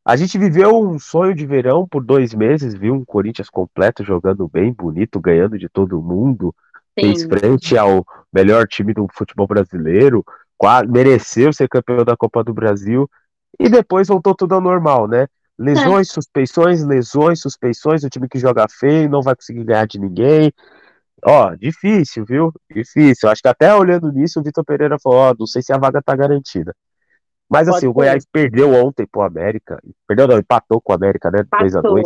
A 0.06 0.16
gente 0.16 0.36
viveu 0.36 0.78
um 0.78 0.98
sonho 0.98 1.34
de 1.34 1.46
verão 1.46 1.88
por 1.88 2.04
dois 2.04 2.34
meses, 2.34 2.74
viu 2.74 2.92
um 2.92 3.06
Corinthians 3.06 3.48
completo, 3.48 4.04
jogando 4.04 4.46
bem, 4.46 4.70
bonito, 4.70 5.18
ganhando 5.18 5.58
de 5.58 5.66
todo 5.66 6.02
mundo, 6.02 6.54
fez 6.94 7.22
Sim. 7.22 7.28
frente 7.30 7.78
ao 7.78 8.04
melhor 8.30 8.68
time 8.68 8.92
do 8.92 9.08
futebol 9.14 9.46
brasileiro, 9.46 10.22
mereceu 10.86 11.54
ser 11.54 11.70
campeão 11.70 12.04
da 12.04 12.14
Copa 12.14 12.44
do 12.44 12.52
Brasil, 12.52 13.10
e 13.58 13.66
depois 13.70 14.08
voltou 14.08 14.34
tudo 14.34 14.54
ao 14.54 14.60
normal, 14.60 15.08
né? 15.08 15.26
Lesões, 15.58 16.10
suspeições, 16.10 16.84
lesões, 16.84 17.40
suspeições, 17.40 18.04
o 18.04 18.10
time 18.10 18.28
que 18.28 18.38
joga 18.38 18.66
feio 18.68 19.08
não 19.08 19.22
vai 19.22 19.34
conseguir 19.34 19.64
ganhar 19.64 19.86
de 19.86 19.98
ninguém. 19.98 20.52
Ó, 21.24 21.54
difícil, 21.54 22.24
viu? 22.24 22.52
Difícil. 22.70 23.28
Acho 23.30 23.40
que 23.40 23.48
até 23.48 23.74
olhando 23.74 24.12
nisso, 24.12 24.40
o 24.40 24.42
Vitor 24.42 24.64
Pereira 24.64 24.98
falou, 25.02 25.18
ó, 25.18 25.34
não 25.38 25.46
sei 25.46 25.62
se 25.62 25.72
a 25.72 25.78
vaga 25.78 26.02
tá 26.02 26.14
garantida. 26.14 26.74
Mas 27.48 27.66
Pode 27.66 27.78
assim, 27.78 27.86
o. 27.86 27.92
Goiás 27.92 28.26
perdeu 28.30 28.72
ontem 28.74 29.06
pro 29.06 29.22
América. 29.22 29.80
Perdeu 30.06 30.28
não, 30.28 30.38
empatou 30.38 30.80
com 30.80 30.92
o 30.92 30.94
América, 30.94 31.30
né? 31.30 31.44
2x2. 31.44 31.82
Passou. 31.82 32.02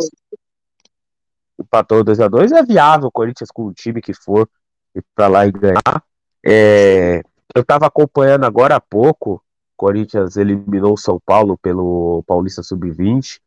Empatou 1.59 2.03
2x2. 2.03 2.51
É 2.55 2.63
viável 2.63 3.07
o 3.07 3.11
Corinthians 3.11 3.51
com 3.51 3.65
o 3.65 3.73
time 3.73 4.01
que 4.01 4.13
for 4.13 4.47
ir 4.95 5.03
pra 5.15 5.27
lá 5.27 5.45
e 5.45 5.51
ganhar. 5.51 6.03
É, 6.45 7.21
eu 7.53 7.63
tava 7.63 7.87
acompanhando 7.87 8.45
agora 8.45 8.75
há 8.75 8.79
pouco. 8.79 9.33
O 9.33 9.41
Corinthians 9.75 10.37
eliminou 10.37 10.93
o 10.93 10.97
São 10.97 11.19
Paulo 11.25 11.57
pelo 11.57 12.23
Paulista 12.27 12.63
Sub-20. 12.63 13.39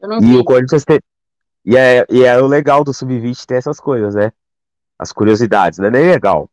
Eu 0.00 0.08
não 0.08 0.18
E 0.18 0.20
vi. 0.20 0.36
o 0.38 0.44
Corinthians 0.44 0.84
tem. 0.84 1.00
E 1.64 1.76
é, 1.76 2.04
e 2.10 2.24
é 2.24 2.40
o 2.40 2.46
legal 2.46 2.84
do 2.84 2.92
Sub-20 2.92 3.44
ter 3.46 3.56
essas 3.56 3.80
coisas, 3.80 4.14
né? 4.14 4.32
As 4.98 5.12
curiosidades, 5.12 5.78
não 5.78 5.86
é 5.86 5.90
nem 5.90 6.06
legal. 6.06 6.48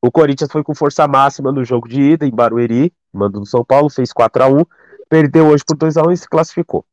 O 0.00 0.10
Corinthians 0.10 0.50
foi 0.50 0.62
com 0.62 0.74
força 0.74 1.06
máxima 1.08 1.50
no 1.50 1.64
jogo 1.64 1.88
de 1.88 2.00
ida 2.00 2.26
em 2.26 2.30
Barueri, 2.30 2.92
mando 3.12 3.40
do 3.40 3.46
São 3.46 3.64
Paulo, 3.64 3.88
fez 3.88 4.10
4x1, 4.12 4.66
perdeu 5.08 5.48
hoje 5.48 5.64
por 5.66 5.76
2x1 5.76 6.12
e 6.12 6.16
se 6.16 6.28
classificou. 6.28 6.84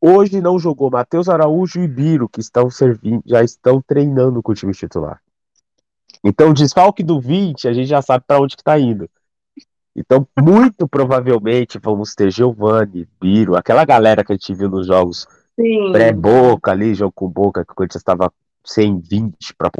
Hoje 0.00 0.40
não 0.40 0.58
jogou 0.58 0.90
Matheus 0.90 1.28
Araújo 1.28 1.80
e 1.80 1.88
Biro, 1.88 2.28
que 2.28 2.40
estão 2.40 2.68
servindo, 2.70 3.22
já 3.24 3.42
estão 3.42 3.80
treinando 3.80 4.42
com 4.42 4.52
o 4.52 4.54
time 4.54 4.74
titular. 4.74 5.20
Então, 6.22 6.50
o 6.50 6.54
desfalque 6.54 7.02
do 7.02 7.20
20, 7.20 7.68
a 7.68 7.72
gente 7.72 7.86
já 7.86 8.02
sabe 8.02 8.24
para 8.26 8.40
onde 8.40 8.56
que 8.56 8.62
tá 8.62 8.78
indo. 8.78 9.08
Então, 9.96 10.26
muito 10.38 10.86
provavelmente 10.88 11.78
vamos 11.78 12.14
ter 12.14 12.30
Giovanni, 12.30 13.08
Biro, 13.20 13.56
aquela 13.56 13.84
galera 13.84 14.24
que 14.24 14.32
a 14.32 14.36
gente 14.36 14.54
viu 14.54 14.68
nos 14.68 14.86
jogos 14.86 15.26
pré-boca 15.56 16.70
ali, 16.70 16.94
jogo 16.94 17.12
com 17.12 17.28
boca, 17.28 17.64
que 17.64 17.72
o 17.72 17.74
Corinthians 17.74 18.00
estava 18.00 18.32
sem 18.64 18.98
20 18.98 19.54
para 19.56 19.70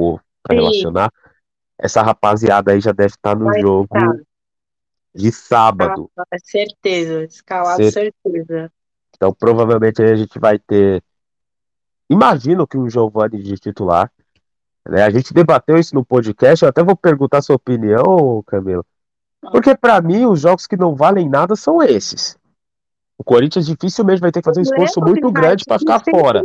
relacionar. 0.49 1.11
Essa 1.77 2.01
rapaziada 2.01 2.71
aí 2.71 2.79
já 2.79 2.91
deve 2.91 3.13
estar 3.13 3.33
tá 3.33 3.35
no 3.35 3.45
Vai 3.45 3.61
jogo 3.61 3.87
estar. 3.93 4.21
de 5.13 5.31
sábado. 5.31 6.09
Ah, 6.17 6.23
certeza, 6.43 7.23
escalado 7.25 7.91
certeza. 7.91 8.71
Então, 9.15 9.33
provavelmente 9.33 10.01
a 10.01 10.15
gente 10.15 10.37
vai 10.39 10.59
ter. 10.59 11.03
Imagino 12.09 12.67
que 12.67 12.77
um 12.77 12.89
Giovanni 12.89 13.41
de 13.41 13.55
titular. 13.57 14.11
Né? 14.87 15.01
A 15.03 15.09
gente 15.09 15.33
debateu 15.33 15.77
isso 15.77 15.95
no 15.95 16.05
podcast. 16.05 16.63
Eu 16.63 16.69
até 16.69 16.83
vou 16.83 16.95
perguntar 16.95 17.41
sua 17.41 17.55
opinião, 17.55 18.43
Camila. 18.45 18.85
Porque, 19.51 19.75
para 19.75 20.01
mim, 20.01 20.25
os 20.25 20.41
jogos 20.41 20.67
que 20.67 20.77
não 20.77 20.95
valem 20.95 21.29
nada 21.29 21.55
são 21.55 21.81
esses. 21.81 22.37
O 23.17 23.23
Corinthians 23.23 23.65
dificilmente 23.65 24.19
vai 24.19 24.31
ter 24.31 24.41
que 24.41 24.45
fazer 24.45 24.59
um 24.59 24.63
esforço 24.63 24.99
muito 24.99 25.31
grande 25.31 25.63
para 25.65 25.79
ficar 25.79 26.01
fora. 26.01 26.41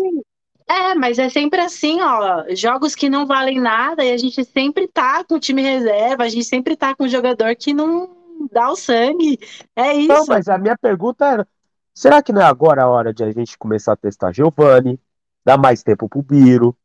É, 0.69 0.95
mas 0.95 1.19
é 1.19 1.29
sempre 1.29 1.61
assim, 1.61 2.01
ó. 2.01 2.45
Jogos 2.55 2.95
que 2.95 3.11
não 3.11 3.27
valem 3.27 3.61
nada 3.61 4.05
e 4.05 4.13
a 4.13 4.17
gente 4.17 4.45
sempre 4.45 4.87
tá 4.87 5.25
com 5.25 5.35
o 5.35 5.41
time 5.41 5.63
reserva, 5.63 6.23
a 6.23 6.29
gente 6.29 6.45
sempre 6.45 6.77
tá 6.77 6.95
com 6.95 7.05
o 7.05 7.09
jogador 7.09 7.57
que 7.57 7.75
não 7.75 8.09
dá 8.53 8.71
o 8.71 8.77
sangue. 8.77 9.39
É 9.75 9.93
isso. 9.95 10.09
Não, 10.09 10.27
mas 10.27 10.49
a 10.49 10.57
minha 10.59 10.79
pergunta 10.79 11.27
era: 11.27 11.49
será 11.93 12.23
que 12.23 12.33
não 12.33 12.41
é 12.41 12.45
agora 12.45 12.85
a 12.85 12.89
hora 12.89 13.13
de 13.13 13.25
a 13.25 13.33
gente 13.33 13.59
começar 13.59 13.95
a 13.95 13.97
testar 13.97 14.33
Giovanni, 14.33 14.99
dar 15.45 15.59
mais 15.59 15.83
tempo 15.83 16.09
pro 16.09 16.23
Biro, 16.23 16.77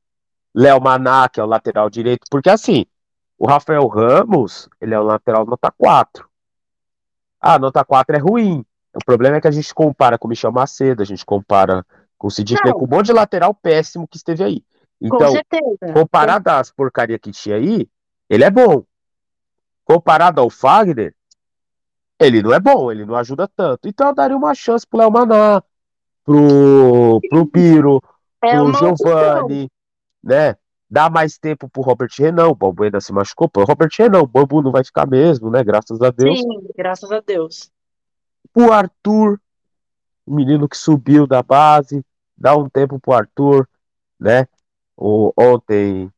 Léo 0.54 0.82
Maná, 0.82 1.30
que 1.30 1.40
é 1.40 1.44
o 1.44 1.48
lateral 1.48 1.88
direito? 1.88 2.26
Porque 2.32 2.50
assim, 2.50 2.88
o 3.38 3.48
Rafael 3.48 3.86
Ramos, 3.88 4.68
ele 4.82 4.96
é 4.96 5.00
o 5.00 5.04
lateral 5.04 5.46
nota 5.46 5.72
4. 5.78 6.28
Ah, 7.40 7.60
nota 7.60 7.86
4 7.86 8.16
é 8.16 8.20
ruim. 8.20 8.66
O 8.96 9.06
problema 9.06 9.38
é 9.38 9.42
que 9.42 9.48
a 9.48 9.52
gente 9.52 9.74
compara 9.74 10.18
com 10.18 10.28
o 10.28 10.30
Michel 10.30 10.52
Macedo, 10.52 11.02
a 11.02 11.06
gente 11.06 11.26
compara 11.26 11.86
com 12.18 12.28
o 12.28 12.32
Sidney, 12.32 12.74
com 12.74 12.86
um 12.86 12.88
monte 12.88 13.08
de 13.08 13.14
lateral 13.14 13.54
péssimo 13.54 14.08
que 14.08 14.18
esteve 14.18 14.44
aí. 14.44 14.64
Então, 15.02 15.34
comparado 15.94 16.50
às 16.50 16.72
porcaria 16.72 17.20
que 17.20 17.32
tinha 17.32 17.58
aí, 17.58 17.88
ele 18.30 18.44
é 18.44 18.50
bom. 18.50 18.84
Comparado 19.84 20.42
ao 20.42 20.50
Fagner, 20.50 21.14
ele 22.20 22.42
não 22.42 22.54
é 22.54 22.60
bom, 22.60 22.92
ele 22.92 23.06
não 23.06 23.16
ajuda 23.16 23.48
tanto. 23.48 23.88
Então 23.88 24.08
eu 24.08 24.16
daria 24.16 24.38
uma 24.38 24.56
chance 24.56 24.88
pro 24.88 25.00
Léo 25.00 25.12
Maná, 25.12 25.62
pro, 26.24 27.20
pro 27.30 27.46
Piro, 27.46 28.02
é 28.42 28.58
pro 28.58 28.74
Giovanni, 28.74 29.70
né? 30.24 30.56
Dá 30.90 31.10
mais 31.10 31.38
tempo 31.38 31.68
pro 31.68 31.82
Robert 31.82 32.10
Renan, 32.18 32.48
o 32.48 32.56
Bambu 32.56 32.84
ainda 32.84 33.02
se 33.02 33.12
machucou. 33.12 33.50
Pro 33.50 33.66
Robert 33.66 33.90
Renan, 33.98 34.22
o 34.22 34.28
Bambu 34.28 34.62
não 34.62 34.72
vai 34.72 34.84
ficar 34.84 35.06
mesmo, 35.06 35.50
né? 35.50 35.64
Graças 35.64 36.02
a 36.02 36.10
Deus. 36.10 36.40
Sim, 36.40 36.68
graças 36.76 37.12
a 37.12 37.20
Deus. 37.20 37.72
O 38.54 38.72
Arthur, 38.72 39.40
o 40.26 40.34
menino 40.34 40.68
que 40.68 40.78
subiu 40.78 41.26
da 41.26 41.42
base, 41.42 42.04
dá 42.38 42.56
um 42.56 42.70
tempo 42.70 43.00
pro 43.00 43.14
Arthur, 43.14 43.68
né? 44.20 44.48
O, 44.98 45.34
ontem 45.38 46.12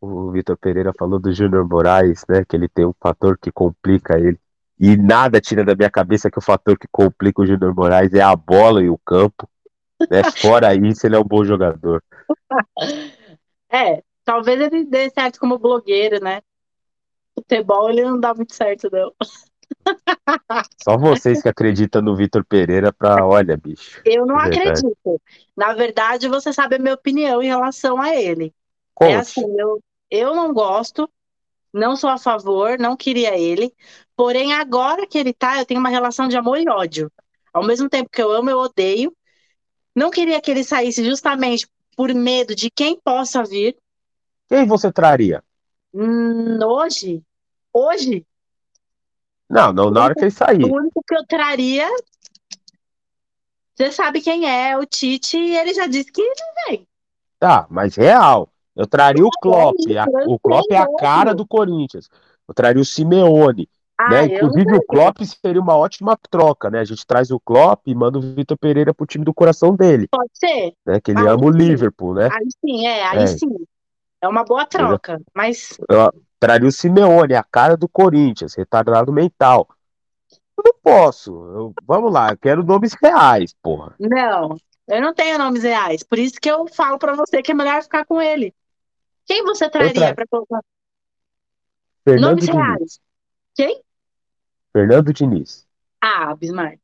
o 0.00 0.30
Vitor 0.30 0.56
Pereira 0.56 0.92
falou 0.96 1.18
do 1.18 1.32
Júnior 1.32 1.66
Moraes, 1.68 2.24
né? 2.28 2.44
Que 2.44 2.56
ele 2.56 2.68
tem 2.68 2.86
um 2.86 2.94
fator 3.00 3.38
que 3.38 3.50
complica 3.50 4.18
ele. 4.18 4.38
E 4.78 4.96
nada 4.96 5.40
tira 5.40 5.64
da 5.64 5.74
minha 5.74 5.90
cabeça 5.90 6.30
que 6.30 6.38
o 6.38 6.42
fator 6.42 6.78
que 6.78 6.86
complica 6.90 7.42
o 7.42 7.46
Júnior 7.46 7.74
Moraes 7.74 8.14
é 8.14 8.20
a 8.20 8.36
bola 8.36 8.82
e 8.82 8.88
o 8.88 8.98
campo. 8.98 9.48
Né? 10.08 10.22
Fora 10.40 10.74
isso, 10.74 11.06
ele 11.06 11.16
é 11.16 11.18
um 11.18 11.24
bom 11.24 11.44
jogador. 11.44 12.02
É, 13.70 14.02
talvez 14.24 14.58
ele 14.58 14.86
dê 14.86 15.10
certo 15.10 15.38
como 15.38 15.58
blogueiro, 15.58 16.24
né? 16.24 16.40
Futebol 17.34 17.90
ele 17.90 18.02
não 18.02 18.18
dá 18.18 18.32
muito 18.32 18.54
certo, 18.54 18.88
não. 18.90 19.12
Só 20.82 20.96
vocês 20.96 21.42
que 21.42 21.48
acreditam 21.48 22.00
no 22.00 22.16
Vitor 22.16 22.44
Pereira 22.44 22.92
para, 22.92 23.26
olha, 23.26 23.56
bicho. 23.56 24.00
Eu 24.04 24.26
não 24.26 24.38
acredito. 24.38 25.20
Na 25.56 25.72
verdade, 25.74 26.28
você 26.28 26.52
sabe 26.52 26.76
a 26.76 26.78
minha 26.78 26.94
opinião 26.94 27.42
em 27.42 27.48
relação 27.48 28.00
a 28.00 28.14
ele. 28.14 28.46
É 28.46 28.50
Conte. 28.94 29.12
É 29.12 29.16
assim, 29.16 29.46
eu, 29.58 29.82
eu 30.10 30.34
não 30.34 30.52
gosto, 30.52 31.08
não 31.72 31.96
sou 31.96 32.10
a 32.10 32.18
favor, 32.18 32.78
não 32.78 32.96
queria 32.96 33.38
ele. 33.38 33.72
Porém, 34.16 34.52
agora 34.52 35.06
que 35.06 35.18
ele 35.18 35.32
tá, 35.32 35.58
eu 35.58 35.66
tenho 35.66 35.80
uma 35.80 35.88
relação 35.90 36.28
de 36.28 36.36
amor 36.36 36.58
e 36.58 36.68
ódio. 36.68 37.10
Ao 37.52 37.64
mesmo 37.64 37.88
tempo 37.88 38.10
que 38.10 38.22
eu 38.22 38.30
amo, 38.30 38.50
eu 38.50 38.58
odeio. 38.58 39.14
Não 39.94 40.10
queria 40.10 40.40
que 40.40 40.50
ele 40.50 40.64
saísse 40.64 41.04
justamente 41.04 41.68
por 41.96 42.14
medo 42.14 42.54
de 42.54 42.70
quem 42.70 42.98
possa 43.00 43.42
vir. 43.42 43.76
Quem 44.48 44.66
você 44.66 44.92
traria? 44.92 45.42
Hum, 45.92 46.58
hoje? 46.64 47.22
Hoje? 47.72 48.24
Não, 49.48 49.72
não 49.72 49.90
na 49.90 50.04
hora 50.04 50.14
que 50.14 50.20
ele 50.20 50.30
sair. 50.30 50.64
O 50.64 50.74
único 50.74 51.02
que 51.06 51.14
eu 51.14 51.24
traria. 51.26 51.88
Você 53.74 53.92
sabe 53.92 54.20
quem 54.20 54.48
é, 54.48 54.76
o 54.76 54.84
Tite, 54.84 55.36
e 55.36 55.56
ele 55.56 55.72
já 55.72 55.86
disse 55.86 56.10
que 56.10 56.22
não 56.22 56.66
vem. 56.66 56.86
Tá, 57.38 57.66
mas 57.70 57.94
real. 57.94 58.50
Eu 58.74 58.86
traria 58.86 59.24
o 59.24 59.30
Klopp. 59.30 59.76
A, 59.96 60.06
o 60.26 60.38
Klopp 60.38 60.66
é 60.70 60.76
a 60.76 60.86
cara 60.98 61.34
do 61.34 61.46
Corinthians. 61.46 62.08
Eu 62.46 62.54
traria 62.54 62.82
o 62.82 62.84
Simeone. 62.84 63.68
Ah, 63.96 64.10
né? 64.10 64.24
Inclusive 64.26 64.76
o 64.76 64.86
Klopp 64.86 65.18
seria 65.24 65.60
uma 65.60 65.76
ótima 65.76 66.16
troca, 66.30 66.70
né? 66.70 66.78
A 66.78 66.84
gente 66.84 67.04
traz 67.04 67.32
o 67.32 67.40
Klopp 67.40 67.86
e 67.86 67.94
manda 67.94 68.18
o 68.18 68.20
Vitor 68.20 68.56
Pereira 68.56 68.94
pro 68.94 69.06
time 69.06 69.24
do 69.24 69.34
coração 69.34 69.74
dele. 69.74 70.06
Pode 70.08 70.30
ser. 70.32 70.72
Né? 70.86 71.00
Que 71.00 71.10
ele 71.10 71.20
aí 71.20 71.26
ama 71.26 71.40
sim. 71.40 71.46
o 71.46 71.50
Liverpool, 71.50 72.14
né? 72.14 72.28
Aí 72.32 72.48
sim, 72.64 72.86
é, 72.86 73.04
aí 73.04 73.22
é. 73.24 73.26
sim. 73.26 73.48
É 74.20 74.28
uma 74.28 74.44
boa 74.44 74.64
troca, 74.66 75.20
mas. 75.34 75.76
Eu, 75.88 76.12
Traria 76.40 76.68
o 76.68 76.72
Simeone, 76.72 77.34
a 77.34 77.42
cara 77.42 77.76
do 77.76 77.88
Corinthians, 77.88 78.54
retardado 78.54 79.12
mental. 79.12 79.68
Eu 80.56 80.64
não 80.64 80.74
posso. 80.82 81.30
Eu, 81.30 81.74
vamos 81.84 82.12
lá, 82.12 82.30
eu 82.30 82.38
quero 82.38 82.62
nomes 82.62 82.94
reais, 83.00 83.54
porra. 83.62 83.94
Não, 83.98 84.56
eu 84.88 85.02
não 85.02 85.14
tenho 85.14 85.38
nomes 85.38 85.62
reais. 85.62 86.02
Por 86.02 86.18
isso 86.18 86.40
que 86.40 86.50
eu 86.50 86.66
falo 86.68 86.98
para 86.98 87.14
você 87.14 87.42
que 87.42 87.52
é 87.52 87.54
melhor 87.54 87.82
ficar 87.82 88.04
com 88.04 88.20
ele. 88.20 88.54
Quem 89.26 89.44
você 89.44 89.68
traria 89.68 89.92
tra... 89.92 90.14
para 90.14 90.26
colocar? 90.26 90.60
Fernando 92.04 92.30
nomes 92.30 92.46
Diniz. 92.46 92.56
reais. 92.56 93.00
Quem? 93.54 93.82
Fernando 94.72 95.12
Diniz. 95.12 95.66
Ah, 96.00 96.34
Bismarck. 96.34 96.80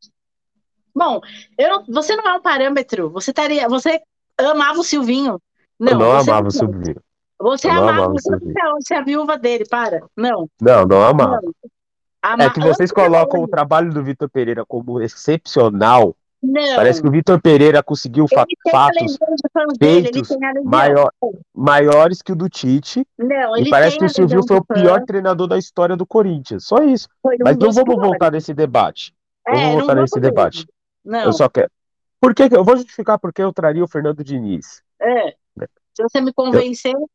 Bom, 0.95 1.21
eu 1.59 1.69
não, 1.71 1.85
você 1.87 2.15
não 2.15 2.25
é 2.29 2.35
um 2.35 2.43
parâmetro. 2.43 3.11
Você 3.11 3.33
taria, 3.33 3.69
você 3.69 4.01
amava 4.39 4.79
o 4.79 4.85
Silvinho. 4.85 5.41
Não, 5.79 5.93
eu 5.93 5.99
não 5.99 6.13
amava 6.13 6.43
não. 6.43 6.49
o 6.49 6.53
Silvinho. 6.53 7.03
Você 7.45 7.69
não 7.69 7.89
amava, 7.89 8.09
você, 8.09 8.39
você 8.39 8.95
é 8.95 8.99
a 8.99 9.03
viúva 9.03 9.37
dele, 9.37 9.67
para. 9.69 10.01
Não. 10.17 10.49
Não, 10.59 10.87
não 10.87 11.05
amava. 11.05 11.41
É 12.39 12.49
que 12.49 12.59
vocês 12.59 12.91
colocam 12.91 13.43
o 13.43 13.49
trabalho 13.49 13.93
do 13.93 14.03
Vitor 14.03 14.31
Pereira 14.31 14.65
como 14.65 14.99
excepcional. 15.03 16.17
Não. 16.43 16.77
Parece 16.77 17.03
que 17.03 17.09
o 17.09 17.11
Vitor 17.11 17.41
Pereira 17.41 17.83
conseguiu 17.83 18.27
fa 18.29 18.47
fatos 18.71 19.19
feitos 19.79 20.29
maior, 20.65 21.11
maiores 21.55 22.23
que 22.23 22.33
o 22.33 22.37
do 22.37 22.49
Tite. 22.49 23.07
Não, 23.19 23.59
e 23.59 23.69
parece 23.69 23.99
que 23.99 24.07
o 24.07 24.09
Silvio 24.09 24.41
foi 24.47 24.57
o 24.57 24.65
pior 24.65 25.05
treinador 25.05 25.47
da 25.47 25.59
história 25.59 25.97
do 25.97 26.07
Corinthians. 26.07 26.65
Só 26.65 26.79
isso. 26.79 27.09
Mas 27.43 27.59
não 27.59 27.73
vamos 27.73 27.97
voltar 27.97 28.33
nesse 28.33 28.55
debate. 28.55 29.15
É, 29.47 29.53
não 29.53 29.61
vamos 29.61 29.79
voltar 29.81 29.95
nesse 29.97 30.19
debate. 30.19 30.67
Não. 31.05 31.25
Eu 31.25 31.33
só 31.35 31.47
quero. 31.49 31.71
Por 32.19 32.35
que 32.35 32.49
eu 32.51 32.65
vou 32.65 32.77
justificar 32.79 33.19
porque 33.19 33.43
eu 33.43 33.53
traria 33.53 33.85
o 33.85 33.89
Fernando 33.89 34.25
Diniz. 34.25 34.83
É. 34.99 35.35
Se 35.95 36.03
você 36.03 36.21
me 36.21 36.33
convencer, 36.33 36.93
eu... 36.93 37.09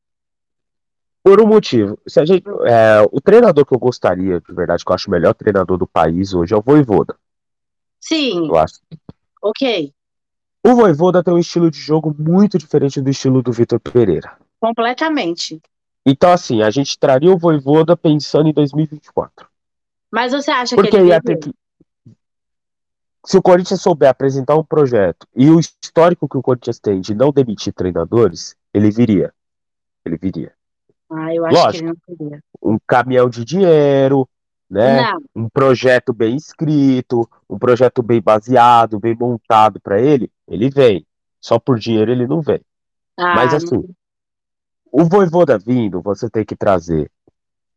Por 1.23 1.41
um 1.41 1.47
motivo. 1.47 1.99
Se 2.07 2.19
a 2.19 2.25
gente, 2.25 2.43
é, 2.65 3.01
o 3.11 3.19
treinador 3.19 3.65
que 3.65 3.75
eu 3.75 3.79
gostaria, 3.79 4.39
de 4.39 4.53
verdade, 4.53 4.83
que 4.83 4.91
eu 4.91 4.95
acho 4.95 5.07
o 5.07 5.11
melhor 5.11 5.33
treinador 5.33 5.77
do 5.77 5.87
país 5.87 6.33
hoje 6.33 6.53
é 6.53 6.57
o 6.57 6.61
Voivoda. 6.61 7.15
Sim. 7.99 8.47
Eu 8.47 8.55
acho. 8.55 8.79
Ok. 9.41 9.93
O 10.65 10.75
Voivoda 10.75 11.23
tem 11.23 11.33
um 11.33 11.39
estilo 11.39 11.69
de 11.69 11.79
jogo 11.79 12.15
muito 12.17 12.57
diferente 12.57 13.01
do 13.01 13.09
estilo 13.09 13.41
do 13.41 13.51
Vitor 13.51 13.79
Pereira. 13.79 14.37
Completamente. 14.59 15.61
Então, 16.05 16.31
assim, 16.31 16.61
a 16.61 16.69
gente 16.69 16.97
traria 16.97 17.31
o 17.31 17.37
Voivoda 17.37 17.95
pensando 17.95 18.49
em 18.49 18.53
2024. 18.53 19.47
Mas 20.11 20.31
você 20.31 20.51
acha 20.51 20.75
Porque 20.75 20.91
que 20.91 20.97
ele 20.97 21.09
ia 21.09 21.21
ter 21.21 21.37
que. 21.37 21.53
Se 23.25 23.37
o 23.37 23.41
Corinthians 23.41 23.81
souber 23.81 24.09
apresentar 24.09 24.55
um 24.55 24.63
projeto 24.63 25.27
e 25.35 25.49
o 25.49 25.59
histórico 25.59 26.27
que 26.27 26.37
o 26.37 26.41
Corinthians 26.41 26.79
tem 26.79 26.99
de 26.99 27.13
não 27.13 27.31
demitir 27.31 27.73
treinadores, 27.73 28.55
ele 28.73 28.89
viria. 28.89 29.33
Ele 30.03 30.17
viria. 30.17 30.53
Ah, 31.11 31.33
eu 31.33 31.45
acho 31.45 31.55
Lógico, 31.55 31.71
que 31.71 31.77
ele 31.77 31.87
não 31.87 32.17
queria. 32.17 32.43
Um 32.61 32.77
caminhão 32.85 33.29
de 33.29 33.43
dinheiro, 33.43 34.27
né? 34.69 35.01
Não. 35.01 35.43
Um 35.43 35.49
projeto 35.49 36.13
bem 36.13 36.35
escrito, 36.35 37.27
um 37.49 37.57
projeto 37.57 38.03
bem 38.03 38.21
baseado, 38.21 38.99
bem 38.99 39.15
montado 39.15 39.79
para 39.81 39.99
ele, 39.99 40.31
ele 40.47 40.69
vem. 40.69 41.05
Só 41.41 41.57
por 41.57 41.79
dinheiro 41.79 42.11
ele 42.11 42.27
não 42.27 42.41
vem. 42.41 42.61
Ah, 43.17 43.35
Mas 43.35 43.53
assim, 43.53 43.77
não... 43.77 43.89
o 44.91 45.05
Voivoda 45.05 45.57
vindo, 45.57 46.01
você 46.01 46.29
tem 46.29 46.45
que 46.45 46.55
trazer 46.55 47.09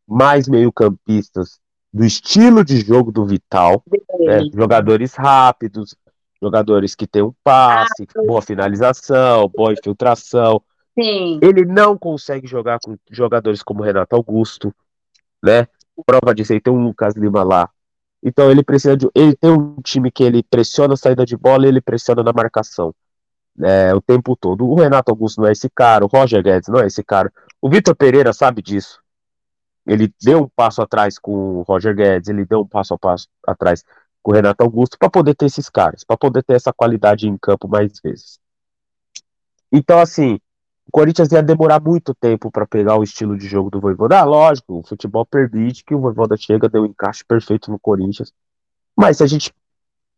mais 0.07 0.47
meio-campistas 0.47 1.59
do 1.91 2.03
estilo 2.03 2.63
de 2.63 2.81
jogo 2.81 3.11
do 3.11 3.25
Vital, 3.25 3.83
né? 4.19 4.41
jogadores 4.53 5.13
rápidos, 5.15 5.95
jogadores 6.41 6.93
que 6.93 7.07
têm 7.07 7.21
um 7.21 7.33
passe, 7.43 8.07
ah, 8.15 8.21
boa 8.25 8.41
finalização, 8.41 9.49
boa 9.49 9.73
infiltração, 9.73 10.61
Sim. 10.97 11.39
Ele 11.41 11.65
não 11.65 11.97
consegue 11.97 12.47
jogar 12.47 12.79
com 12.79 12.97
jogadores 13.09 13.63
como 13.63 13.83
Renato 13.83 14.15
Augusto, 14.15 14.73
né? 15.41 15.67
Prova 16.05 16.33
disso 16.33 16.53
aí 16.53 16.61
tem 16.61 16.73
um 16.73 16.83
Lucas 16.83 17.15
Lima 17.15 17.43
lá. 17.43 17.69
Então 18.21 18.49
ele 18.49 18.63
precisa 18.63 18.95
de. 18.95 19.09
Ele 19.13 19.35
tem 19.35 19.51
um 19.51 19.81
time 19.81 20.11
que 20.11 20.23
ele 20.23 20.43
pressiona 20.43 20.93
a 20.93 20.97
saída 20.97 21.25
de 21.25 21.35
bola 21.35 21.65
e 21.65 21.69
ele 21.69 21.81
pressiona 21.81 22.23
na 22.23 22.31
marcação. 22.31 22.93
É, 23.61 23.93
o 23.93 24.01
tempo 24.01 24.35
todo. 24.35 24.65
O 24.67 24.75
Renato 24.75 25.11
Augusto 25.11 25.41
não 25.41 25.47
é 25.47 25.51
esse 25.51 25.69
cara, 25.69 26.05
o 26.05 26.07
Roger 26.07 26.41
Guedes 26.41 26.69
não 26.69 26.79
é 26.79 26.87
esse 26.87 27.03
cara. 27.03 27.31
O 27.61 27.69
Vitor 27.69 27.95
Pereira 27.95 28.33
sabe 28.33 28.61
disso. 28.61 28.99
Ele 29.85 30.11
deu 30.21 30.43
um 30.43 30.49
passo 30.55 30.81
atrás 30.81 31.19
com 31.19 31.59
o 31.59 31.61
Roger 31.63 31.93
Guedes, 31.95 32.29
ele 32.29 32.45
deu 32.45 32.61
um 32.61 32.67
passo 32.67 32.93
a 32.93 32.97
passo 32.97 33.27
atrás 33.45 33.83
com 34.23 34.31
o 34.31 34.33
Renato 34.33 34.63
Augusto 34.63 34.97
para 34.97 35.09
poder 35.09 35.35
ter 35.35 35.47
esses 35.47 35.69
caras, 35.69 36.03
para 36.03 36.17
poder 36.17 36.43
ter 36.43 36.53
essa 36.53 36.71
qualidade 36.71 37.27
em 37.27 37.37
campo 37.37 37.67
mais 37.67 37.99
vezes. 38.01 38.39
Então, 39.71 39.99
assim, 39.99 40.39
o 40.85 40.91
Corinthians 40.91 41.31
ia 41.31 41.41
demorar 41.41 41.81
muito 41.81 42.13
tempo 42.13 42.51
para 42.51 42.67
pegar 42.67 42.97
o 42.97 43.03
estilo 43.03 43.37
de 43.37 43.47
jogo 43.47 43.69
do 43.69 43.79
Voivoda. 43.79 44.19
Ah, 44.19 44.23
lógico, 44.23 44.79
o 44.79 44.83
futebol 44.83 45.25
permite 45.25 45.83
que 45.83 45.95
o 45.95 45.99
Voivoda 45.99 46.35
chega, 46.37 46.69
deu 46.69 46.83
um 46.83 46.87
encaixe 46.87 47.23
perfeito 47.25 47.71
no 47.71 47.79
Corinthians. 47.79 48.33
Mas 48.95 49.17
se 49.17 49.23
a 49.23 49.27
gente 49.27 49.53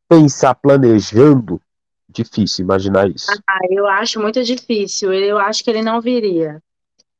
pensar 0.09 0.55
planejando, 0.55 1.61
difícil 2.09 2.63
imaginar 2.65 3.09
isso. 3.09 3.31
Ah, 3.47 3.59
eu 3.69 3.87
acho 3.87 4.19
muito 4.19 4.43
difícil. 4.43 5.13
Eu 5.13 5.37
acho 5.37 5.63
que 5.63 5.69
ele 5.69 5.81
não 5.81 6.01
viria. 6.01 6.61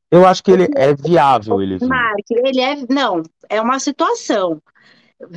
Eu 0.10 0.26
acho 0.26 0.44
que 0.44 0.52
ele 0.52 0.68
é 0.76 0.94
viável, 0.94 1.62
ele 1.62 1.78
vir. 1.78 1.88
Mark, 1.88 2.26
ele 2.30 2.62
é. 2.62 2.76
Não, 2.90 3.24
é 3.50 3.62
uma 3.62 3.80
situação. 3.80 4.62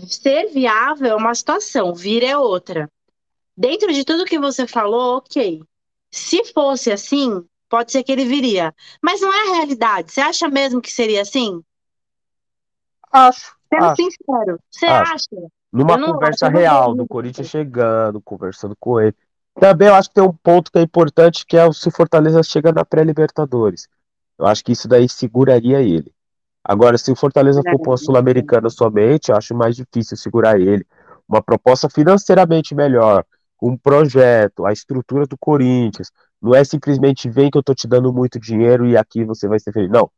Ser 0.06 0.48
viável 0.48 1.08
é 1.08 1.14
uma 1.14 1.34
situação, 1.34 1.94
vir 1.94 2.22
é 2.22 2.36
outra. 2.36 2.90
Dentro 3.56 3.92
de 3.92 4.04
tudo 4.04 4.24
que 4.24 4.38
você 4.38 4.66
falou, 4.66 5.18
ok. 5.18 5.62
Se 6.10 6.44
fosse 6.52 6.90
assim, 6.90 7.44
pode 7.68 7.92
ser 7.92 8.02
que 8.02 8.12
ele 8.12 8.24
viria. 8.24 8.74
Mas 9.02 9.20
não 9.20 9.32
é 9.32 9.48
a 9.50 9.54
realidade. 9.56 10.12
Você 10.12 10.20
acha 10.20 10.48
mesmo 10.48 10.80
que 10.80 10.90
seria 10.90 11.22
assim? 11.22 11.62
Acho. 13.12 13.56
Sendo 13.68 13.84
acho. 13.84 13.96
sincero, 13.96 14.60
você 14.70 14.86
Acho. 14.86 15.12
acha? 15.12 15.48
Numa 15.70 16.02
conversa 16.02 16.48
real, 16.48 16.94
do 16.94 17.06
Corinthians 17.06 17.48
chegando, 17.48 18.20
conversando 18.22 18.74
com 18.80 18.98
ele. 18.98 19.14
Também 19.60 19.88
eu 19.88 19.94
acho 19.94 20.08
que 20.08 20.14
tem 20.14 20.24
um 20.24 20.32
ponto 20.32 20.72
que 20.72 20.78
é 20.78 20.82
importante, 20.82 21.44
que 21.44 21.56
é 21.56 21.66
o 21.66 21.72
se 21.72 21.88
o 21.88 21.90
Fortaleza 21.90 22.42
chega 22.42 22.72
na 22.72 22.84
pré-Libertadores. 22.84 23.86
Eu 24.38 24.46
acho 24.46 24.64
que 24.64 24.72
isso 24.72 24.88
daí 24.88 25.08
seguraria 25.08 25.82
ele. 25.82 26.12
Agora, 26.64 26.96
se 26.96 27.10
o 27.10 27.16
Fortaleza 27.16 27.60
for 27.62 27.78
para 27.78 27.90
uma 27.90 27.96
Sul-Americana 27.96 28.70
somente, 28.70 29.30
eu 29.30 29.36
acho 29.36 29.54
mais 29.54 29.74
difícil 29.76 30.16
segurar 30.16 30.60
ele. 30.60 30.86
Uma 31.28 31.42
proposta 31.42 31.88
financeiramente 31.90 32.74
melhor, 32.74 33.24
um 33.60 33.76
projeto, 33.76 34.64
a 34.64 34.72
estrutura 34.72 35.26
do 35.26 35.36
Corinthians. 35.36 36.10
Não 36.40 36.54
é 36.54 36.62
simplesmente 36.64 37.28
vem 37.28 37.50
que 37.50 37.58
eu 37.58 37.62
tô 37.62 37.74
te 37.74 37.88
dando 37.88 38.12
muito 38.12 38.38
dinheiro 38.38 38.86
e 38.86 38.96
aqui 38.96 39.24
você 39.24 39.48
vai 39.48 39.58
ser 39.58 39.72
feliz. 39.72 39.90
Não. 39.90 40.10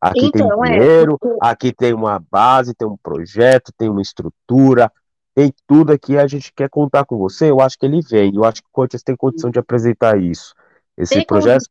Aqui 0.00 0.26
Então, 0.26 0.48
tem 0.48 0.72
é, 0.72 0.78
dinheiro, 0.78 1.18
porque- 1.18 1.38
aqui 1.40 1.72
tem 1.72 1.92
uma 1.92 2.22
base, 2.30 2.74
tem 2.74 2.86
um 2.86 2.96
projeto, 2.96 3.72
tem 3.76 3.88
uma 3.88 4.02
estrutura, 4.02 4.92
tem 5.34 5.52
tudo 5.66 5.92
aqui, 5.92 6.16
a 6.16 6.26
gente 6.26 6.52
quer 6.52 6.68
contar 6.68 7.04
com 7.04 7.16
você. 7.16 7.50
Eu 7.50 7.60
acho 7.60 7.78
que 7.78 7.86
ele 7.86 8.00
vem, 8.02 8.34
eu 8.34 8.44
acho 8.44 8.62
que 8.62 8.68
o 8.68 8.72
Corinthians 8.72 9.02
tem 9.02 9.16
condição 9.16 9.50
de 9.50 9.58
apresentar 9.58 10.20
isso. 10.20 10.54
Esse 10.96 11.14
Tem 11.14 11.26
projeto. 11.26 11.64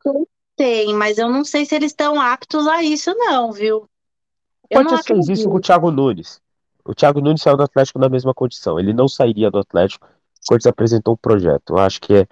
Tem, 0.56 0.94
mas 0.94 1.18
eu 1.18 1.30
não 1.30 1.46
sei 1.46 1.66
se 1.66 1.76
eles 1.76 1.92
estão 1.92 2.20
aptos 2.20 2.66
a 2.66 2.82
isso, 2.82 3.14
não, 3.16 3.52
viu? 3.52 3.88
O 4.64 4.74
Corinthians 4.74 5.06
fez 5.06 5.30
isso 5.30 5.50
com 5.50 5.58
o 5.58 5.62
Thiago 5.62 5.92
Nunes. 5.92 6.42
O 6.84 6.96
Thiago 6.96 7.22
Nunes 7.22 7.42
saiu 7.42 7.58
do 7.58 7.64
Atlético 7.64 8.00
na 8.00 8.10
mesma 8.10 8.34
condição. 8.34 8.80
Ele 8.80 8.94
não 8.94 9.08
sairia 9.08 9.52
do 9.52 9.60
Atlético. 9.60 10.08
O 10.08 10.48
Corinthians 10.48 10.72
apresentou 10.72 11.14
um 11.14 11.18
projeto. 11.18 11.74
Eu 11.74 11.78
acho 11.80 12.02
que 12.02 12.14
é, 12.14 12.28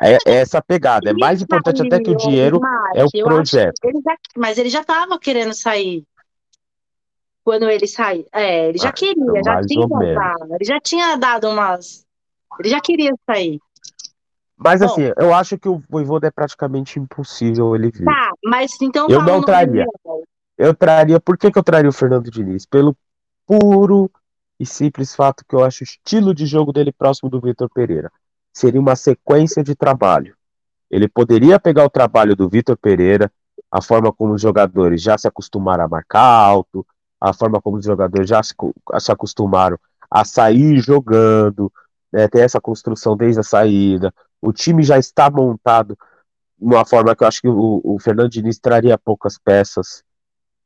é, 0.00 0.12
é 0.26 0.34
essa 0.36 0.62
pegada. 0.62 1.10
É 1.10 1.12
mais 1.12 1.42
importante 1.42 1.82
até 1.82 2.00
que 2.00 2.10
o 2.10 2.16
dinheiro 2.16 2.60
é 2.94 3.04
o 3.04 3.10
projeto. 3.24 3.74
ele 3.84 4.00
já- 4.04 4.16
mas 4.36 4.58
ele 4.58 4.68
já 4.68 4.80
estava 4.80 5.18
querendo 5.18 5.52
sair. 5.54 6.04
Quando 7.44 7.68
ele 7.70 7.86
saiu. 7.86 8.26
É, 8.32 8.68
ele 8.68 8.78
já 8.78 8.90
Ah, 8.90 8.92
queria, 8.92 9.42
já 9.42 9.60
tinha 9.62 9.86
dado, 9.88 10.54
Ele 10.54 10.64
já 10.64 10.80
tinha 10.80 11.16
dado 11.16 11.48
umas. 11.48 12.04
Ele 12.60 12.68
já 12.68 12.80
queria 12.80 13.12
sair. 13.26 13.58
Mas 14.56 14.80
Bom. 14.80 14.86
assim, 14.86 15.12
eu 15.16 15.32
acho 15.32 15.56
que 15.56 15.68
o 15.68 15.80
Voivoda 15.88 16.26
é 16.26 16.30
praticamente 16.30 16.98
impossível 16.98 17.74
ele 17.74 17.90
vir. 17.90 18.04
Tá, 18.04 18.32
mas 18.44 18.72
então 18.82 19.08
Eu 19.08 19.22
não 19.22 19.40
traria. 19.40 19.86
Eu 20.58 20.74
traria. 20.74 21.20
Por 21.20 21.38
que, 21.38 21.50
que 21.50 21.58
eu 21.58 21.62
traria 21.62 21.88
o 21.88 21.92
Fernando 21.92 22.30
Diniz? 22.30 22.66
Pelo 22.66 22.96
puro 23.46 24.10
e 24.58 24.66
simples 24.66 25.14
fato 25.14 25.44
que 25.48 25.54
eu 25.54 25.64
acho 25.64 25.82
o 25.82 25.84
estilo 25.84 26.34
de 26.34 26.44
jogo 26.44 26.72
dele 26.72 26.92
próximo 26.92 27.30
do 27.30 27.40
Vitor 27.40 27.70
Pereira. 27.72 28.10
Seria 28.58 28.80
uma 28.80 28.96
sequência 28.96 29.62
de 29.62 29.76
trabalho. 29.76 30.34
Ele 30.90 31.06
poderia 31.06 31.60
pegar 31.60 31.84
o 31.84 31.88
trabalho 31.90 32.34
do 32.34 32.48
Vitor 32.48 32.76
Pereira, 32.76 33.30
a 33.70 33.80
forma 33.80 34.12
como 34.12 34.32
os 34.34 34.42
jogadores 34.42 35.00
já 35.00 35.16
se 35.16 35.28
acostumaram 35.28 35.84
a 35.84 35.88
marcar 35.88 36.24
alto, 36.24 36.84
a 37.20 37.32
forma 37.32 37.62
como 37.62 37.76
os 37.76 37.84
jogadores 37.84 38.28
já 38.28 38.42
se, 38.42 38.52
co- 38.52 38.74
se 38.98 39.12
acostumaram 39.12 39.78
a 40.10 40.24
sair 40.24 40.80
jogando, 40.80 41.72
né, 42.12 42.26
essa 42.34 42.60
construção 42.60 43.16
desde 43.16 43.38
a 43.38 43.44
saída. 43.44 44.12
O 44.42 44.52
time 44.52 44.82
já 44.82 44.98
está 44.98 45.30
montado 45.30 45.96
de 46.58 46.74
uma 46.74 46.84
forma 46.84 47.14
que 47.14 47.22
eu 47.22 47.28
acho 47.28 47.40
que 47.40 47.48
o, 47.48 47.80
o 47.84 48.00
Fernando 48.00 48.30
Diniz 48.30 48.58
traria 48.58 48.98
poucas 48.98 49.38
peças, 49.38 50.02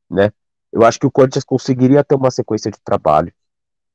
né? 0.09 0.31
Eu 0.71 0.83
acho 0.83 0.99
que 0.99 1.05
o 1.05 1.11
Corinthians 1.11 1.43
conseguiria 1.43 2.03
ter 2.03 2.15
uma 2.15 2.31
sequência 2.31 2.71
de 2.71 2.79
trabalho. 2.83 3.31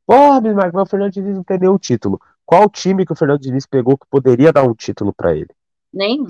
Pô, 0.07 0.41
mas 0.41 0.73
o 0.73 0.87
Fernando 0.87 1.13
Diniz 1.13 1.37
não 1.37 1.45
tem 1.45 1.59
nenhum 1.59 1.79
título. 1.79 2.21
Qual 2.49 2.67
time 2.71 3.05
que 3.05 3.13
o 3.13 3.15
Fernando 3.15 3.43
Diniz 3.43 3.67
pegou 3.67 3.99
que 3.99 4.07
poderia 4.09 4.51
dar 4.51 4.63
um 4.63 4.73
título 4.73 5.13
para 5.13 5.37
ele? 5.37 5.51
Nem? 5.93 6.25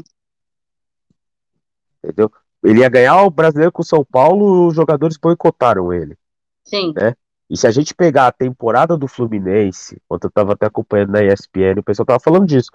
Entendeu? 2.02 2.28
Ele 2.60 2.80
ia 2.80 2.88
ganhar 2.88 3.22
o 3.22 3.30
brasileiro 3.30 3.70
com 3.70 3.82
o 3.82 3.86
São 3.86 4.04
Paulo, 4.04 4.66
os 4.66 4.74
jogadores 4.74 5.16
boicotaram 5.16 5.92
ele. 5.92 6.18
Sim. 6.64 6.92
E 7.48 7.56
se 7.56 7.68
a 7.68 7.70
gente 7.70 7.94
pegar 7.94 8.26
a 8.26 8.32
temporada 8.32 8.96
do 8.96 9.06
Fluminense, 9.06 10.02
ontem 10.10 10.26
eu 10.26 10.32
tava 10.32 10.54
até 10.54 10.66
acompanhando 10.66 11.12
na 11.12 11.22
ESPN, 11.22 11.78
o 11.78 11.84
pessoal 11.84 12.06
tava 12.06 12.18
falando 12.18 12.48
disso. 12.48 12.70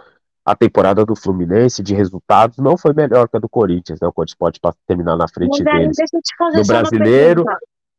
A 0.45 0.55
temporada 0.55 1.05
do 1.05 1.13
Fluminense 1.13 1.83
de 1.83 1.93
resultados 1.93 2.59
não 2.59 2.77
foi 2.77 2.93
melhor 2.93 3.27
que 3.27 3.35
a 3.35 3.41
do 3.41 3.49
Corinthians, 3.49 3.99
né? 3.99 4.07
O 4.07 4.13
Corinthians 4.13 4.37
pode 4.37 4.61
terminar 4.87 5.17
na 5.17 5.27
frente 5.27 5.61
Mas 5.61 5.79
deles. 5.79 5.97
deixa 5.97 6.15
eu 6.15 6.21
te 6.21 6.33
fazer 6.37 6.59
No 6.59 6.65
brasileiro-. 6.65 7.45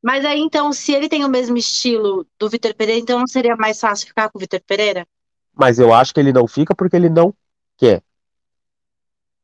Mas 0.03 0.25
aí, 0.25 0.41
então, 0.41 0.73
se 0.73 0.95
ele 0.95 1.07
tem 1.07 1.23
o 1.23 1.29
mesmo 1.29 1.59
estilo 1.59 2.27
do 2.39 2.49
Vitor 2.49 2.75
Pereira, 2.75 3.03
então 3.03 3.19
não 3.19 3.27
seria 3.27 3.57
mais 3.57 3.79
fácil 3.79 4.09
ficar 4.09 4.31
com 4.31 4.39
o 4.39 4.41
Vitor 4.41 4.63
Pereira? 4.67 5.07
Mas 5.55 5.79
eu 5.79 5.93
acho 5.93 6.13
que 6.13 6.21
ele 6.21 6.33
não 6.33 6.47
fica 6.47 6.75
porque 6.75 6.97
ele 6.97 7.09
não 7.09 7.35
quer. 7.77 8.03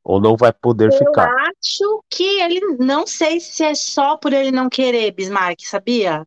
Ou 0.02 0.20
não 0.20 0.36
vai 0.36 0.52
poder 0.52 0.92
Eu 0.92 0.98
ficar. 0.98 1.30
acho 1.30 2.04
que 2.08 2.40
ele. 2.40 2.60
Não 2.78 3.06
sei 3.06 3.38
se 3.40 3.62
é 3.62 3.74
só 3.74 4.16
por 4.16 4.32
ele 4.32 4.50
não 4.50 4.68
querer, 4.68 5.12
Bismarck, 5.12 5.60
sabia? 5.64 6.26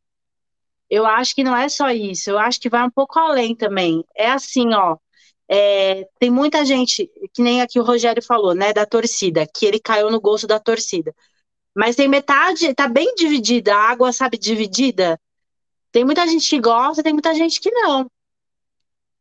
Eu 0.89 1.05
acho 1.05 1.33
que 1.35 1.43
não 1.43 1.55
é 1.55 1.67
só 1.69 1.89
isso. 1.89 2.29
Eu 2.29 2.37
acho 2.39 2.59
que 2.59 2.69
vai 2.69 2.83
um 2.83 2.89
pouco 2.91 3.19
além 3.19 3.55
também. 3.55 4.03
É 4.15 4.29
assim, 4.31 4.73
ó. 4.73 4.97
é, 5.49 6.07
tem 6.19 6.29
muita 6.29 6.65
gente, 6.65 7.09
que 7.33 7.41
nem 7.41 7.61
aqui 7.61 7.79
o 7.79 7.83
Rogério 7.83 8.23
falou, 8.23 8.55
né, 8.55 8.73
da 8.73 8.85
torcida, 8.85 9.45
que 9.53 9.65
ele 9.65 9.79
caiu 9.79 10.09
no 10.11 10.21
gosto 10.21 10.47
da 10.47 10.59
torcida. 10.59 11.13
Mas 11.75 11.95
tem 11.95 12.07
metade, 12.07 12.73
tá 12.75 12.87
bem 12.87 13.13
dividida, 13.15 13.75
a 13.75 13.89
água, 13.91 14.13
sabe, 14.13 14.37
dividida. 14.37 15.19
Tem 15.91 16.05
muita 16.05 16.27
gente 16.27 16.49
que 16.49 16.59
gosta, 16.59 17.03
tem 17.03 17.13
muita 17.13 17.33
gente 17.35 17.59
que 17.61 17.71
não. 17.71 18.07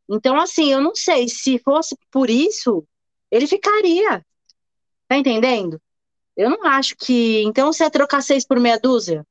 Então, 0.09 0.38
assim, 0.41 0.73
eu 0.73 0.81
não 0.81 0.95
sei, 0.95 1.29
se 1.29 1.59
fosse 1.59 1.97
por 2.11 2.29
isso, 2.29 2.85
ele 3.31 3.47
ficaria. 3.47 4.25
Tá 5.09 5.17
entendendo? 5.17 5.81
Eu 6.37 6.51
não 6.51 6.65
acho 6.67 6.97
que. 6.97 7.43
Então, 7.45 7.73
você 7.73 7.85
ia 7.85 7.91
trocar 7.91 8.23
seis 8.23 8.47
por 8.47 8.59
meia 8.59 8.79
dúzia? 8.79 9.27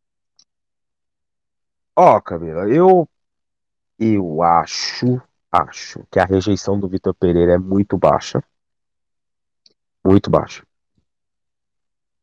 Ó, 1.96 2.20
Camila, 2.22 2.68
eu 2.70 3.08
eu 4.00 4.42
acho, 4.42 5.22
acho 5.52 6.04
que 6.10 6.20
a 6.20 6.26
rejeição 6.26 6.80
do 6.80 6.88
Vitor 6.88 7.14
Pereira 7.14 7.54
é 7.54 7.58
muito 7.60 7.98
baixa. 7.98 8.44
Muito 10.04 10.28
baixa. 10.28 10.64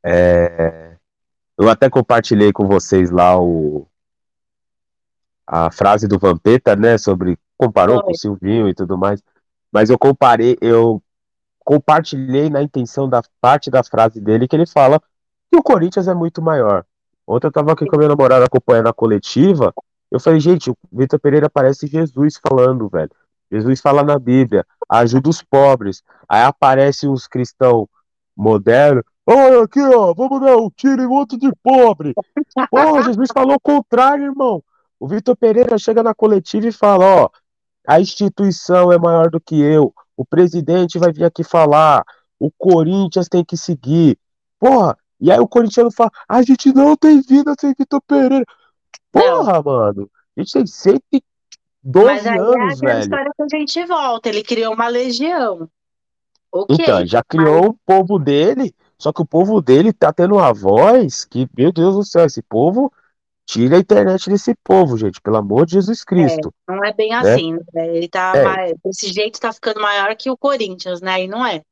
É, 0.03 0.97
eu 1.57 1.69
até 1.69 1.89
compartilhei 1.89 2.53
com 2.53 2.67
vocês 2.67 3.11
lá 3.11 3.41
o 3.41 3.87
a 5.47 5.71
frase 5.71 6.07
do 6.07 6.19
Vampeta, 6.19 6.77
né, 6.77 6.99
sobre 6.99 7.39
comparou 7.59 8.03
com 8.03 8.12
o 8.12 8.16
Silvinho 8.16 8.68
e 8.68 8.75
tudo 8.75 8.97
mais. 8.97 9.21
Mas 9.71 9.90
eu 9.90 9.99
comparei, 9.99 10.57
eu 10.61 11.03
compartilhei 11.64 12.49
na 12.49 12.62
intenção 12.62 13.09
da 13.09 13.23
parte 13.40 13.71
da 13.71 13.83
frase 13.83 14.21
dele 14.21 14.49
que 14.49 14.57
ele 14.57 14.66
fala 14.66 14.99
que 15.51 15.59
o 15.59 15.62
Corinthians 15.62 16.09
é 16.09 16.14
muito 16.14 16.40
maior. 16.40 16.85
Ontem 17.27 17.49
eu 17.49 17.53
tava 17.53 17.73
aqui 17.73 17.85
com 17.85 17.97
a 17.97 17.99
minha 17.99 18.09
namorada 18.09 18.47
acompanhando 18.47 18.88
a 18.88 18.94
coletiva, 18.94 19.75
eu 20.11 20.18
falei, 20.18 20.40
gente, 20.40 20.71
o 20.71 20.77
Vitor 20.90 21.21
Pereira 21.21 21.51
parece 21.51 21.87
Jesus 21.87 22.38
falando, 22.40 22.88
velho. 22.88 23.11
Jesus 23.51 23.81
fala 23.81 24.03
na 24.03 24.18
Bíblia, 24.18 24.64
ajuda 24.88 25.29
os 25.29 25.42
pobres. 25.42 26.03
Aí 26.29 26.42
aparece 26.42 27.07
uns 27.07 27.27
cristãos 27.27 27.87
modernos, 28.37 29.03
olha 29.27 29.62
aqui, 29.64 29.81
ó, 29.81 30.14
vamos 30.14 30.40
dar 30.40 30.57
um 30.57 30.71
tiro 30.71 31.03
em 31.03 31.07
monte 31.07 31.37
de 31.37 31.53
pobre. 31.62 32.14
Pô, 32.71 33.03
Jesus 33.03 33.29
falou 33.33 33.57
o 33.57 33.61
contrário, 33.61 34.25
irmão. 34.25 34.62
O 34.99 35.07
Vitor 35.07 35.37
Pereira 35.37 35.79
chega 35.79 36.03
na 36.03 36.14
coletiva 36.14 36.66
e 36.66 36.73
fala, 36.73 37.25
ó, 37.25 37.31
a 37.88 37.98
instituição 37.98 38.92
é 38.92 38.98
maior 38.98 39.31
do 39.31 39.40
que 39.40 39.59
eu, 39.59 39.94
o 40.14 40.22
presidente 40.22 40.98
vai 40.98 41.11
vir 41.11 41.24
aqui 41.24 41.42
falar, 41.42 42.05
o 42.38 42.51
Corinthians 42.51 43.31
tem 43.31 43.42
que 43.42 43.57
seguir. 43.57 44.18
Porra, 44.61 44.94
e 45.18 45.33
aí 45.33 45.40
o 45.40 45.48
corintiano 45.48 45.90
fala, 45.90 46.11
a 46.29 46.42
gente 46.42 46.70
não 46.74 46.94
tem 46.94 47.22
vida 47.22 47.55
sem 47.59 47.72
Vitor 47.79 48.03
Pereira. 48.07 48.44
Porra, 49.11 49.55
não. 49.55 49.62
mano, 49.62 50.11
a 50.37 50.40
gente 50.40 50.53
tem 50.53 50.66
112 50.66 51.22
Mas 51.94 52.27
aí 52.27 52.38
anos, 52.38 52.83
é 52.83 52.87
a 52.87 52.88
velho. 52.88 53.01
história 53.01 53.33
que 53.35 53.42
a 53.42 53.59
gente 53.59 53.87
volta, 53.87 54.29
ele 54.29 54.42
criou 54.42 54.74
uma 54.74 54.88
legião. 54.88 55.66
Okay, 56.53 56.77
então, 56.81 57.07
já 57.07 57.24
criou 57.24 57.62
mas... 57.62 57.70
o 57.70 57.79
povo 57.87 58.18
dele, 58.18 58.74
só 58.98 59.14
que 59.14 59.22
o 59.22 59.27
povo 59.27 59.62
dele 59.62 59.94
tá 59.94 60.12
tendo 60.12 60.35
uma 60.35 60.53
voz 60.53 61.24
que, 61.24 61.48
meu 61.57 61.72
Deus 61.72 61.94
do 61.94 62.05
céu, 62.05 62.27
esse 62.27 62.42
povo 62.42 62.92
tira 63.49 63.77
a 63.77 63.81
internet 63.81 64.29
desse 64.29 64.55
povo, 64.63 64.99
gente, 64.99 65.23
pelo 65.23 65.39
amor 65.39 65.65
de 65.65 65.73
Jesus 65.73 66.05
Cristo. 66.05 66.53
É, 66.69 66.73
não 66.73 66.85
é 66.85 66.93
bem 66.93 67.09
né? 67.09 67.17
assim, 67.17 67.53
né? 67.73 67.97
Ele 67.97 68.07
tá 68.07 68.33
é. 68.37 68.45
mais, 68.45 68.75
desse 68.85 69.11
jeito 69.11 69.41
tá 69.41 69.51
ficando 69.55 69.81
maior 69.81 70.15
que 70.15 70.31
o 70.31 70.37
Corinthians, 70.37 71.01
né? 71.01 71.25
E 71.25 71.27
não 71.27 71.45
é. 71.45 71.63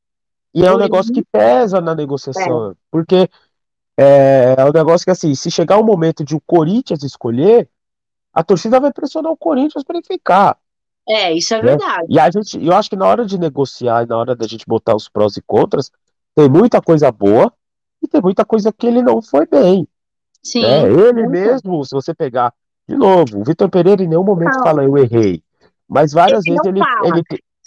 E 0.55 0.65
é 0.65 0.73
um 0.73 0.79
negócio 0.79 1.13
que 1.13 1.23
pesa 1.23 1.79
na 1.83 1.95
negociação, 1.95 2.71
é. 2.71 2.75
porque 2.91 3.29
é, 3.95 4.55
é 4.57 4.65
um 4.65 4.73
negócio 4.73 5.05
que, 5.05 5.11
assim, 5.11 5.35
se 5.35 5.51
chegar 5.51 5.77
o 5.77 5.85
momento 5.85 6.25
de 6.25 6.35
o 6.35 6.41
Corinthians 6.41 7.03
escolher, 7.03 7.69
a 8.33 8.43
torcida 8.43 8.81
vai 8.81 8.91
pressionar 8.91 9.31
o 9.31 9.37
Corinthians 9.37 9.85
para 9.85 9.99
ele 9.99 10.07
ficar. 10.07 10.57
É, 11.07 11.31
isso 11.35 11.53
é 11.53 11.59
né? 11.59 11.77
verdade. 11.77 12.07
E 12.09 12.19
a 12.19 12.31
gente, 12.31 12.65
eu 12.65 12.73
acho 12.73 12.89
que 12.89 12.97
na 12.97 13.07
hora 13.07 13.27
de 13.27 13.37
negociar 13.37 14.03
e 14.03 14.07
na 14.07 14.17
hora 14.17 14.35
da 14.35 14.47
gente 14.47 14.65
botar 14.67 14.97
os 14.97 15.11
prós 15.11 15.37
e 15.37 15.43
contras, 15.43 15.93
tem 16.35 16.49
muita 16.49 16.81
coisa 16.81 17.13
boa 17.13 17.53
e 18.03 18.09
tem 18.09 18.23
muita 18.23 18.47
coisa 18.47 18.73
que 18.73 18.87
ele 18.87 19.03
não 19.03 19.21
foi 19.21 19.47
bem. 19.47 19.87
Sim. 20.43 20.63
Né? 20.63 20.83
Ele 20.85 21.27
mesmo, 21.27 21.85
se 21.85 21.95
você 21.95 22.15
pegar, 22.15 22.53
de 22.89 22.97
novo, 22.97 23.41
o 23.41 23.45
Vitor 23.45 23.69
Pereira 23.69 24.03
em 24.03 24.09
nenhum 24.09 24.25
momento 24.25 24.57
não. 24.57 24.63
fala 24.63 24.85
eu 24.85 24.97
errei. 24.97 25.43
Mas 25.89 26.13
várias 26.13 26.45
ele 26.47 26.57
vezes 26.57 26.67
ele, 26.67 26.81
ele, 27.05 27.23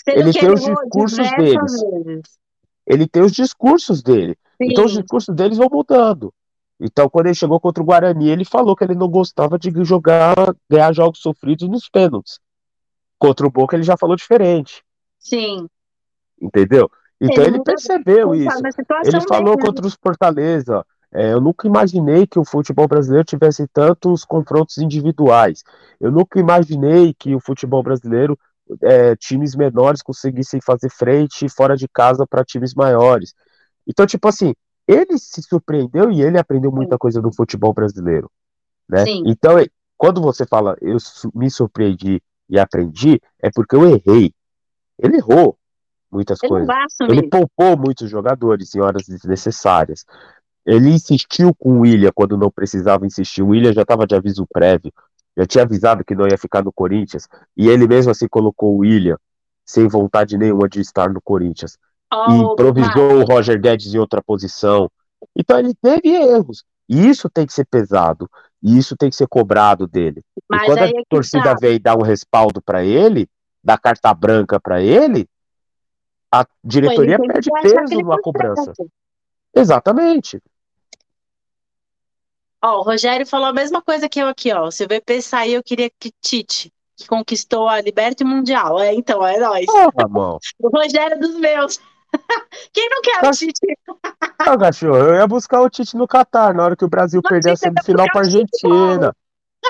ele, 0.08 0.19
ele 0.19 0.34
tem 0.34 0.51
os 0.51 0.62
discursos 0.62 1.32
deles. 1.32 1.71
Vezes 2.05 2.39
ele 2.89 3.08
tem 3.08 3.21
os 3.21 3.32
discursos 3.32 4.01
dele. 4.01 4.36
Sim. 4.58 4.69
Então 4.71 4.86
os 4.86 4.91
discursos 4.91 5.36
deles 5.36 5.58
vão 5.58 5.69
mudando. 5.71 6.34
Então, 6.79 7.10
quando 7.10 7.25
ele 7.27 7.36
chegou 7.36 7.60
contra 7.60 7.84
o 7.84 7.86
Guarani, 7.86 8.29
ele 8.29 8.45
falou 8.45 8.75
que 8.75 8.84
ele 8.84 8.95
não 8.95 9.10
gostava 9.10 9.60
de 9.60 9.69
jogar, 9.84 10.34
ganhar 10.69 10.93
jogos 10.93 11.19
sofridos 11.19 11.67
nos 11.67 11.89
pênaltis. 11.89 12.39
Contra 13.17 13.45
o 13.45 13.51
Boca, 13.51 13.75
ele 13.75 13.84
já 13.84 13.97
falou 13.97 14.15
diferente. 14.15 14.82
Sim. 15.19 15.67
Entendeu? 16.41 16.89
Então 17.19 17.43
ele, 17.43 17.58
ele 17.58 17.63
percebeu 17.63 18.34
isso. 18.34 18.58
Ele 19.03 19.21
falou 19.27 19.55
mesmo. 19.55 19.65
contra 19.65 19.86
os 19.86 19.97
Fortaleza. 20.01 20.86
É, 21.12 21.34
eu 21.34 21.41
nunca 21.41 21.67
imaginei 21.67 22.28
que 22.28 22.38
o 22.38 22.45
futebol 22.45 22.88
brasileiro 22.88 23.26
tivesse 23.26 23.67
tantos 23.67 24.24
confrontos 24.24 24.78
individuais. 24.78 25.63
Eu 26.00 26.12
nunca 26.12 26.39
imaginei 26.39 27.13
que 27.13 27.34
o 27.34 27.39
futebol 27.39 27.82
brasileiro 27.82 28.38
é, 28.84 29.15
times 29.15 29.56
menores 29.56 30.02
conseguissem 30.02 30.62
fazer 30.62 30.89
frente 30.89 31.50
fora 31.50 31.76
de 31.76 31.88
casa 31.88 32.28
para 32.28 32.45
times 32.45 32.76
maiores. 32.76 33.34
Então, 33.88 34.06
tipo 34.06 34.28
assim, 34.28 34.54
ele 34.88 35.17
se 35.17 35.41
surpreendeu 35.41 36.12
e 36.12 36.22
ele 36.22 36.38
aprendeu 36.38 36.72
muita 36.72 36.98
coisa 36.98 37.22
do 37.22 37.34
futebol 37.34 37.74
brasileiro. 37.74 38.30
Né? 38.88 39.06
Sim. 39.06 39.24
Então, 39.26 39.56
quando 39.98 40.22
você 40.22 40.45
fala 40.45 40.78
eu 40.82 40.98
me 41.34 41.50
surpreendi 41.50 42.22
e 42.48 42.60
aprendi, 42.60 43.19
é 43.41 43.50
porque 43.54 43.76
eu 43.76 43.86
errei. 43.86 44.34
Ele 44.98 45.17
errou 45.17 45.58
muitas 46.12 46.41
ele 46.41 46.50
coisas. 46.50 46.76
Ele 47.02 47.30
poupou 47.30 47.78
muitos 47.78 48.10
jogadores 48.10 48.74
em 48.74 48.80
horas 48.80 49.06
desnecessárias. 49.08 50.06
Ele 50.69 50.89
insistiu 50.89 51.53
com 51.55 51.73
o 51.73 51.79
William 51.79 52.12
quando 52.13 52.38
não 52.38 52.51
precisava 52.51 53.05
insistir. 53.05 53.41
O 53.41 53.49
William 53.49 53.73
já 53.73 53.82
estava 53.82 54.05
de 54.05 54.15
aviso 54.15 54.45
prévio 54.51 54.93
já 55.39 55.45
tinha 55.45 55.63
avisado 55.63 56.03
que 56.03 56.13
não 56.13 56.27
ia 56.27 56.38
ficar 56.38 56.63
no 56.63 56.71
Corinthians, 56.71 57.27
e 57.55 57.69
ele 57.69 57.88
mesmo 57.88 58.12
assim 58.12 58.27
colocou 58.27 58.75
o 58.75 58.79
William 58.79 59.17
sem 59.65 59.88
vontade 59.88 60.38
nenhuma 60.38 60.67
de 60.67 60.82
estar 60.82 61.10
no 61.10 61.21
Corinthians. 61.21 61.77
Oh, 62.12 62.32
e 62.32 62.36
improvisou 62.36 63.19
o 63.19 63.23
Roger 63.23 63.62
Guedes 63.62 63.93
em 63.93 63.99
outra 63.99 64.21
posição. 64.21 64.91
Então 65.36 65.60
ele 65.60 65.73
teve 65.75 66.10
erros. 66.10 66.63
E 66.89 67.08
isso 67.08 67.29
tem 67.29 67.45
que 67.45 67.53
ser 67.53 67.65
pesado. 67.65 68.27
E 68.63 68.77
isso 68.77 68.97
tem 68.97 69.12
que 69.12 69.15
ser 69.15 69.27
cobrado 69.27 69.88
dele. 69.88 70.23
Mas 70.49 70.63
e 70.63 70.65
quando 70.65 70.79
a 70.79 70.88
é 70.88 70.91
torcida 71.08 71.43
tá. 71.43 71.55
vem 71.62 71.75
e 71.75 71.79
dá 71.79 71.95
um 71.95 72.01
respaldo 72.01 72.62
para 72.62 72.84
ele, 72.84 73.29
dá 73.63 73.77
carta 73.77 74.12
branca 74.12 74.60
para 74.60 74.82
ele, 74.82 75.29
a 76.32 76.45
diretoria 76.63 77.19
perde 77.19 77.49
peso 77.62 78.01
na 78.01 78.19
cobrança. 78.19 78.73
Exatamente. 79.55 80.41
Ó, 82.62 82.80
o 82.80 82.82
Rogério 82.82 83.26
falou 83.26 83.48
a 83.48 83.54
mesma 83.54 83.82
coisa 83.82 84.10
que 84.10 84.19
eu 84.19 84.28
aqui, 84.28 84.52
ó. 84.54 84.69
Se 84.69 84.84
o 84.84 84.88
VP 84.88 85.22
sair, 85.22 85.54
eu 85.54 85.63
queria 85.63 85.89
que 85.89 86.12
Tite, 86.22 86.72
que 86.95 87.08
conquistou 87.08 87.69
a 87.69 87.80
Liberta 87.80 88.26
Mundial. 88.26 88.80
É, 88.80 88.93
então, 88.93 89.26
é 89.26 89.39
nóis. 89.39 89.65
Oh, 89.69 89.91
tá 89.91 90.08
bom. 90.08 90.38
o 90.60 90.69
Rogério 90.69 91.15
é 91.15 91.17
dos 91.17 91.36
meus. 91.36 91.80
Quem 92.74 92.89
não 92.89 93.02
quer 93.02 93.26
o 93.26 93.32
Tite? 93.32 93.78
Não, 94.45 94.58
cachorro, 94.58 94.98
eu 94.98 95.15
ia 95.15 95.28
buscar 95.28 95.62
o 95.62 95.69
Tite 95.69 95.95
no 95.95 96.08
Catar, 96.08 96.54
na 96.54 96.63
hora 96.63 96.76
que 96.76 96.84
o 96.84 96.89
Brasil 96.89 97.22
Mas 97.24 97.30
perder 97.30 97.52
a 97.52 97.56
semifinal 97.56 98.08
pra 98.12 98.22
Argentina. 98.22 99.15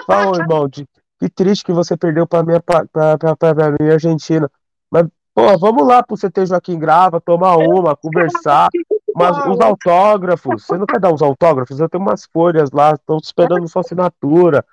Fala, 0.06 0.38
irmão, 0.38 0.68
de, 0.68 0.88
que 1.20 1.30
triste 1.30 1.66
que 1.66 1.74
você 1.74 1.98
perdeu 1.98 2.26
pra 2.26 2.44
minha, 2.44 2.62
pra, 2.62 2.86
pra, 2.86 3.18
pra, 3.18 3.36
pra 3.36 3.76
minha 3.80 3.94
Argentina. 3.94 4.50
Mas, 4.90 5.06
pô, 5.34 5.58
vamos 5.58 5.86
lá 5.86 6.02
pro 6.02 6.18
CT 6.18 6.48
Joaquim 6.48 6.80
Grava, 6.80 7.22
tomar 7.22 7.58
uma, 7.58 7.96
conversar. 7.96 8.70
Mas 9.16 9.38
os 9.48 9.60
autógrafos, 9.60 10.66
você 10.66 10.78
não 10.78 10.86
quer 10.86 11.00
dar 11.00 11.14
os 11.14 11.22
autógrafos? 11.22 11.80
Eu 11.80 11.90
tenho 11.90 12.04
umas 12.04 12.26
folhas 12.26 12.72
lá, 12.72 12.94
estão 12.94 13.18
esperando 13.18 13.68
sua 13.68 13.82
assinatura. 13.82 14.66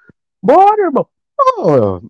Bora, 0.42 0.82
irmão. 0.82 1.06
Oh, 1.58 2.00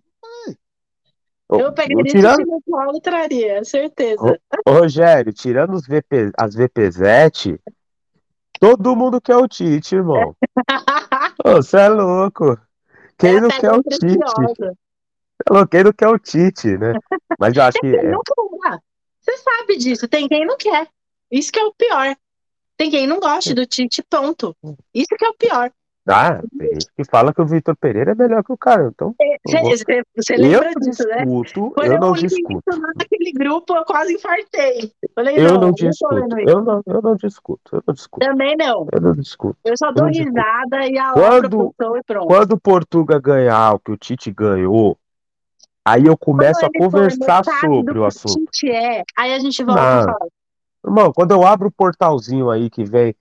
eu 1.49 1.73
pegaria 1.73 2.05
tirando... 2.05 2.41
esse 2.41 2.62
colo 2.69 2.97
e 2.97 3.01
traria, 3.01 3.65
certeza. 3.65 4.39
Ô, 4.67 4.73
Rogério, 4.73 5.33
tirando 5.33 5.75
os 5.75 5.87
VP, 5.87 6.33
as 6.37 6.55
VPZete, 6.55 7.61
todo 8.59 8.97
mundo 8.97 9.21
quer 9.21 9.37
o 9.37 9.47
Tite, 9.47 9.95
irmão. 9.95 10.35
Você 11.45 11.77
é 11.79 11.89
louco. 11.89 12.59
Quem 13.17 13.37
é 13.37 13.41
não 13.41 13.49
quer 13.49 13.73
o 13.73 13.83
Tite? 13.83 14.09
Quem 15.71 15.85
não 15.85 15.93
quer 15.93 16.09
o 16.09 16.19
Tite, 16.19 16.77
né? 16.77 16.95
Mas 17.39 17.57
eu 17.57 17.62
acho 17.62 17.79
que. 17.79 17.95
É... 17.95 18.12
Você 19.21 19.37
sabe 19.39 19.77
disso, 19.77 20.09
tem 20.09 20.29
quem 20.29 20.45
não 20.45 20.57
quer. 20.57 20.89
Isso 21.31 21.53
que 21.53 21.59
é 21.59 21.65
o 21.65 21.75
pior. 21.75 22.17
Tem 22.77 22.91
quem 22.91 23.07
não 23.07 23.19
goste 23.21 23.55
do 23.55 23.67
Tite, 23.67 24.03
ponto. 24.03 24.55
Isso 24.95 25.15
que 25.17 25.25
é 25.25 25.29
o 25.29 25.35
pior. 25.35 25.71
Ah, 26.09 26.41
tem 26.57 26.69
gente 26.69 26.87
que 26.97 27.05
fala 27.05 27.35
que 27.35 27.43
o 27.43 27.47
Vitor 27.47 27.75
Pereira 27.77 28.12
é 28.12 28.15
melhor 28.15 28.45
que 28.45 28.53
o 28.53 28.57
cara. 28.57 28.93
Então, 28.95 29.12
você, 29.45 30.05
você 30.17 30.37
lembra 30.37 30.71
eu 30.71 30.81
disso, 30.81 31.03
né? 31.09 31.25
Quando 31.75 31.93
eu 31.93 31.99
não 31.99 32.12
discuto. 32.12 32.62
Naquele 32.97 33.33
grupo, 33.33 33.75
eu 33.75 33.85
quase 33.85 34.15
infartei. 34.15 34.93
Falei, 35.17 35.37
eu 35.37 35.55
não, 35.55 35.61
não 35.62 35.73
discuto. 35.73 36.39
Eu 36.47 36.62
não, 36.62 36.83
eu 36.87 37.03
não 37.03 37.17
discuto. 37.17 37.77
Eu 37.77 37.83
não 37.85 37.95
discuto. 37.95 38.25
Também 38.25 38.57
não. 38.57 38.87
Eu 38.93 39.01
não 39.01 39.12
discuto. 39.15 39.59
Eu 39.65 39.77
só 39.77 39.91
dou 39.91 40.07
risada 40.07 40.87
e 40.87 40.97
a 40.97 41.12
quando, 41.12 41.75
e 41.97 42.03
pronto. 42.05 42.29
Quando 42.29 42.53
o 42.53 42.61
Portuga 42.61 43.19
ganhar 43.19 43.75
o 43.75 43.81
que 43.81 43.91
o 43.91 43.97
Tite 43.97 44.31
ganhou, 44.31 44.97
aí 45.85 46.07
eu 46.07 46.17
começo 46.17 46.65
a 46.65 46.71
conversar 46.79 47.43
sobre 47.61 47.99
o 47.99 48.05
assunto. 48.05 48.43
O 48.43 48.51
Tite 48.53 48.71
é, 48.71 49.03
aí 49.19 49.35
a 49.35 49.41
gente 49.41 49.65
volta 49.65 49.83
não. 49.83 50.01
a 50.03 50.05
falar. 50.05 50.36
Irmão, 50.87 51.12
quando 51.12 51.33
eu 51.33 51.44
abro 51.44 51.68
o 51.68 51.72
portalzinho 51.72 52.51
aí 52.51 52.70
que 52.70 52.85
vem 52.85 53.14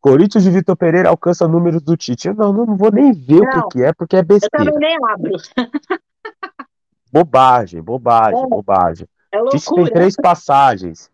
Corinthians 0.00 0.42
de 0.42 0.50
Vitor 0.50 0.74
Pereira 0.76 1.10
alcança 1.10 1.46
números 1.46 1.82
do 1.82 1.96
Tite. 1.96 2.28
Eu 2.28 2.34
não, 2.34 2.52
não 2.52 2.76
vou 2.76 2.90
nem 2.90 3.12
ver 3.12 3.40
não, 3.40 3.60
o 3.60 3.68
que, 3.68 3.78
que, 3.78 3.84
é, 3.84 3.92
porque 3.92 4.16
é 4.16 4.22
besteira. 4.22 4.64
Eu 4.64 4.72
também 4.72 4.88
nem 4.88 5.10
abro. 5.10 5.32
bobagem, 7.12 7.82
bobagem, 7.82 8.42
é, 8.42 8.46
bobagem. 8.46 9.08
É 9.30 9.44
Tite 9.48 9.74
tem 9.74 9.84
três 9.84 10.16
passagens. 10.16 11.10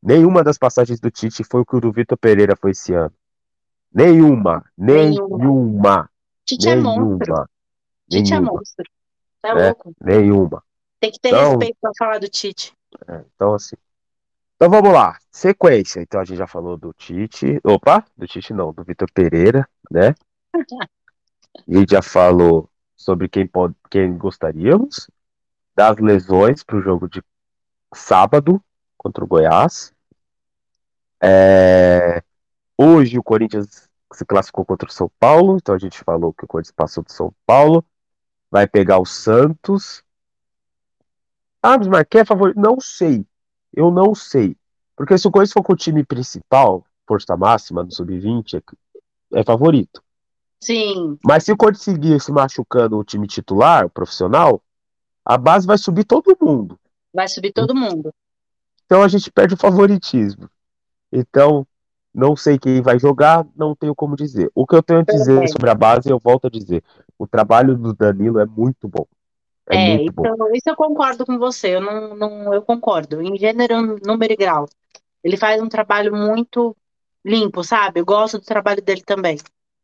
Nenhuma 0.00 0.44
das 0.44 0.56
passagens 0.56 1.00
do 1.00 1.10
Tite 1.10 1.42
foi 1.42 1.62
o 1.62 1.66
que 1.66 1.74
o 1.74 1.80
do 1.80 1.90
Vitor 1.90 2.16
Pereira 2.16 2.54
foi 2.54 2.70
esse 2.70 2.94
ano. 2.94 3.12
Nenhuma. 3.92 4.64
Nenhuma. 4.78 5.38
nenhuma. 5.38 6.10
Tite 6.44 6.68
é 6.68 6.76
monstro. 6.76 7.48
Tite 8.08 8.34
é 8.34 8.40
monstro. 8.40 8.84
Tá 9.42 9.48
é, 9.48 9.66
louco. 9.66 9.92
Nenhuma. 10.00 10.62
Tem 11.00 11.10
que 11.10 11.18
ter 11.18 11.30
então, 11.30 11.50
respeito 11.50 11.78
pra 11.80 11.90
falar 11.98 12.18
do 12.18 12.28
Tite. 12.28 12.72
É, 13.08 13.24
então, 13.34 13.54
assim. 13.54 13.76
Então 14.56 14.70
vamos 14.70 14.92
lá, 14.92 15.18
sequência. 15.30 16.00
Então 16.00 16.20
a 16.20 16.24
gente 16.24 16.38
já 16.38 16.46
falou 16.46 16.76
do 16.76 16.92
Tite, 16.92 17.60
opa, 17.64 18.04
do 18.16 18.26
Tite 18.26 18.52
não, 18.52 18.72
do 18.72 18.84
Vitor 18.84 19.10
Pereira, 19.12 19.68
né? 19.90 20.14
A 20.54 20.58
gente 21.68 21.90
já 21.90 22.02
falou 22.02 22.70
sobre 22.96 23.28
quem 23.28 23.46
pode, 23.46 23.74
quem 23.90 24.16
gostaríamos, 24.16 25.10
das 25.74 25.96
lesões 25.98 26.62
para 26.62 26.76
o 26.76 26.82
jogo 26.82 27.08
de 27.08 27.22
sábado 27.92 28.62
contra 28.96 29.24
o 29.24 29.26
Goiás. 29.26 29.92
É... 31.20 32.22
Hoje 32.78 33.18
o 33.18 33.22
Corinthians 33.22 33.88
se 34.12 34.24
classificou 34.24 34.64
contra 34.64 34.88
o 34.88 34.92
São 34.92 35.10
Paulo, 35.18 35.56
então 35.56 35.74
a 35.74 35.78
gente 35.78 35.98
falou 36.04 36.32
que 36.32 36.44
o 36.44 36.48
Corinthians 36.48 36.74
passou 36.74 37.02
do 37.02 37.12
São 37.12 37.34
Paulo, 37.44 37.84
vai 38.50 38.66
pegar 38.66 38.98
o 38.98 39.04
Santos. 39.04 40.04
Ah, 41.60 41.76
mas 41.78 42.06
quem 42.08 42.20
é 42.20 42.24
favorito? 42.24 42.60
Não 42.60 42.80
sei. 42.80 43.26
Eu 43.76 43.90
não 43.90 44.14
sei. 44.14 44.56
Porque 44.96 45.18
se 45.18 45.26
o 45.26 45.30
Corinthians 45.30 45.52
for 45.52 45.62
com 45.62 45.72
o 45.72 45.76
time 45.76 46.04
principal, 46.04 46.84
força 47.06 47.36
máxima 47.36 47.82
no 47.82 47.92
sub-20, 47.92 48.62
é, 49.34 49.40
é, 49.40 49.44
favorito. 49.44 50.02
Sim. 50.60 51.18
Mas 51.24 51.44
se 51.44 51.52
o 51.52 51.56
Corinthians 51.56 51.82
seguir 51.82 52.20
se 52.20 52.32
machucando 52.32 52.96
o 52.96 53.04
time 53.04 53.26
titular, 53.26 53.86
o 53.86 53.90
profissional, 53.90 54.62
a 55.24 55.36
base 55.36 55.66
vai 55.66 55.76
subir 55.76 56.04
todo 56.04 56.36
mundo. 56.40 56.78
Vai 57.12 57.28
subir 57.28 57.52
todo 57.52 57.74
mundo. 57.74 58.12
Então 58.86 59.02
a 59.02 59.08
gente 59.08 59.30
perde 59.30 59.54
o 59.54 59.58
favoritismo. 59.58 60.48
Então, 61.12 61.66
Não 62.14 62.36
sei 62.36 62.56
quem 62.60 62.80
vai 62.80 62.96
jogar, 62.96 63.44
não 63.56 63.74
tenho 63.74 63.92
como 63.92 64.14
dizer. 64.14 64.48
O 64.54 64.64
que 64.64 64.76
eu 64.76 64.82
tenho 64.82 65.00
a 65.00 65.02
dizer 65.02 65.48
sobre 65.48 65.68
a 65.68 65.74
base, 65.74 66.08
eu 66.08 66.18
volto 66.22 66.46
a 66.46 66.50
dizer. 66.50 66.80
O 67.18 67.26
trabalho 67.26 67.76
do 67.76 67.92
Danilo 67.92 68.38
é 68.38 68.46
muito 68.46 68.86
bom. 68.86 69.04
É, 69.70 69.76
É, 69.76 69.96
muito 69.96 70.12
bom. 70.12 70.24
então, 70.24 70.54
isso 70.54 70.68
eu 70.68 70.76
concordo 70.76 71.24
com 71.24 71.38
você, 71.38 71.76
eu 71.76 71.80
não, 71.80 72.14
não, 72.16 72.54
eu 72.54 72.62
concordo. 72.62 73.22
Em 73.22 73.36
gênero, 73.38 73.98
número 74.04 74.32
e 74.32 74.36
grau. 74.36 74.68
Ele 75.22 75.36
faz 75.36 75.60
um 75.62 75.68
trabalho 75.68 76.14
muito 76.14 76.76
limpo, 77.24 77.64
sabe? 77.64 78.00
Eu 78.00 78.04
gosto 78.04 78.38
do 78.38 78.44
trabalho 78.44 78.82
dele 78.82 79.02
também. 79.02 79.38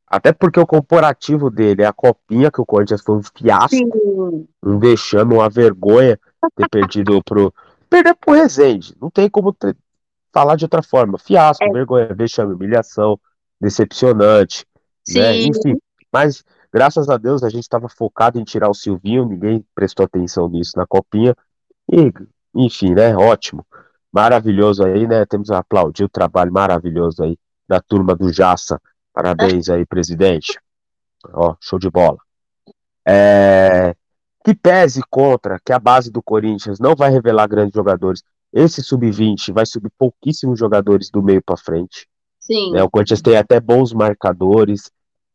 Até 0.07 0.33
porque 0.33 0.59
o 0.61 0.67
comparativo 0.67 1.51
dele 1.51 1.83
é 1.83 1.87
a 1.87 1.93
copinha, 1.93 2.51
que 2.51 2.61
o 2.61 2.67
Corinthians 2.67 3.01
foi 3.01 3.17
um 3.17 3.23
fiasco, 3.23 3.77
Sim, 3.77 4.47
um 4.63 4.79
vexame, 4.79 5.35
uma 5.35 5.49
vergonha 5.49 6.19
ter 6.57 6.69
perdido 6.69 7.23
pro. 7.23 7.55
Perder 7.89 8.15
pro 8.15 8.35
Rezende. 8.35 8.95
Não 9.01 9.09
tem 9.11 9.31
como 9.31 9.53
ter- 9.53 9.77
falar 10.33 10.57
de 10.57 10.65
outra 10.65 10.83
forma. 10.83 11.19
Fiasco, 11.19 11.65
É. 11.65 11.71
vergonha, 11.71 12.13
vexame, 12.15 12.55
humilhação, 12.55 13.19
decepcionante, 13.61 14.67
né? 15.09 15.33
sim, 15.33 15.49
Enfim. 15.49 15.77
Mas, 16.13 16.45
graças 16.73 17.09
a 17.09 17.17
Deus, 17.17 17.43
a 17.43 17.49
gente 17.49 17.63
estava 17.63 17.89
focado 17.89 18.39
em 18.39 18.45
tirar 18.45 18.69
o 18.69 18.75
Silvinho, 18.75 19.25
ninguém 19.25 19.65
prestou 19.75 20.05
atenção 20.05 20.49
nisso 20.49 20.73
na 20.77 20.87
copinha. 20.87 21.35
E, 21.91 22.13
enfim, 22.55 22.95
né? 22.95 23.17
Ótimo. 23.17 23.65
Maravilhoso 24.13 24.85
aí, 24.85 25.07
né? 25.07 25.25
Temos 25.25 25.51
a 25.51 25.59
aplaudir 25.59 26.05
o 26.05 26.09
trabalho 26.09 26.53
maravilhoso 26.53 27.23
aí 27.23 27.39
da 27.69 27.81
turma 27.81 28.15
do 28.17 28.33
Jaça. 28.33 28.81
Parabéns 29.13 29.69
aí, 29.69 29.85
presidente. 29.87 30.59
Ó, 31.33 31.55
show 31.61 31.79
de 31.79 31.91
bola. 31.91 32.19
É, 33.07 33.95
Que 34.45 34.55
pese 34.55 35.01
contra 35.09 35.59
que 35.65 35.73
a 35.73 35.79
base 35.79 36.11
do 36.11 36.23
Corinthians 36.23 36.79
não 36.81 36.95
vai 36.95 37.11
revelar 37.11 37.47
grandes 37.47 37.75
jogadores. 37.75 38.23
Esse 38.53 38.83
sub-20 38.83 39.53
vai 39.53 39.65
subir 39.65 39.93
pouquíssimos 39.97 40.59
jogadores 40.59 41.11
do 41.11 41.23
meio 41.23 41.43
para 41.43 41.57
frente. 41.57 42.09
sim. 42.41 42.73
né? 42.73 42.83
O 42.83 42.91
Corinthians 42.91 43.23
tem 43.23 43.37
até 43.37 43.61
bons 43.61 43.93
marcadores, 43.93 44.91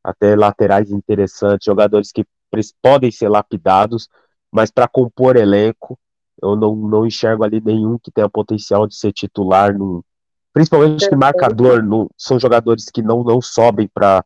até 0.06 0.36
laterais 0.36 0.92
interessantes, 0.92 1.66
jogadores 1.66 2.12
que 2.12 2.26
podem 2.82 3.12
ser 3.12 3.28
lapidados, 3.28 4.08
mas 4.52 4.72
para 4.72 4.88
compor 4.88 5.36
elenco, 5.36 6.00
eu 6.42 6.56
não, 6.56 6.76
não 6.76 7.06
enxergo 7.06 7.44
ali 7.44 7.60
nenhum 7.60 7.98
que 7.98 8.12
tenha 8.12 8.30
potencial 8.30 8.88
de 8.88 8.96
ser 8.96 9.12
titular, 9.12 9.78
no, 9.78 10.06
principalmente 10.54 11.10
que 11.10 11.16
marcador, 11.16 11.84
no, 11.84 12.10
são 12.18 12.40
jogadores 12.40 12.86
que 12.86 13.02
não, 13.02 13.24
não 13.24 13.42
sobem 13.42 13.88
para 13.88 14.24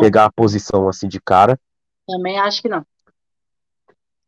pegar 0.00 0.26
a 0.26 0.32
posição 0.32 0.88
assim 0.88 1.08
de 1.08 1.20
cara. 1.20 1.58
também 2.06 2.38
acho 2.38 2.60
que 2.60 2.68
não. 2.68 2.84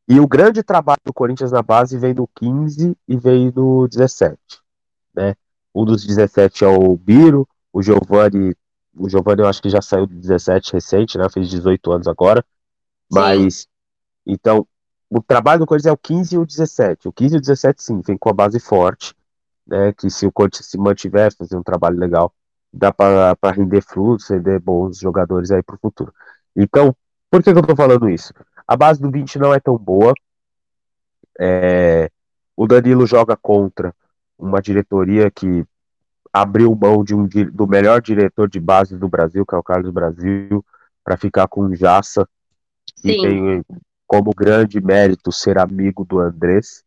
E 0.09 0.21
o 0.21 0.29
grande 0.29 0.63
trabalho 0.63 1.01
do 1.05 1.15
Corinthians 1.15 1.51
na 1.51 1.63
base 1.63 1.99
vem 1.99 2.15
do 2.15 2.29
15 2.37 2.97
e 3.09 3.17
vem 3.17 3.51
do 3.51 3.89
17, 3.89 4.39
né? 5.15 5.35
Um 5.75 5.85
dos 5.85 6.05
17 6.05 6.65
é 6.65 6.69
o 6.69 6.97
Biro, 6.97 7.49
o 7.73 7.83
Giovani, 7.83 8.55
o 8.97 9.09
Giovani 9.09 9.43
eu 9.43 9.49
acho 9.49 9.61
que 9.61 9.69
já 9.69 9.83
saiu 9.83 10.07
do 10.07 10.15
17 10.15 10.73
recente, 10.73 11.19
né? 11.19 11.29
Fez 11.29 11.49
18 11.49 11.93
anos 11.93 12.09
agora. 12.09 12.45
Mas 13.11 13.69
então, 14.27 14.67
o 15.11 15.23
trabalho 15.23 15.61
do 15.61 15.67
Corinthians 15.67 15.91
é 15.91 15.93
o 15.93 15.97
15 15.97 16.35
e 16.35 16.39
o 16.39 16.47
17. 16.47 17.09
O 17.09 17.13
15 17.13 17.35
e 17.35 17.39
o 17.39 17.41
17 17.41 17.83
sim, 17.83 18.01
vem 18.01 18.17
com 18.17 18.29
a 18.29 18.33
base 18.33 18.59
forte, 18.59 19.15
né? 19.67 19.93
Que 19.93 20.09
se 20.11 20.27
o 20.27 20.33
Corinthians 20.33 20.67
se 20.67 20.79
mantiver, 20.79 21.35
fazer 21.35 21.57
um 21.57 21.63
trabalho 21.63 21.99
legal, 21.99 22.33
dá 22.73 22.93
para 22.93 23.37
render 23.53 23.83
frutos, 23.83 24.29
render 24.29 24.59
bons 24.59 24.99
jogadores 24.99 25.51
aí 25.51 25.63
pro 25.63 25.79
futuro. 25.79 26.13
Então, 26.57 26.95
por 27.31 27.43
que, 27.43 27.53
que 27.53 27.59
eu 27.59 27.67
tô 27.67 27.77
falando 27.77 28.09
isso? 28.09 28.33
A 28.67 28.77
base 28.77 29.01
do 29.01 29.11
20 29.11 29.39
não 29.39 29.53
é 29.53 29.61
tão 29.61 29.77
boa. 29.77 30.15
É, 31.39 32.11
o 32.57 32.67
Danilo 32.67 33.07
joga 33.07 33.37
contra 33.37 33.95
uma 34.39 34.63
diretoria 34.63 35.31
que 35.31 35.65
abriu 36.35 36.75
mão 36.75 37.05
de 37.05 37.15
um, 37.15 37.29
do 37.29 37.65
melhor 37.69 38.03
diretor 38.03 38.49
de 38.49 38.59
base 38.59 38.97
do 38.99 39.09
Brasil, 39.09 39.47
que 39.47 39.55
é 39.55 39.59
o 39.59 39.63
Carlos 39.63 39.93
Brasil, 39.93 40.65
para 41.05 41.17
ficar 41.17 41.47
com 41.47 41.61
o 41.61 41.69
que 42.97 43.13
Sim, 43.13 43.23
tem 43.23 43.65
como 44.05 44.33
grande 44.37 44.81
mérito 44.81 45.31
ser 45.31 45.59
amigo 45.59 46.05
do 46.05 46.19
Andrés, 46.19 46.83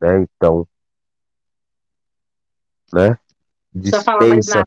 né? 0.00 0.22
Então, 0.22 0.68
né? 2.92 3.18
precisa 3.72 4.04
Dispensa. 4.04 4.64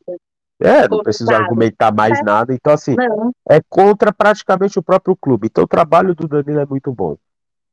É, 0.60 0.90
não 0.90 1.04
preciso 1.04 1.28
Complicado. 1.28 1.44
argumentar 1.44 1.94
mais 1.94 2.20
É. 2.20 2.24
nada. 2.24 2.54
Então, 2.54 2.74
assim, 2.74 2.96
Não, 2.96 3.32
é 3.50 3.62
contra 3.70 4.12
praticamente 4.12 4.78
o 4.78 4.84
próprio 4.84 5.16
clube. 5.16 5.48
Então 5.48 5.64
o 5.64 5.68
trabalho 5.68 6.14
do 6.14 6.28
Danilo 6.28 6.60
é 6.60 6.66
muito 6.66 6.92
bom. 6.92 7.16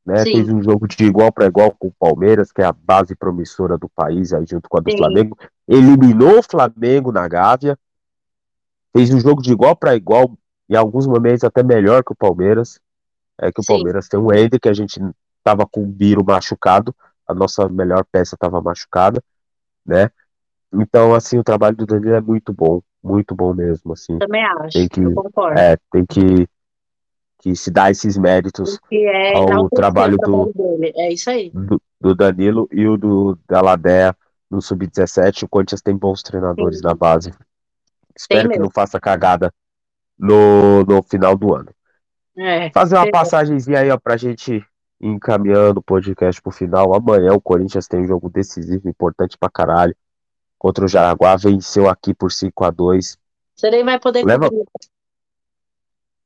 Né? 0.06 0.18
Sim. 0.18 0.32
Fez 0.32 0.48
um 0.50 0.62
jogo 0.62 0.86
de 0.86 1.02
igual 1.04 1.32
para 1.32 1.46
igual 1.46 1.72
com 1.72 1.88
o 1.88 1.94
Palmeiras, 1.98 2.52
que 2.52 2.60
é 2.60 2.64
a 2.64 2.72
base 2.72 3.16
promissora 3.16 3.78
do 3.78 3.88
país, 3.88 4.32
aí 4.34 4.44
junto 4.46 4.68
com 4.68 4.78
a 4.78 4.80
do 4.80 4.90
Sim. 4.90 4.98
Flamengo. 4.98 5.36
Eliminou 5.66 6.38
o 6.38 6.42
Flamengo 6.42 7.10
na 7.10 7.26
Gávea. 7.26 7.78
Fez 8.92 9.12
um 9.12 9.20
jogo 9.20 9.42
de 9.42 9.52
igual 9.52 9.74
para 9.74 9.96
igual, 9.96 10.36
em 10.68 10.76
alguns 10.76 11.06
momentos 11.06 11.42
até 11.44 11.62
melhor 11.62 12.04
que 12.04 12.12
o 12.12 12.16
Palmeiras. 12.16 12.80
É 13.40 13.50
que 13.50 13.60
o 13.60 13.64
Sim. 13.64 13.74
Palmeiras 13.74 14.08
tem 14.08 14.20
um 14.20 14.32
Ender, 14.32 14.60
que 14.60 14.68
a 14.68 14.74
gente 14.74 15.00
tava 15.42 15.66
com 15.66 15.82
o 15.82 15.86
Biro 15.86 16.24
machucado, 16.24 16.94
a 17.26 17.34
nossa 17.34 17.68
melhor 17.68 18.04
peça 18.10 18.34
estava 18.36 18.60
machucada, 18.62 19.22
né? 19.84 20.10
Então, 20.72 21.14
assim, 21.14 21.38
o 21.38 21.44
trabalho 21.44 21.76
do 21.76 21.86
Danilo 21.86 22.14
é 22.14 22.20
muito 22.20 22.52
bom, 22.52 22.80
muito 23.02 23.34
bom 23.34 23.52
mesmo, 23.52 23.92
assim. 23.92 24.18
também 24.18 24.44
acho. 24.44 24.78
Tem 24.78 24.88
que- 24.88 25.14
concordo. 25.14 25.58
É, 25.58 25.76
tem 25.90 26.04
que, 26.06 26.48
que 27.40 27.54
se 27.54 27.70
dar 27.70 27.90
esses 27.90 28.16
méritos 28.16 28.78
é 28.90 29.36
ao 29.36 29.68
trabalho 29.68 30.16
o 30.16 30.18
trabalho 30.18 30.52
dele. 30.54 30.92
É 30.96 31.12
isso 31.12 31.28
aí. 31.30 31.50
do, 31.50 31.80
do 32.00 32.14
Danilo 32.14 32.68
e 32.72 32.86
o 32.86 32.96
do 32.96 33.38
Galadea 33.48 34.16
no 34.54 34.62
Sub-17. 34.62 35.42
O 35.44 35.48
Corinthians 35.48 35.82
tem 35.82 35.96
bons 35.96 36.22
treinadores 36.22 36.78
Sim. 36.78 36.84
na 36.84 36.94
base. 36.94 37.32
Espero 38.16 38.42
que 38.42 38.48
mesmo. 38.50 38.64
não 38.64 38.70
faça 38.70 39.00
cagada 39.00 39.52
no, 40.18 40.84
no 40.84 41.02
final 41.02 41.36
do 41.36 41.54
ano. 41.54 41.68
É. 42.36 42.70
Fazer 42.70 42.96
uma 42.96 43.10
passagemzinha 43.10 43.80
aí, 43.80 43.90
ó, 43.90 43.98
pra 43.98 44.16
gente 44.16 44.54
ir 44.54 44.66
encaminhando 45.00 45.80
o 45.80 45.82
podcast 45.82 46.40
pro 46.40 46.50
final. 46.52 46.94
Amanhã 46.94 47.32
o 47.32 47.40
Corinthians 47.40 47.86
tem 47.86 48.00
um 48.00 48.06
jogo 48.06 48.30
decisivo, 48.30 48.88
importante 48.88 49.36
pra 49.38 49.50
caralho. 49.50 49.94
Contra 50.58 50.84
o 50.84 50.88
Jaraguá, 50.88 51.36
venceu 51.36 51.88
aqui 51.88 52.14
por 52.14 52.32
5 52.32 52.64
a 52.64 52.70
2 52.70 53.18
Você 53.54 53.70
nem 53.70 53.84
vai 53.84 54.00
poder 54.00 54.24
Leva-. 54.24 54.48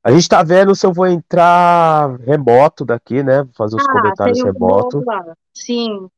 A 0.01 0.11
gente 0.11 0.29
tá 0.29 0.41
vendo 0.41 0.73
se 0.73 0.85
eu 0.85 0.93
vou 0.93 1.05
entrar 1.07 2.15
remoto 2.21 2.85
daqui, 2.85 3.21
né? 3.21 3.45
Fazer 3.53 3.75
os 3.75 3.85
Ah, 3.85 3.91
comentários 3.91 4.39
um 4.39 4.45
remoto. 4.45 5.03
lá. 5.05 5.35
Sim. 5.53 6.09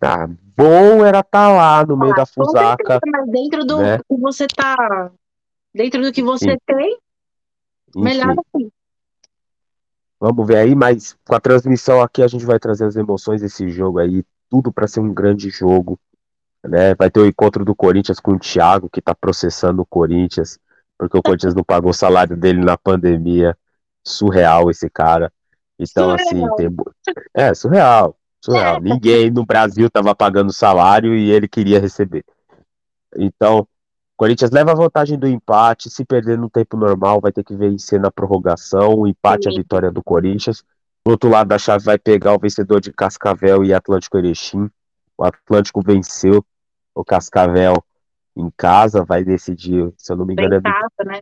Ah, 0.00 0.28
bom 0.56 1.04
era 1.04 1.20
estar 1.20 1.48
lá 1.52 1.84
no 1.84 1.96
meio 1.96 2.14
da 2.14 2.22
Ah, 2.22 2.26
Com 2.26 2.44
fusaca. 2.44 3.00
mas 3.06 3.28
dentro 3.30 3.64
do 3.64 3.78
né? 3.78 3.98
que 3.98 4.16
você 4.20 4.46
tá. 4.46 5.10
Dentro 5.74 6.00
do 6.02 6.12
que 6.12 6.22
você 6.22 6.52
Sim. 6.52 6.58
tem, 6.66 6.98
melhor 7.96 8.30
assim. 8.38 8.70
vamos 10.20 10.46
ver 10.46 10.58
aí, 10.58 10.74
mas 10.74 11.16
com 11.26 11.34
a 11.34 11.40
transmissão 11.40 12.00
aqui 12.00 12.22
a 12.22 12.28
gente 12.28 12.44
vai 12.44 12.58
trazer 12.60 12.84
as 12.84 12.94
emoções 12.94 13.40
desse 13.40 13.68
jogo 13.68 13.98
aí, 13.98 14.24
tudo 14.48 14.72
para 14.72 14.86
ser 14.86 15.00
um 15.00 15.12
grande 15.12 15.50
jogo, 15.50 15.98
né? 16.62 16.94
Vai 16.94 17.10
ter 17.10 17.18
o 17.20 17.26
encontro 17.26 17.64
do 17.64 17.74
Corinthians 17.74 18.20
com 18.20 18.32
o 18.34 18.38
Thiago, 18.38 18.88
que 18.88 19.02
tá 19.02 19.14
processando 19.14 19.82
o 19.82 19.86
Corinthians, 19.86 20.58
porque 20.96 21.18
o 21.18 21.22
Corinthians 21.22 21.54
não 21.54 21.64
pagou 21.64 21.90
o 21.90 21.94
salário 21.94 22.36
dele 22.36 22.64
na 22.64 22.78
pandemia. 22.78 23.56
Surreal 24.06 24.70
esse 24.70 24.88
cara. 24.90 25.32
Então, 25.78 26.10
assim, 26.10 26.38
Surreal. 26.38 26.56
tem... 26.56 26.68
é 27.34 27.54
surreal, 27.54 28.16
surreal. 28.44 28.80
Ninguém 28.80 29.30
no 29.30 29.44
Brasil 29.44 29.88
tava 29.88 30.14
pagando 30.14 30.52
salário 30.52 31.14
e 31.14 31.30
ele 31.30 31.48
queria 31.48 31.80
receber. 31.80 32.24
Então, 33.16 33.60
o 33.60 33.68
Corinthians 34.16 34.50
leva 34.50 34.72
a 34.72 34.74
vantagem 34.74 35.18
do 35.18 35.26
empate. 35.26 35.88
Se 35.88 36.04
perder 36.04 36.36
no 36.36 36.50
tempo 36.50 36.76
normal, 36.76 37.20
vai 37.20 37.32
ter 37.32 37.42
que 37.42 37.56
vencer 37.56 37.98
na 37.98 38.10
prorrogação. 38.10 38.94
O 38.94 39.06
empate 39.06 39.48
é 39.48 39.52
a 39.52 39.56
vitória 39.56 39.90
do 39.90 40.02
Corinthians. 40.02 40.62
Do 41.04 41.12
outro 41.12 41.30
lado 41.30 41.48
da 41.48 41.58
chave 41.58 41.84
vai 41.84 41.98
pegar 41.98 42.34
o 42.34 42.38
vencedor 42.38 42.80
de 42.80 42.92
Cascavel 42.92 43.64
e 43.64 43.72
Atlântico 43.72 44.18
Erechim. 44.18 44.70
O 45.16 45.24
Atlântico 45.24 45.80
venceu 45.82 46.44
o 46.94 47.04
Cascavel 47.04 47.82
em 48.36 48.50
casa, 48.56 49.04
vai 49.04 49.24
decidir, 49.24 49.92
se 49.96 50.12
eu 50.12 50.16
não 50.16 50.26
me 50.26 50.32
engano, 50.32 50.54
é, 50.54 51.04
né? 51.04 51.20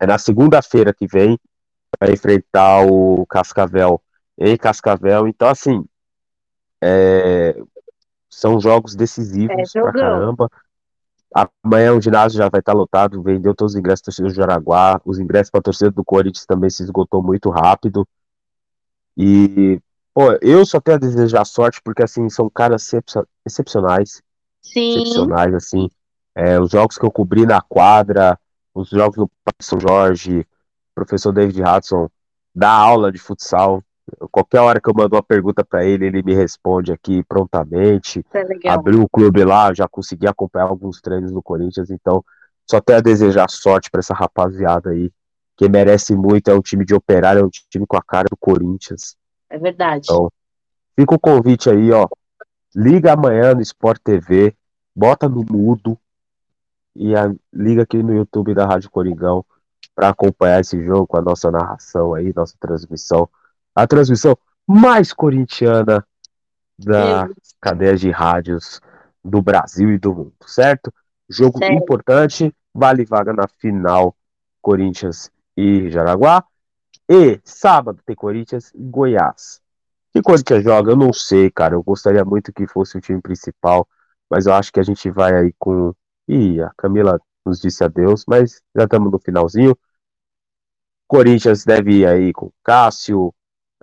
é 0.00 0.06
na 0.06 0.18
segunda-feira 0.18 0.94
que 0.94 1.06
vem, 1.06 1.38
vai 2.00 2.12
enfrentar 2.12 2.86
o 2.86 3.26
Cascavel 3.26 4.00
em 4.38 4.56
Cascavel. 4.56 5.26
Então, 5.26 5.48
assim, 5.48 5.84
é, 6.82 7.56
são 8.28 8.60
jogos 8.60 8.96
decisivos 8.96 9.74
É, 9.74 9.80
pra 9.80 9.92
caramba. 9.92 10.50
Amanhã 11.64 11.94
o 11.94 12.00
ginásio 12.00 12.36
já 12.36 12.48
vai 12.48 12.60
estar 12.60 12.72
lotado, 12.74 13.22
vendeu 13.22 13.54
todos 13.54 13.72
os 13.74 13.78
ingressos 13.78 14.02
da 14.02 14.04
torcida 14.06 14.28
do 14.28 14.34
Jaraguá, 14.34 15.00
os 15.04 15.18
ingressos 15.18 15.50
para 15.50 15.60
a 15.60 15.62
torcida 15.62 15.90
do 15.90 16.04
Corinthians 16.04 16.44
também 16.44 16.68
se 16.68 16.82
esgotou 16.82 17.22
muito 17.22 17.48
rápido. 17.48 18.06
E, 19.16 19.80
pô, 20.12 20.32
eu 20.42 20.66
só 20.66 20.80
tenho 20.80 20.96
a 20.96 21.00
desejar 21.00 21.44
sorte 21.44 21.80
porque, 21.82 22.02
assim, 22.02 22.28
são 22.28 22.50
caras 22.50 22.82
excep- 22.82 23.26
excepcionais, 23.46 24.22
Sim. 24.60 24.90
excepcionais, 24.90 25.54
assim. 25.54 25.88
É, 26.34 26.60
os 26.60 26.70
jogos 26.70 26.98
que 26.98 27.04
eu 27.04 27.10
cobri 27.10 27.46
na 27.46 27.60
quadra, 27.60 28.38
os 28.74 28.88
jogos 28.88 29.26
Parque 29.44 29.64
São 29.64 29.78
Jorge, 29.80 30.40
o 30.40 30.94
professor 30.94 31.32
David 31.32 31.62
Hudson 31.62 32.10
dá 32.54 32.70
aula 32.70 33.10
de 33.10 33.18
futsal, 33.18 33.82
Qualquer 34.30 34.60
hora 34.60 34.80
que 34.80 34.88
eu 34.88 34.94
mando 34.94 35.14
uma 35.14 35.22
pergunta 35.22 35.64
para 35.64 35.84
ele, 35.84 36.06
ele 36.06 36.22
me 36.22 36.34
responde 36.34 36.92
aqui 36.92 37.22
prontamente. 37.24 38.24
É. 38.64 38.68
Abriu 38.68 39.02
o 39.02 39.08
clube 39.08 39.44
lá, 39.44 39.72
já 39.72 39.86
consegui 39.86 40.26
acompanhar 40.26 40.66
alguns 40.66 41.00
treinos 41.00 41.30
no 41.30 41.42
Corinthians, 41.42 41.90
então 41.90 42.24
só 42.68 42.80
tenho 42.80 42.98
a 42.98 43.02
desejar 43.02 43.48
sorte 43.48 43.90
para 43.90 44.00
essa 44.00 44.14
rapaziada 44.14 44.90
aí, 44.90 45.10
que 45.56 45.68
merece 45.68 46.16
muito, 46.16 46.50
é 46.50 46.54
um 46.54 46.60
time 46.60 46.84
de 46.84 46.94
operário, 46.94 47.40
é 47.40 47.44
um 47.44 47.50
time 47.50 47.86
com 47.86 47.96
a 47.96 48.02
cara 48.02 48.26
do 48.30 48.36
Corinthians. 48.36 49.16
É 49.48 49.58
verdade. 49.58 50.06
Então, 50.10 50.30
fica 50.96 51.14
o 51.14 51.20
convite 51.20 51.70
aí, 51.70 51.90
ó. 51.92 52.08
Liga 52.74 53.12
amanhã 53.12 53.54
no 53.54 53.60
Sport 53.60 54.00
TV, 54.02 54.56
bota 54.94 55.28
no 55.28 55.44
mudo 55.44 55.98
e 56.96 57.14
a, 57.14 57.32
liga 57.52 57.82
aqui 57.82 58.02
no 58.02 58.14
YouTube 58.14 58.54
da 58.54 58.66
Rádio 58.66 58.90
Coringão 58.90 59.44
para 59.94 60.08
acompanhar 60.08 60.60
esse 60.60 60.82
jogo 60.82 61.06
com 61.06 61.18
a 61.18 61.22
nossa 61.22 61.50
narração 61.50 62.14
aí, 62.14 62.32
nossa 62.34 62.54
transmissão. 62.58 63.28
A 63.74 63.86
transmissão 63.86 64.36
mais 64.66 65.12
corintiana 65.12 66.06
da 66.78 67.28
cadeia 67.60 67.96
de 67.96 68.10
rádios 68.10 68.80
do 69.24 69.40
Brasil 69.40 69.92
e 69.92 69.98
do 69.98 70.14
mundo, 70.14 70.34
certo? 70.46 70.92
Jogo 71.28 71.58
Certo. 71.58 71.74
importante, 71.74 72.54
vale 72.74 73.04
vaga 73.04 73.32
na 73.32 73.46
final 73.46 74.16
Corinthians 74.60 75.30
e 75.56 75.90
Jaraguá. 75.90 76.44
E 77.08 77.40
sábado 77.44 78.00
tem 78.04 78.14
Corinthians 78.14 78.72
e 78.74 78.82
Goiás. 78.82 79.60
Que 80.12 80.22
Corinthians 80.22 80.62
joga? 80.62 80.92
Eu 80.92 80.96
não 80.96 81.12
sei, 81.12 81.50
cara. 81.50 81.74
Eu 81.74 81.82
gostaria 81.82 82.24
muito 82.24 82.52
que 82.52 82.66
fosse 82.66 82.96
o 82.96 83.00
time 83.00 83.20
principal, 83.20 83.88
mas 84.30 84.46
eu 84.46 84.54
acho 84.54 84.72
que 84.72 84.80
a 84.80 84.82
gente 84.82 85.10
vai 85.10 85.34
aí 85.34 85.54
com. 85.58 85.94
Ih, 86.28 86.60
a 86.62 86.70
Camila 86.76 87.20
nos 87.44 87.60
disse 87.60 87.82
adeus, 87.82 88.24
mas 88.26 88.62
já 88.76 88.84
estamos 88.84 89.10
no 89.10 89.18
finalzinho. 89.18 89.76
Corinthians 91.08 91.64
deve 91.64 91.98
ir 91.98 92.06
aí 92.06 92.32
com 92.32 92.50
Cássio. 92.62 93.34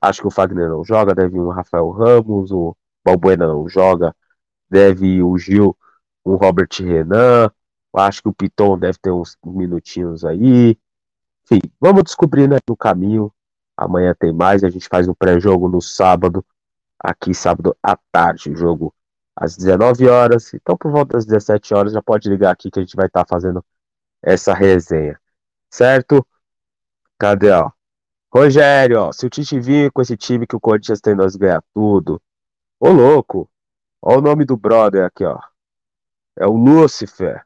Acho 0.01 0.21
que 0.21 0.27
o 0.27 0.31
Fagner 0.31 0.69
não 0.69 0.83
joga, 0.83 1.13
deve 1.13 1.39
o 1.39 1.49
Rafael 1.49 1.89
Ramos, 1.89 2.51
o 2.51 2.75
Balbuena 3.03 3.47
não 3.47 3.67
joga, 3.67 4.15
deve 4.69 5.21
o 5.21 5.37
Gil, 5.37 5.77
o 6.23 6.35
Robert 6.35 6.69
Renan. 6.79 7.51
Acho 7.93 8.21
que 8.21 8.29
o 8.29 8.33
Piton 8.33 8.77
deve 8.77 8.97
ter 8.99 9.11
uns 9.11 9.37
minutinhos 9.43 10.23
aí. 10.23 10.77
Enfim, 11.43 11.61
vamos 11.79 12.03
descobrir 12.03 12.47
né, 12.47 12.57
no 12.67 12.77
caminho. 12.77 13.33
Amanhã 13.75 14.13
tem 14.17 14.31
mais, 14.33 14.63
a 14.63 14.69
gente 14.69 14.87
faz 14.87 15.07
um 15.07 15.13
pré-jogo 15.13 15.67
no 15.67 15.81
sábado, 15.81 16.45
aqui 16.99 17.33
sábado 17.33 17.75
à 17.81 17.97
tarde, 18.11 18.53
jogo 18.55 18.93
às 19.35 19.55
19 19.57 20.07
horas. 20.07 20.53
Então, 20.53 20.77
por 20.77 20.91
volta 20.91 21.13
das 21.17 21.25
17 21.25 21.73
horas, 21.73 21.93
já 21.93 22.01
pode 22.01 22.29
ligar 22.29 22.51
aqui 22.51 22.69
que 22.69 22.79
a 22.79 22.81
gente 22.83 22.95
vai 22.95 23.07
estar 23.07 23.25
fazendo 23.27 23.63
essa 24.21 24.53
resenha. 24.53 25.19
Certo? 25.69 26.25
Cadê, 27.17 27.51
ó? 27.51 27.71
Rogério, 28.31 29.01
ó, 29.01 29.11
se 29.11 29.25
o 29.25 29.29
Tite 29.29 29.59
vir 29.59 29.91
com 29.91 30.01
esse 30.01 30.15
time 30.15 30.45
que 30.45 30.55
o 30.55 30.59
Corinthians 30.59 31.01
tem, 31.01 31.15
nós 31.15 31.35
ganhar 31.35 31.63
tudo. 31.73 32.21
Ô, 32.79 32.89
louco! 32.89 33.49
Ó 34.01 34.17
o 34.17 34.21
nome 34.21 34.45
do 34.45 34.55
brother 34.55 35.03
aqui, 35.03 35.25
ó. 35.25 35.39
É 36.37 36.47
o 36.47 36.53
Lúcifer. 36.53 37.43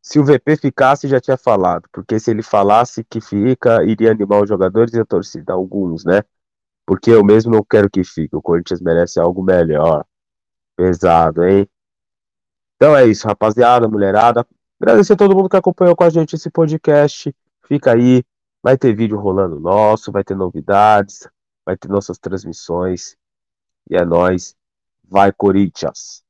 Se 0.00 0.18
o 0.18 0.24
VP 0.24 0.56
ficasse, 0.56 1.08
já 1.08 1.20
tinha 1.20 1.36
falado. 1.36 1.88
Porque 1.92 2.18
se 2.18 2.30
ele 2.30 2.42
falasse 2.42 3.04
que 3.04 3.20
fica, 3.20 3.82
iria 3.84 4.12
animar 4.12 4.42
os 4.42 4.48
jogadores 4.48 4.94
e 4.94 5.00
a 5.00 5.04
torcida, 5.04 5.52
alguns, 5.52 6.04
né? 6.04 6.22
Porque 6.86 7.10
eu 7.10 7.24
mesmo 7.24 7.52
não 7.52 7.64
quero 7.64 7.90
que 7.90 8.04
fique. 8.04 8.36
O 8.36 8.40
Corinthians 8.40 8.80
merece 8.80 9.18
algo 9.18 9.42
melhor. 9.42 10.04
Pesado, 10.76 11.44
hein? 11.44 11.68
Então 12.76 12.96
é 12.96 13.04
isso, 13.06 13.26
rapaziada, 13.26 13.88
mulherada. 13.88 14.46
Agradecer 14.80 15.14
a 15.14 15.16
todo 15.16 15.34
mundo 15.34 15.48
que 15.48 15.56
acompanhou 15.56 15.96
com 15.96 16.04
a 16.04 16.10
gente 16.10 16.36
esse 16.36 16.50
podcast. 16.50 17.34
Fica 17.66 17.92
aí. 17.92 18.24
Vai 18.66 18.76
ter 18.76 18.96
vídeo 18.96 19.16
rolando 19.16 19.60
nosso, 19.60 20.10
vai 20.10 20.24
ter 20.24 20.34
novidades, 20.34 21.28
vai 21.64 21.76
ter 21.76 21.86
nossas 21.86 22.18
transmissões. 22.18 23.16
E 23.88 23.94
é 23.94 24.04
nóis. 24.04 24.56
Vai, 25.04 25.30
Corinthians! 25.32 26.25